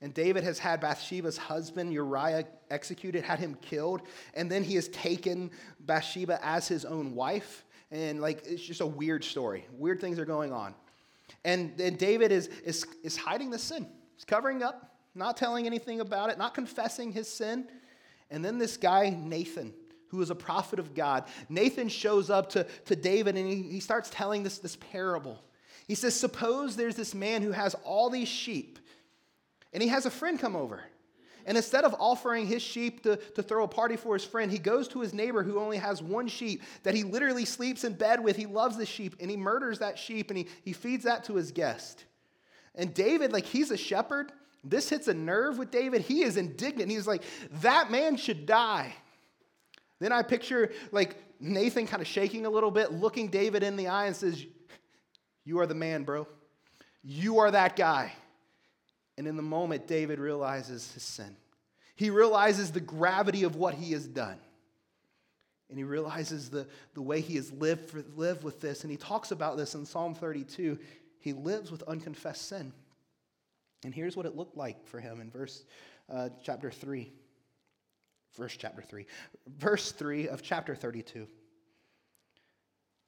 And 0.00 0.12
David 0.12 0.42
has 0.42 0.58
had 0.58 0.80
Bathsheba's 0.80 1.38
husband, 1.38 1.92
Uriah, 1.92 2.46
executed, 2.72 3.22
had 3.22 3.38
him 3.38 3.54
killed. 3.62 4.02
And 4.34 4.50
then 4.50 4.64
he 4.64 4.74
has 4.74 4.88
taken 4.88 5.52
Bathsheba 5.78 6.40
as 6.42 6.66
his 6.66 6.84
own 6.84 7.14
wife. 7.14 7.64
And 7.92 8.20
like, 8.20 8.44
it's 8.46 8.64
just 8.64 8.80
a 8.80 8.86
weird 8.86 9.22
story. 9.22 9.64
Weird 9.78 10.00
things 10.00 10.18
are 10.18 10.24
going 10.24 10.52
on. 10.52 10.74
And 11.44 11.76
then 11.76 11.96
David 11.96 12.32
is, 12.32 12.48
is, 12.64 12.86
is 13.02 13.16
hiding 13.16 13.50
the 13.50 13.58
sin. 13.58 13.86
He's 14.14 14.24
covering 14.24 14.62
up, 14.62 14.96
not 15.14 15.36
telling 15.36 15.66
anything 15.66 16.00
about 16.00 16.30
it, 16.30 16.38
not 16.38 16.54
confessing 16.54 17.12
his 17.12 17.28
sin. 17.28 17.68
And 18.30 18.44
then 18.44 18.58
this 18.58 18.76
guy, 18.76 19.10
Nathan, 19.10 19.74
who 20.08 20.20
is 20.22 20.30
a 20.30 20.34
prophet 20.34 20.78
of 20.78 20.94
God, 20.94 21.24
Nathan 21.48 21.88
shows 21.88 22.30
up 22.30 22.50
to, 22.50 22.64
to 22.86 22.96
David 22.96 23.36
and 23.36 23.48
he, 23.48 23.62
he 23.62 23.80
starts 23.80 24.10
telling 24.10 24.42
this, 24.42 24.58
this 24.58 24.76
parable. 24.76 25.42
He 25.86 25.94
says, 25.94 26.14
Suppose 26.14 26.76
there's 26.76 26.96
this 26.96 27.14
man 27.14 27.42
who 27.42 27.52
has 27.52 27.74
all 27.84 28.10
these 28.10 28.28
sheep 28.28 28.78
and 29.72 29.82
he 29.82 29.88
has 29.88 30.06
a 30.06 30.10
friend 30.10 30.38
come 30.38 30.56
over. 30.56 30.82
And 31.46 31.56
instead 31.56 31.84
of 31.84 31.94
offering 31.98 32.46
his 32.46 32.62
sheep 32.62 33.02
to, 33.02 33.16
to 33.16 33.42
throw 33.42 33.64
a 33.64 33.68
party 33.68 33.96
for 33.96 34.14
his 34.14 34.24
friend, 34.24 34.50
he 34.50 34.58
goes 34.58 34.88
to 34.88 35.00
his 35.00 35.12
neighbor 35.12 35.42
who 35.42 35.58
only 35.58 35.76
has 35.76 36.02
one 36.02 36.26
sheep 36.26 36.62
that 36.82 36.94
he 36.94 37.02
literally 37.02 37.44
sleeps 37.44 37.84
in 37.84 37.94
bed 37.94 38.22
with. 38.22 38.36
He 38.36 38.46
loves 38.46 38.76
the 38.76 38.86
sheep 38.86 39.16
and 39.20 39.30
he 39.30 39.36
murders 39.36 39.78
that 39.80 39.98
sheep 39.98 40.30
and 40.30 40.38
he, 40.38 40.48
he 40.62 40.72
feeds 40.72 41.04
that 41.04 41.24
to 41.24 41.34
his 41.34 41.52
guest. 41.52 42.04
And 42.74 42.94
David, 42.94 43.32
like 43.32 43.44
he's 43.44 43.70
a 43.70 43.76
shepherd, 43.76 44.32
this 44.64 44.88
hits 44.88 45.08
a 45.08 45.14
nerve 45.14 45.58
with 45.58 45.70
David. 45.70 46.02
He 46.02 46.22
is 46.22 46.36
indignant. 46.36 46.90
He's 46.90 47.06
like, 47.06 47.22
that 47.60 47.90
man 47.90 48.16
should 48.16 48.46
die. 48.46 48.94
Then 50.00 50.12
I 50.12 50.22
picture 50.22 50.72
like 50.92 51.16
Nathan 51.40 51.86
kind 51.86 52.00
of 52.00 52.08
shaking 52.08 52.46
a 52.46 52.50
little 52.50 52.70
bit, 52.70 52.92
looking 52.92 53.28
David 53.28 53.62
in 53.62 53.76
the 53.76 53.88
eye 53.88 54.06
and 54.06 54.16
says, 54.16 54.44
You 55.44 55.60
are 55.60 55.66
the 55.66 55.74
man, 55.74 56.04
bro. 56.04 56.26
You 57.02 57.38
are 57.38 57.50
that 57.50 57.76
guy. 57.76 58.12
And 59.16 59.26
in 59.26 59.36
the 59.36 59.42
moment, 59.42 59.86
David 59.86 60.18
realizes 60.18 60.92
his 60.92 61.02
sin. 61.02 61.36
He 61.96 62.10
realizes 62.10 62.72
the 62.72 62.80
gravity 62.80 63.44
of 63.44 63.56
what 63.56 63.74
he 63.74 63.92
has 63.92 64.06
done. 64.06 64.38
And 65.68 65.78
he 65.78 65.84
realizes 65.84 66.50
the, 66.50 66.66
the 66.94 67.02
way 67.02 67.20
he 67.20 67.36
has 67.36 67.52
lived, 67.52 67.90
for, 67.90 68.04
lived 68.16 68.42
with 68.42 68.60
this. 68.60 68.82
And 68.82 68.90
he 68.90 68.96
talks 68.96 69.30
about 69.30 69.56
this 69.56 69.74
in 69.74 69.86
Psalm 69.86 70.14
32. 70.14 70.78
He 71.20 71.32
lives 71.32 71.70
with 71.70 71.82
unconfessed 71.84 72.48
sin. 72.48 72.72
And 73.84 73.94
here's 73.94 74.16
what 74.16 74.26
it 74.26 74.36
looked 74.36 74.56
like 74.56 74.86
for 74.86 75.00
him 75.00 75.20
in 75.20 75.30
verse 75.30 75.64
uh, 76.12 76.30
chapter 76.42 76.70
3. 76.70 77.12
Verse 78.36 78.56
chapter 78.58 78.82
3. 78.82 79.06
Verse 79.46 79.92
3 79.92 80.28
of 80.28 80.42
chapter 80.42 80.74
32. 80.74 81.26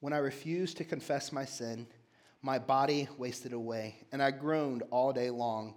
When 0.00 0.12
I 0.12 0.18
refused 0.18 0.76
to 0.76 0.84
confess 0.84 1.32
my 1.32 1.44
sin, 1.44 1.86
my 2.42 2.58
body 2.58 3.08
wasted 3.18 3.52
away, 3.52 3.96
and 4.12 4.22
I 4.22 4.30
groaned 4.30 4.82
all 4.90 5.12
day 5.12 5.30
long. 5.30 5.74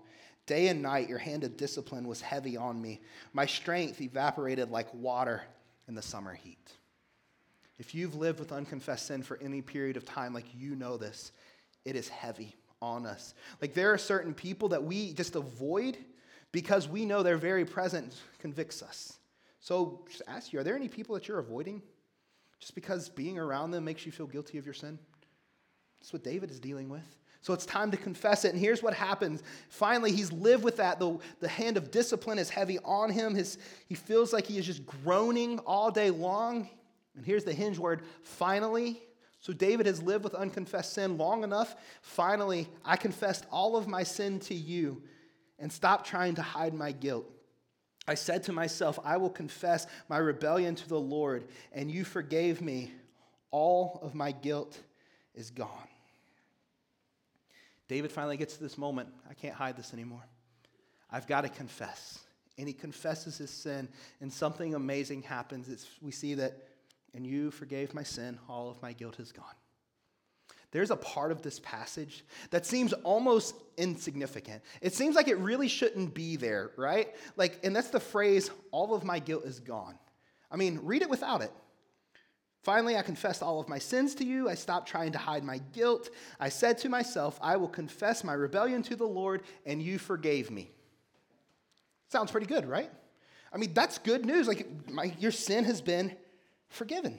Day 0.49 0.69
and 0.69 0.81
night, 0.81 1.07
your 1.07 1.19
hand 1.19 1.43
of 1.43 1.57
discipline 1.57 2.07
was 2.07 2.21
heavy 2.21 2.57
on 2.57 2.81
me. 2.81 3.01
My 3.33 3.45
strength 3.45 4.01
evaporated 4.01 4.71
like 4.71 4.91
water 4.95 5.43
in 5.87 5.93
the 5.93 6.01
summer 6.01 6.33
heat. 6.33 6.71
If 7.77 7.93
you've 7.93 8.15
lived 8.15 8.39
with 8.39 8.51
unconfessed 8.51 9.05
sin 9.05 9.21
for 9.21 9.37
any 9.43 9.61
period 9.61 9.95
of 9.95 10.05
time, 10.05 10.33
like 10.33 10.47
you 10.57 10.75
know 10.75 10.97
this, 10.97 11.33
it 11.85 11.95
is 11.95 12.09
heavy 12.09 12.55
on 12.81 13.05
us. 13.05 13.35
Like 13.61 13.75
there 13.75 13.93
are 13.93 13.97
certain 13.99 14.33
people 14.33 14.69
that 14.69 14.83
we 14.83 15.13
just 15.13 15.35
avoid 15.35 15.99
because 16.51 16.89
we 16.89 17.05
know 17.05 17.21
their 17.21 17.37
very 17.37 17.63
presence 17.63 18.19
convicts 18.39 18.81
us. 18.81 19.19
So 19.59 20.03
just 20.09 20.23
ask 20.27 20.51
you, 20.51 20.59
are 20.59 20.63
there 20.63 20.75
any 20.75 20.87
people 20.87 21.13
that 21.13 21.27
you're 21.27 21.37
avoiding 21.37 21.79
just 22.59 22.73
because 22.73 23.07
being 23.07 23.37
around 23.37 23.69
them 23.69 23.85
makes 23.85 24.03
you 24.03 24.11
feel 24.11 24.25
guilty 24.25 24.57
of 24.57 24.65
your 24.65 24.73
sin? 24.73 24.97
That's 25.99 26.11
what 26.11 26.23
David 26.23 26.49
is 26.49 26.59
dealing 26.59 26.89
with. 26.89 27.19
So 27.41 27.53
it's 27.53 27.65
time 27.65 27.89
to 27.91 27.97
confess 27.97 28.43
it. 28.43 28.51
And 28.51 28.59
here's 28.59 28.83
what 28.83 28.93
happens. 28.93 29.43
Finally, 29.69 30.11
he's 30.11 30.31
lived 30.31 30.63
with 30.63 30.77
that. 30.77 30.99
The, 30.99 31.17
the 31.39 31.47
hand 31.47 31.77
of 31.77 31.89
discipline 31.89 32.37
is 32.37 32.49
heavy 32.49 32.79
on 32.83 33.09
him. 33.09 33.33
His, 33.33 33.57
he 33.87 33.95
feels 33.95 34.33
like 34.33 34.45
he 34.45 34.57
is 34.57 34.65
just 34.65 34.85
groaning 34.85 35.59
all 35.59 35.89
day 35.89 36.09
long. 36.09 36.69
And 37.15 37.25
here's 37.25 37.45
the 37.45 37.53
hinge 37.53 37.77
word 37.77 38.01
finally. 38.23 39.01
So 39.39 39.53
David 39.53 39.85
has 39.85 40.03
lived 40.03 40.25
with 40.25 40.35
unconfessed 40.35 40.93
sin 40.93 41.17
long 41.17 41.43
enough. 41.43 41.75
Finally, 42.01 42.67
I 42.83 42.97
confessed 42.97 43.45
all 43.51 43.77
of 43.77 43.87
my 43.87 44.03
sin 44.03 44.39
to 44.41 44.53
you 44.53 45.01
and 45.57 45.71
stopped 45.71 46.05
trying 46.07 46.35
to 46.35 46.41
hide 46.41 46.73
my 46.73 46.91
guilt. 46.91 47.25
I 48.05 48.15
said 48.15 48.43
to 48.43 48.51
myself, 48.53 48.99
I 49.03 49.17
will 49.17 49.29
confess 49.29 49.87
my 50.09 50.17
rebellion 50.17 50.75
to 50.75 50.89
the 50.89 50.99
Lord, 50.99 51.47
and 51.71 51.91
you 51.91 52.03
forgave 52.03 52.59
me. 52.59 52.91
All 53.51 53.99
of 54.01 54.13
my 54.15 54.31
guilt 54.31 54.77
is 55.33 55.51
gone. 55.51 55.87
David 57.89 58.11
finally 58.11 58.37
gets 58.37 58.55
to 58.55 58.63
this 58.63 58.77
moment. 58.77 59.09
I 59.29 59.33
can't 59.33 59.55
hide 59.55 59.75
this 59.75 59.93
anymore. 59.93 60.23
I've 61.11 61.27
got 61.27 61.41
to 61.41 61.49
confess. 61.49 62.19
And 62.57 62.67
he 62.67 62.73
confesses 62.73 63.37
his 63.37 63.49
sin, 63.49 63.87
and 64.21 64.31
something 64.31 64.75
amazing 64.75 65.23
happens. 65.23 65.69
It's, 65.69 65.87
we 66.01 66.11
see 66.11 66.35
that, 66.35 66.53
and 67.13 67.25
you 67.25 67.51
forgave 67.51 67.93
my 67.93 68.03
sin, 68.03 68.37
all 68.47 68.69
of 68.69 68.81
my 68.81 68.93
guilt 68.93 69.19
is 69.19 69.31
gone. 69.31 69.45
There's 70.71 70.91
a 70.91 70.97
part 70.97 71.31
of 71.31 71.41
this 71.41 71.59
passage 71.61 72.23
that 72.51 72.65
seems 72.65 72.93
almost 72.93 73.55
insignificant. 73.77 74.61
It 74.81 74.93
seems 74.93 75.15
like 75.15 75.27
it 75.27 75.37
really 75.37 75.67
shouldn't 75.67 76.13
be 76.13 76.35
there, 76.35 76.71
right? 76.77 77.07
Like, 77.37 77.59
and 77.63 77.75
that's 77.75 77.89
the 77.89 77.99
phrase, 77.99 78.51
all 78.71 78.93
of 78.93 79.03
my 79.03 79.19
guilt 79.19 79.45
is 79.45 79.59
gone. 79.59 79.97
I 80.51 80.57
mean, 80.57 80.79
read 80.83 81.01
it 81.01 81.09
without 81.09 81.41
it. 81.41 81.51
Finally, 82.61 82.97
I 82.97 83.01
confessed 83.01 83.41
all 83.41 83.59
of 83.59 83.69
my 83.69 83.79
sins 83.79 84.15
to 84.15 84.25
you. 84.25 84.49
I 84.49 84.55
stopped 84.55 84.89
trying 84.89 85.13
to 85.13 85.17
hide 85.17 85.43
my 85.43 85.59
guilt. 85.73 86.09
I 86.39 86.49
said 86.49 86.77
to 86.79 86.89
myself, 86.89 87.39
I 87.41 87.55
will 87.55 87.69
confess 87.69 88.23
my 88.23 88.33
rebellion 88.33 88.83
to 88.83 88.95
the 88.95 89.07
Lord, 89.07 89.43
and 89.65 89.81
you 89.81 89.97
forgave 89.97 90.51
me. 90.51 90.69
Sounds 92.09 92.31
pretty 92.31 92.47
good, 92.47 92.65
right? 92.65 92.91
I 93.53 93.57
mean, 93.57 93.73
that's 93.73 93.97
good 93.97 94.25
news. 94.25 94.47
Like, 94.47 94.67
my, 94.89 95.13
your 95.19 95.31
sin 95.31 95.63
has 95.63 95.81
been 95.81 96.15
forgiven. 96.67 97.17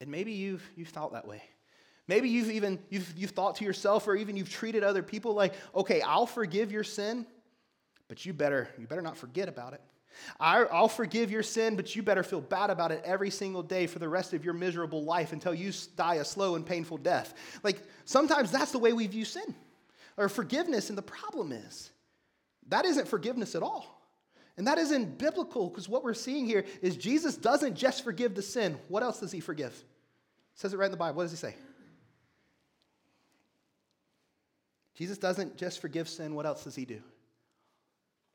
And 0.00 0.10
maybe 0.10 0.32
you've, 0.32 0.62
you've 0.76 0.88
thought 0.88 1.12
that 1.12 1.26
way. 1.26 1.42
Maybe 2.06 2.28
you've 2.28 2.50
even 2.50 2.78
you've, 2.90 3.14
you've 3.16 3.30
thought 3.30 3.56
to 3.56 3.64
yourself 3.64 4.06
or 4.06 4.14
even 4.14 4.36
you've 4.36 4.50
treated 4.50 4.84
other 4.84 5.02
people 5.02 5.32
like, 5.32 5.54
okay, 5.74 6.02
I'll 6.02 6.26
forgive 6.26 6.70
your 6.70 6.84
sin, 6.84 7.26
but 8.08 8.26
you 8.26 8.34
better, 8.34 8.68
you 8.78 8.86
better 8.86 9.00
not 9.00 9.16
forget 9.16 9.48
about 9.48 9.72
it. 9.72 9.80
I'll 10.40 10.88
forgive 10.88 11.30
your 11.30 11.42
sin, 11.42 11.76
but 11.76 11.94
you 11.94 12.02
better 12.02 12.22
feel 12.22 12.40
bad 12.40 12.70
about 12.70 12.92
it 12.92 13.02
every 13.04 13.30
single 13.30 13.62
day 13.62 13.86
for 13.86 13.98
the 13.98 14.08
rest 14.08 14.32
of 14.32 14.44
your 14.44 14.54
miserable 14.54 15.04
life 15.04 15.32
until 15.32 15.54
you 15.54 15.72
die 15.96 16.16
a 16.16 16.24
slow 16.24 16.56
and 16.56 16.64
painful 16.64 16.98
death. 16.98 17.34
Like, 17.62 17.82
sometimes 18.04 18.50
that's 18.50 18.72
the 18.72 18.78
way 18.78 18.92
we 18.92 19.06
view 19.06 19.24
sin 19.24 19.54
or 20.16 20.28
forgiveness, 20.28 20.88
and 20.88 20.98
the 20.98 21.02
problem 21.02 21.52
is 21.52 21.90
that 22.68 22.84
isn't 22.84 23.08
forgiveness 23.08 23.54
at 23.54 23.62
all. 23.62 23.94
And 24.56 24.68
that 24.68 24.78
isn't 24.78 25.18
biblical 25.18 25.68
because 25.68 25.88
what 25.88 26.04
we're 26.04 26.14
seeing 26.14 26.46
here 26.46 26.64
is 26.80 26.96
Jesus 26.96 27.36
doesn't 27.36 27.74
just 27.74 28.04
forgive 28.04 28.34
the 28.34 28.42
sin. 28.42 28.78
What 28.88 29.02
else 29.02 29.18
does 29.18 29.32
he 29.32 29.40
forgive? 29.40 29.72
It 29.72 30.60
says 30.60 30.72
it 30.72 30.76
right 30.76 30.86
in 30.86 30.92
the 30.92 30.96
Bible. 30.96 31.16
What 31.16 31.24
does 31.24 31.32
he 31.32 31.36
say? 31.36 31.56
Jesus 34.94 35.18
doesn't 35.18 35.56
just 35.56 35.80
forgive 35.80 36.08
sin. 36.08 36.36
What 36.36 36.46
else 36.46 36.62
does 36.62 36.76
he 36.76 36.84
do? 36.84 37.02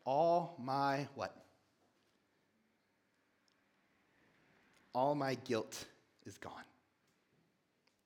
All 0.06 0.58
my 0.60 1.08
what? 1.16 1.34
All 4.94 5.16
my 5.16 5.36
guilt 5.36 5.86
is 6.26 6.38
gone. 6.38 6.54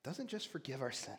Doesn't 0.04 0.28
just 0.28 0.52
forgive 0.52 0.82
our 0.82 0.92
sin. 0.92 1.18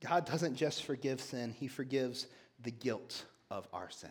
God 0.00 0.26
doesn't 0.26 0.54
just 0.54 0.84
forgive 0.84 1.20
sin, 1.20 1.54
He 1.58 1.68
forgives 1.68 2.26
the 2.62 2.70
guilt 2.70 3.24
of 3.50 3.66
our 3.72 3.90
sin. 3.90 4.10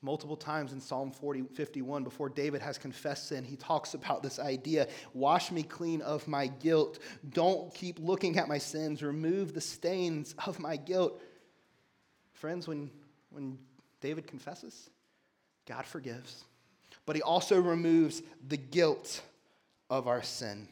Multiple 0.00 0.36
times 0.36 0.72
in 0.72 0.80
Psalm 0.80 1.10
40, 1.10 1.42
51, 1.54 2.04
before 2.04 2.28
David 2.28 2.62
has 2.62 2.78
confessed 2.78 3.28
sin, 3.28 3.42
he 3.42 3.56
talks 3.56 3.94
about 3.94 4.22
this 4.22 4.38
idea 4.38 4.86
wash 5.12 5.50
me 5.50 5.64
clean 5.64 6.02
of 6.02 6.28
my 6.28 6.46
guilt. 6.46 7.00
Don't 7.30 7.74
keep 7.74 7.98
looking 7.98 8.38
at 8.38 8.46
my 8.46 8.58
sins. 8.58 9.02
Remove 9.02 9.54
the 9.54 9.60
stains 9.60 10.36
of 10.46 10.60
my 10.60 10.76
guilt. 10.76 11.20
Friends, 12.32 12.68
when, 12.68 12.92
when 13.30 13.58
David 14.00 14.28
confesses, 14.28 14.88
God 15.66 15.84
forgives 15.84 16.44
but 17.08 17.16
he 17.16 17.22
also 17.22 17.58
removes 17.58 18.20
the 18.48 18.58
guilt 18.58 19.22
of 19.88 20.06
our 20.06 20.22
sin. 20.22 20.68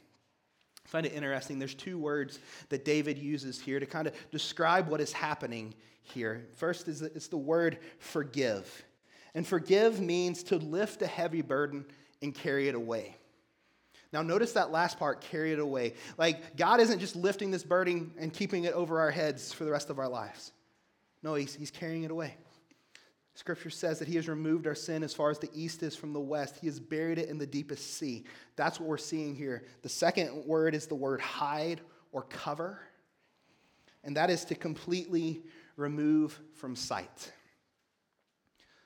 I 0.84 0.88
find 0.90 1.06
it 1.06 1.14
interesting. 1.14 1.58
There's 1.58 1.74
two 1.74 1.98
words 1.98 2.40
that 2.68 2.84
David 2.84 3.16
uses 3.16 3.58
here 3.58 3.80
to 3.80 3.86
kind 3.86 4.06
of 4.06 4.12
describe 4.30 4.88
what 4.88 5.00
is 5.00 5.14
happening 5.14 5.72
here. 6.02 6.46
First 6.56 6.88
is 6.88 7.00
it's 7.00 7.28
the 7.28 7.38
word 7.38 7.78
forgive. 8.00 8.84
And 9.34 9.46
forgive 9.46 9.98
means 9.98 10.42
to 10.42 10.58
lift 10.58 11.00
a 11.00 11.06
heavy 11.06 11.40
burden 11.40 11.86
and 12.20 12.34
carry 12.34 12.68
it 12.68 12.74
away. 12.74 13.16
Now, 14.12 14.20
notice 14.20 14.52
that 14.52 14.70
last 14.70 14.98
part 14.98 15.22
carry 15.22 15.54
it 15.54 15.58
away. 15.58 15.94
Like, 16.18 16.54
God 16.54 16.80
isn't 16.80 16.98
just 16.98 17.16
lifting 17.16 17.50
this 17.50 17.64
burden 17.64 18.12
and 18.18 18.30
keeping 18.30 18.64
it 18.64 18.74
over 18.74 19.00
our 19.00 19.10
heads 19.10 19.54
for 19.54 19.64
the 19.64 19.70
rest 19.70 19.88
of 19.88 19.98
our 19.98 20.08
lives. 20.08 20.52
No, 21.22 21.32
He's, 21.32 21.54
he's 21.54 21.70
carrying 21.70 22.02
it 22.02 22.10
away. 22.10 22.34
Scripture 23.36 23.68
says 23.68 23.98
that 23.98 24.08
he 24.08 24.16
has 24.16 24.28
removed 24.28 24.66
our 24.66 24.74
sin 24.74 25.02
as 25.02 25.12
far 25.12 25.30
as 25.30 25.38
the 25.38 25.50
east 25.52 25.82
is 25.82 25.94
from 25.94 26.14
the 26.14 26.20
west. 26.20 26.56
He 26.58 26.66
has 26.68 26.80
buried 26.80 27.18
it 27.18 27.28
in 27.28 27.36
the 27.36 27.46
deepest 27.46 27.98
sea. 27.98 28.24
That's 28.56 28.80
what 28.80 28.88
we're 28.88 28.96
seeing 28.96 29.36
here. 29.36 29.64
The 29.82 29.90
second 29.90 30.46
word 30.46 30.74
is 30.74 30.86
the 30.86 30.94
word 30.94 31.20
hide 31.20 31.82
or 32.12 32.22
cover, 32.22 32.80
and 34.02 34.16
that 34.16 34.30
is 34.30 34.46
to 34.46 34.54
completely 34.54 35.42
remove 35.76 36.40
from 36.54 36.74
sight. 36.74 37.30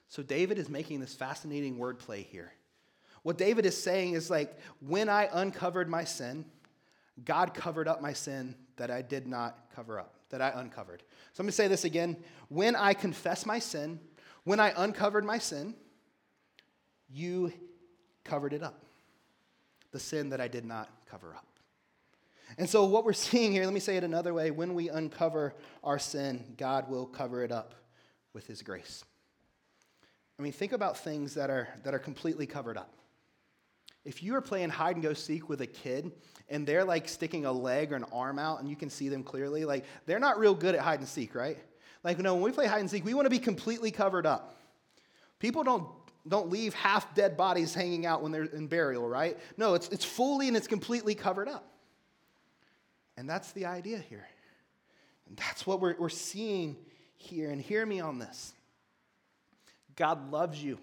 So 0.08 0.20
David 0.20 0.58
is 0.58 0.68
making 0.68 0.98
this 0.98 1.14
fascinating 1.14 1.78
wordplay 1.78 2.26
here. 2.26 2.52
What 3.22 3.38
David 3.38 3.64
is 3.66 3.80
saying 3.80 4.14
is 4.14 4.30
like, 4.30 4.58
when 4.80 5.08
I 5.08 5.28
uncovered 5.32 5.88
my 5.88 6.02
sin, 6.02 6.44
God 7.24 7.54
covered 7.54 7.86
up 7.86 8.02
my 8.02 8.14
sin 8.14 8.56
that 8.78 8.90
I 8.90 9.02
did 9.02 9.28
not 9.28 9.70
cover 9.76 10.00
up, 10.00 10.16
that 10.30 10.42
I 10.42 10.50
uncovered. 10.56 11.04
So 11.34 11.42
I'm 11.42 11.44
going 11.44 11.50
to 11.50 11.56
say 11.56 11.68
this 11.68 11.84
again. 11.84 12.16
When 12.48 12.74
I 12.74 12.94
confess 12.94 13.46
my 13.46 13.60
sin, 13.60 14.00
when 14.44 14.60
I 14.60 14.72
uncovered 14.76 15.24
my 15.24 15.38
sin, 15.38 15.74
you 17.08 17.52
covered 18.24 18.52
it 18.52 18.62
up. 18.62 18.84
The 19.92 20.00
sin 20.00 20.30
that 20.30 20.40
I 20.40 20.48
did 20.48 20.64
not 20.64 20.88
cover 21.10 21.34
up. 21.34 21.46
And 22.58 22.68
so, 22.68 22.84
what 22.84 23.04
we're 23.04 23.12
seeing 23.14 23.52
here, 23.52 23.64
let 23.64 23.74
me 23.74 23.80
say 23.80 23.96
it 23.96 24.04
another 24.04 24.32
way 24.34 24.50
when 24.50 24.74
we 24.74 24.88
uncover 24.88 25.54
our 25.82 25.98
sin, 25.98 26.54
God 26.56 26.88
will 26.88 27.06
cover 27.06 27.42
it 27.42 27.52
up 27.52 27.74
with 28.32 28.46
His 28.46 28.62
grace. 28.62 29.04
I 30.38 30.42
mean, 30.42 30.52
think 30.52 30.72
about 30.72 30.96
things 30.96 31.34
that 31.34 31.50
are, 31.50 31.68
that 31.84 31.92
are 31.92 31.98
completely 31.98 32.46
covered 32.46 32.78
up. 32.78 32.94
If 34.04 34.22
you 34.22 34.34
are 34.36 34.40
playing 34.40 34.70
hide 34.70 34.96
and 34.96 35.02
go 35.02 35.12
seek 35.12 35.50
with 35.50 35.60
a 35.60 35.66
kid 35.66 36.12
and 36.48 36.66
they're 36.66 36.84
like 36.84 37.08
sticking 37.08 37.44
a 37.44 37.52
leg 37.52 37.92
or 37.92 37.96
an 37.96 38.06
arm 38.12 38.38
out 38.38 38.58
and 38.60 38.68
you 38.68 38.74
can 38.74 38.88
see 38.88 39.10
them 39.10 39.22
clearly, 39.22 39.66
like 39.66 39.84
they're 40.06 40.18
not 40.18 40.38
real 40.38 40.54
good 40.54 40.74
at 40.74 40.80
hide 40.80 41.00
and 41.00 41.08
seek, 41.08 41.34
right? 41.34 41.58
Like, 42.02 42.16
you 42.16 42.22
know, 42.22 42.34
when 42.34 42.44
we 42.44 42.52
play 42.52 42.66
hide 42.66 42.80
and 42.80 42.90
seek, 42.90 43.04
we 43.04 43.14
want 43.14 43.26
to 43.26 43.30
be 43.30 43.38
completely 43.38 43.90
covered 43.90 44.26
up. 44.26 44.56
People 45.38 45.62
don't, 45.62 45.86
don't 46.26 46.50
leave 46.50 46.74
half 46.74 47.14
dead 47.14 47.36
bodies 47.36 47.74
hanging 47.74 48.06
out 48.06 48.22
when 48.22 48.32
they're 48.32 48.44
in 48.44 48.66
burial, 48.66 49.08
right? 49.08 49.38
No, 49.56 49.74
it's, 49.74 49.88
it's 49.88 50.04
fully 50.04 50.48
and 50.48 50.56
it's 50.56 50.66
completely 50.66 51.14
covered 51.14 51.48
up. 51.48 51.66
And 53.16 53.28
that's 53.28 53.52
the 53.52 53.66
idea 53.66 53.98
here. 53.98 54.26
And 55.28 55.36
that's 55.36 55.66
what 55.66 55.80
we're, 55.80 55.96
we're 55.98 56.08
seeing 56.08 56.76
here. 57.16 57.50
And 57.50 57.60
hear 57.60 57.84
me 57.84 58.00
on 58.00 58.18
this 58.18 58.54
God 59.96 60.30
loves 60.30 60.62
you. 60.62 60.78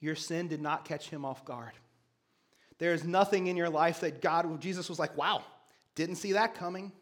Your 0.00 0.14
sin 0.14 0.48
did 0.48 0.60
not 0.60 0.84
catch 0.84 1.08
him 1.08 1.24
off 1.24 1.44
guard. 1.44 1.72
There 2.78 2.92
is 2.92 3.04
nothing 3.04 3.48
in 3.48 3.56
your 3.56 3.68
life 3.68 4.00
that 4.00 4.20
God, 4.20 4.60
Jesus 4.60 4.88
was 4.88 4.98
like, 4.98 5.16
wow, 5.16 5.42
didn't 5.94 6.16
see 6.16 6.32
that 6.32 6.54
coming. 6.54 6.92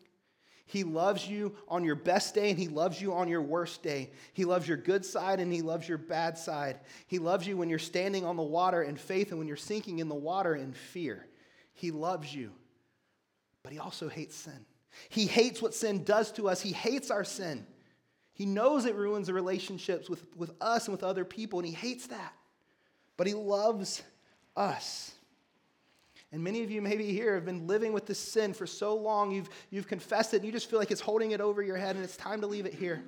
He 0.67 0.85
loves 0.85 1.27
you 1.27 1.55
on 1.69 1.85
your 1.85 1.95
best 1.95 2.35
day 2.35 2.51
and 2.51 2.59
He 2.59 2.69
loves 2.69 3.01
you 3.01 3.15
on 3.15 3.29
your 3.29 3.41
worst 3.41 3.83
day. 3.83 4.11
He 4.33 4.45
loves 4.45 4.67
your 4.67 4.77
good 4.77 5.05
side 5.05 5.41
and 5.41 5.53
He 5.53 5.63
loves 5.63 5.89
your 5.89 5.99
bad 5.99 6.37
side. 6.37 6.81
He 7.07 7.19
loves 7.19 7.47
you 7.47 7.57
when 7.57 7.71
you're 7.71 7.79
standing 7.79 8.25
on 8.25 8.37
the 8.37 8.43
water 8.43 8.83
in 8.83 8.97
faith 8.97 9.31
and 9.31 9.39
when 9.39 9.49
you're 9.49 9.57
sinking 9.57 10.01
in 10.01 10.09
the 10.09 10.15
water 10.15 10.55
in 10.55 10.73
fear. 10.73 11.27
He 11.73 11.91
loves 11.91 12.35
you, 12.35 12.53
but 13.63 13.73
He 13.73 13.79
also 13.79 14.09
hates 14.09 14.35
sin. 14.35 14.67
He 15.09 15.27
hates 15.27 15.63
what 15.63 15.75
sin 15.75 16.05
does 16.05 16.33
to 16.33 16.49
us, 16.49 16.61
He 16.61 16.73
hates 16.73 17.11
our 17.11 17.25
sin. 17.25 17.67
He 18.33 18.45
knows 18.45 18.85
it 18.85 18.95
ruins 18.95 19.29
the 19.29 19.35
relationships 19.35 20.11
with, 20.11 20.25
with 20.37 20.53
us 20.61 20.89
and 20.89 20.93
with 20.93 21.03
other 21.03 21.25
people, 21.25 21.59
and 21.59 21.67
He 21.67 21.75
hates 21.75 22.09
that 22.09 22.33
but 23.17 23.27
He 23.27 23.35
loves 23.35 24.03
us. 24.57 25.13
And 26.37 26.45
many 26.45 26.63
of 26.63 26.71
you, 26.71 26.83
maybe 26.83 27.15
here, 27.15 27.35
have 27.35 27.47
been 27.47 27.67
living 27.67 27.95
with 27.95 28.05
this 28.05 28.19
sin 28.19 28.53
for 28.53 28.67
so 28.67 28.95
long, 28.95 29.31
you've, 29.31 29.49
you've 29.71 29.89
confessed 29.89 30.35
it, 30.35 30.37
and 30.37 30.45
you 30.45 30.53
just 30.53 30.69
feel 30.69 30.79
like 30.79 30.91
it's 30.91 31.01
holding 31.01 31.31
it 31.31 31.41
over 31.41 31.63
your 31.63 31.79
head, 31.79 31.97
and 31.97 32.05
it's 32.05 32.19
time 32.19 32.43
to 32.43 32.47
leave 32.47 32.67
it 32.67 32.75
here. 32.75 33.03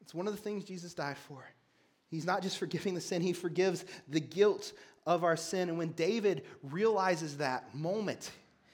It's 0.00 0.14
one 0.14 0.28
of 0.28 0.32
the 0.32 0.40
things 0.40 0.62
Jesus 0.62 0.94
died 0.94 1.18
for. 1.18 1.44
He's 2.06 2.24
not 2.24 2.40
just 2.40 2.58
forgiving 2.58 2.94
the 2.94 3.00
sin, 3.00 3.20
He 3.20 3.32
forgives 3.32 3.84
the 4.08 4.20
guilt 4.20 4.74
of 5.04 5.24
our 5.24 5.36
sin. 5.36 5.68
And 5.68 5.76
when 5.76 5.90
David 5.90 6.44
realizes 6.62 7.38
that 7.38 7.74
moment, 7.74 8.30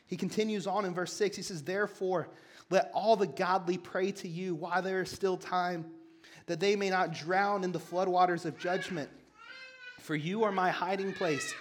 he 0.07 0.19
continues 0.19 0.67
on 0.67 0.85
in 0.85 0.93
verse 0.93 1.15
6. 1.15 1.35
He 1.35 1.43
says, 1.43 1.63
Therefore, 1.63 2.29
let 2.69 2.91
all 2.93 3.17
the 3.17 3.27
godly 3.27 3.79
pray 3.79 4.13
to 4.13 4.29
you 4.29 4.55
while 4.55 4.83
there 4.83 5.01
is 5.01 5.11
still 5.11 5.39
time, 5.39 5.87
that 6.45 6.61
they 6.61 6.77
may 6.77 6.91
not 6.91 7.15
drown 7.15 7.65
in 7.65 7.73
the 7.73 7.81
floodwaters 7.81 8.45
of 8.45 8.59
judgment. 8.59 9.09
For 10.01 10.15
you 10.15 10.45
are 10.45 10.53
my 10.53 10.69
hiding 10.69 11.15
place. 11.15 11.55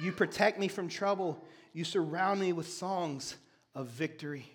You 0.00 0.12
protect 0.12 0.58
me 0.58 0.68
from 0.68 0.88
trouble. 0.88 1.44
You 1.72 1.84
surround 1.84 2.40
me 2.40 2.52
with 2.52 2.68
songs 2.68 3.36
of 3.74 3.88
victory. 3.88 4.46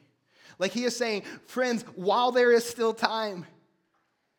Like 0.58 0.72
he 0.72 0.86
is 0.86 0.96
saying, 0.96 1.24
friends, 1.46 1.84
while 1.96 2.32
there 2.32 2.52
is 2.52 2.66
still 2.66 2.94
time, 2.94 3.46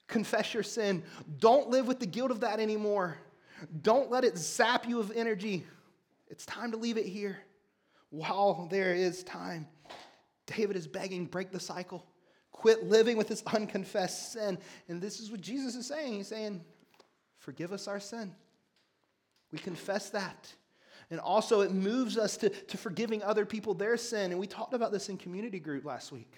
confess 0.08 0.54
your 0.54 0.62
sin. 0.62 1.02
Don't 1.38 1.68
live 1.68 1.86
with 1.86 2.00
the 2.00 2.06
guilt 2.06 2.30
of 2.30 2.40
that 2.40 2.60
anymore. 2.60 3.18
Don't 3.82 4.10
let 4.10 4.24
it 4.24 4.36
zap 4.36 4.88
you 4.88 4.98
of 5.00 5.12
energy. 5.14 5.64
It's 6.28 6.44
time 6.44 6.72
to 6.72 6.76
leave 6.76 6.96
it 6.96 7.06
here 7.06 7.38
while 8.10 8.66
there 8.70 8.94
is 8.94 9.22
time. 9.24 9.68
David 10.46 10.76
is 10.76 10.86
begging, 10.86 11.26
break 11.26 11.50
the 11.50 11.60
cycle. 11.60 12.04
Quit 12.52 12.84
living 12.84 13.16
with 13.16 13.28
this 13.28 13.42
unconfessed 13.46 14.32
sin. 14.32 14.58
And 14.88 15.00
this 15.00 15.20
is 15.20 15.30
what 15.30 15.40
Jesus 15.40 15.74
is 15.74 15.86
saying. 15.86 16.14
He's 16.14 16.28
saying, 16.28 16.64
forgive 17.38 17.72
us 17.72 17.86
our 17.86 18.00
sin. 18.00 18.34
We 19.52 19.58
confess 19.58 20.10
that. 20.10 20.52
And 21.10 21.20
also, 21.20 21.60
it 21.60 21.70
moves 21.70 22.18
us 22.18 22.36
to, 22.38 22.48
to 22.50 22.76
forgiving 22.76 23.22
other 23.22 23.46
people 23.46 23.74
their 23.74 23.96
sin. 23.96 24.32
And 24.32 24.40
we 24.40 24.46
talked 24.46 24.74
about 24.74 24.90
this 24.90 25.08
in 25.08 25.16
community 25.16 25.60
group 25.60 25.84
last 25.84 26.10
week. 26.10 26.32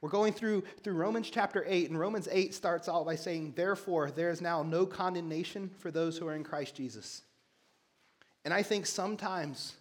We're 0.00 0.10
going 0.10 0.34
through, 0.34 0.64
through 0.82 0.94
Romans 0.94 1.30
chapter 1.30 1.64
8, 1.66 1.88
and 1.88 1.98
Romans 1.98 2.28
8 2.30 2.52
starts 2.52 2.90
out 2.90 3.06
by 3.06 3.16
saying, 3.16 3.54
Therefore, 3.56 4.10
there 4.10 4.30
is 4.30 4.42
now 4.42 4.62
no 4.62 4.84
condemnation 4.84 5.70
for 5.78 5.90
those 5.90 6.18
who 6.18 6.28
are 6.28 6.34
in 6.34 6.44
Christ 6.44 6.74
Jesus. 6.74 7.22
And 8.44 8.52
I 8.52 8.62
think 8.62 8.84
sometimes 8.84 9.76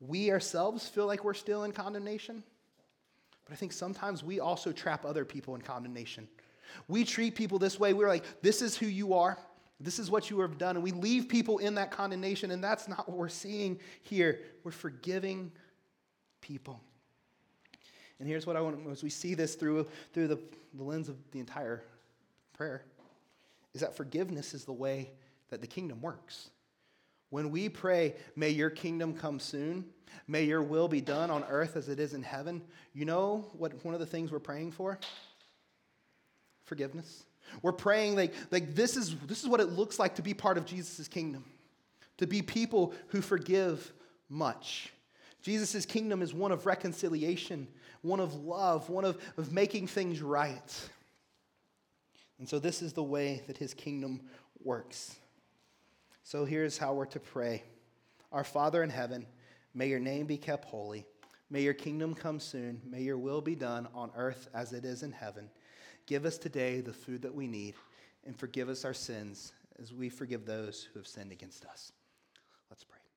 we 0.00 0.30
ourselves 0.30 0.88
feel 0.88 1.06
like 1.06 1.24
we're 1.24 1.34
still 1.34 1.64
in 1.64 1.72
condemnation, 1.72 2.44
but 3.44 3.52
I 3.52 3.56
think 3.56 3.72
sometimes 3.72 4.22
we 4.22 4.38
also 4.38 4.70
trap 4.70 5.04
other 5.04 5.24
people 5.24 5.56
in 5.56 5.60
condemnation. 5.60 6.28
We 6.86 7.04
treat 7.04 7.34
people 7.34 7.58
this 7.58 7.80
way. 7.80 7.94
We're 7.94 8.06
like, 8.06 8.42
This 8.42 8.62
is 8.62 8.76
who 8.76 8.86
you 8.86 9.14
are. 9.14 9.38
This 9.80 9.98
is 9.98 10.10
what 10.10 10.28
you 10.28 10.40
have 10.40 10.58
done. 10.58 10.76
And 10.76 10.82
we 10.82 10.90
leave 10.90 11.28
people 11.28 11.58
in 11.58 11.76
that 11.76 11.90
condemnation, 11.90 12.50
and 12.50 12.62
that's 12.62 12.88
not 12.88 13.08
what 13.08 13.16
we're 13.16 13.28
seeing 13.28 13.78
here. 14.02 14.40
We're 14.64 14.72
forgiving 14.72 15.52
people. 16.40 16.80
And 18.18 18.28
here's 18.28 18.46
what 18.46 18.56
I 18.56 18.60
want 18.60 18.84
as 18.90 19.02
we 19.02 19.10
see 19.10 19.34
this 19.34 19.54
through, 19.54 19.86
through 20.12 20.28
the, 20.28 20.40
the 20.74 20.82
lens 20.82 21.08
of 21.08 21.16
the 21.30 21.38
entire 21.38 21.84
prayer 22.52 22.82
is 23.74 23.80
that 23.80 23.96
forgiveness 23.96 24.54
is 24.54 24.64
the 24.64 24.72
way 24.72 25.10
that 25.50 25.60
the 25.60 25.66
kingdom 25.66 26.00
works. 26.00 26.50
When 27.30 27.50
we 27.50 27.68
pray, 27.68 28.14
may 28.34 28.50
your 28.50 28.70
kingdom 28.70 29.14
come 29.14 29.38
soon, 29.38 29.84
may 30.26 30.44
your 30.44 30.62
will 30.62 30.88
be 30.88 31.00
done 31.00 31.30
on 31.30 31.44
earth 31.48 31.76
as 31.76 31.88
it 31.88 32.00
is 32.00 32.14
in 32.14 32.22
heaven, 32.22 32.62
you 32.94 33.04
know 33.04 33.46
what 33.52 33.84
one 33.84 33.94
of 33.94 34.00
the 34.00 34.06
things 34.06 34.32
we're 34.32 34.38
praying 34.38 34.72
for? 34.72 34.98
Forgiveness. 36.64 37.24
We're 37.62 37.72
praying 37.72 38.16
like, 38.16 38.34
like 38.50 38.74
this, 38.74 38.96
is, 38.96 39.14
this 39.26 39.42
is 39.42 39.48
what 39.48 39.60
it 39.60 39.70
looks 39.70 39.98
like 39.98 40.16
to 40.16 40.22
be 40.22 40.34
part 40.34 40.58
of 40.58 40.64
Jesus' 40.64 41.08
kingdom, 41.08 41.44
to 42.18 42.26
be 42.26 42.42
people 42.42 42.94
who 43.08 43.20
forgive 43.20 43.92
much. 44.28 44.92
Jesus' 45.42 45.86
kingdom 45.86 46.22
is 46.22 46.34
one 46.34 46.52
of 46.52 46.66
reconciliation, 46.66 47.68
one 48.02 48.20
of 48.20 48.34
love, 48.34 48.88
one 48.90 49.04
of, 49.04 49.18
of 49.36 49.52
making 49.52 49.86
things 49.86 50.20
right. 50.20 50.88
And 52.38 52.48
so, 52.48 52.58
this 52.58 52.82
is 52.82 52.92
the 52.92 53.02
way 53.02 53.42
that 53.46 53.56
his 53.56 53.74
kingdom 53.74 54.20
works. 54.62 55.16
So, 56.22 56.44
here's 56.44 56.78
how 56.78 56.94
we're 56.94 57.06
to 57.06 57.20
pray 57.20 57.64
Our 58.30 58.44
Father 58.44 58.82
in 58.82 58.90
heaven, 58.90 59.26
may 59.74 59.88
your 59.88 60.00
name 60.00 60.26
be 60.26 60.36
kept 60.36 60.64
holy. 60.64 61.06
May 61.50 61.62
your 61.62 61.74
kingdom 61.74 62.14
come 62.14 62.40
soon. 62.40 62.80
May 62.84 63.02
your 63.02 63.16
will 63.16 63.40
be 63.40 63.54
done 63.54 63.88
on 63.94 64.10
earth 64.14 64.48
as 64.52 64.72
it 64.72 64.84
is 64.84 65.02
in 65.02 65.12
heaven. 65.12 65.48
Give 66.08 66.24
us 66.24 66.38
today 66.38 66.80
the 66.80 66.94
food 66.94 67.20
that 67.20 67.34
we 67.34 67.46
need, 67.46 67.74
and 68.26 68.34
forgive 68.34 68.70
us 68.70 68.86
our 68.86 68.94
sins 68.94 69.52
as 69.78 69.92
we 69.92 70.08
forgive 70.08 70.46
those 70.46 70.88
who 70.90 70.98
have 70.98 71.06
sinned 71.06 71.32
against 71.32 71.66
us. 71.66 71.92
Let's 72.70 72.82
pray. 72.82 73.07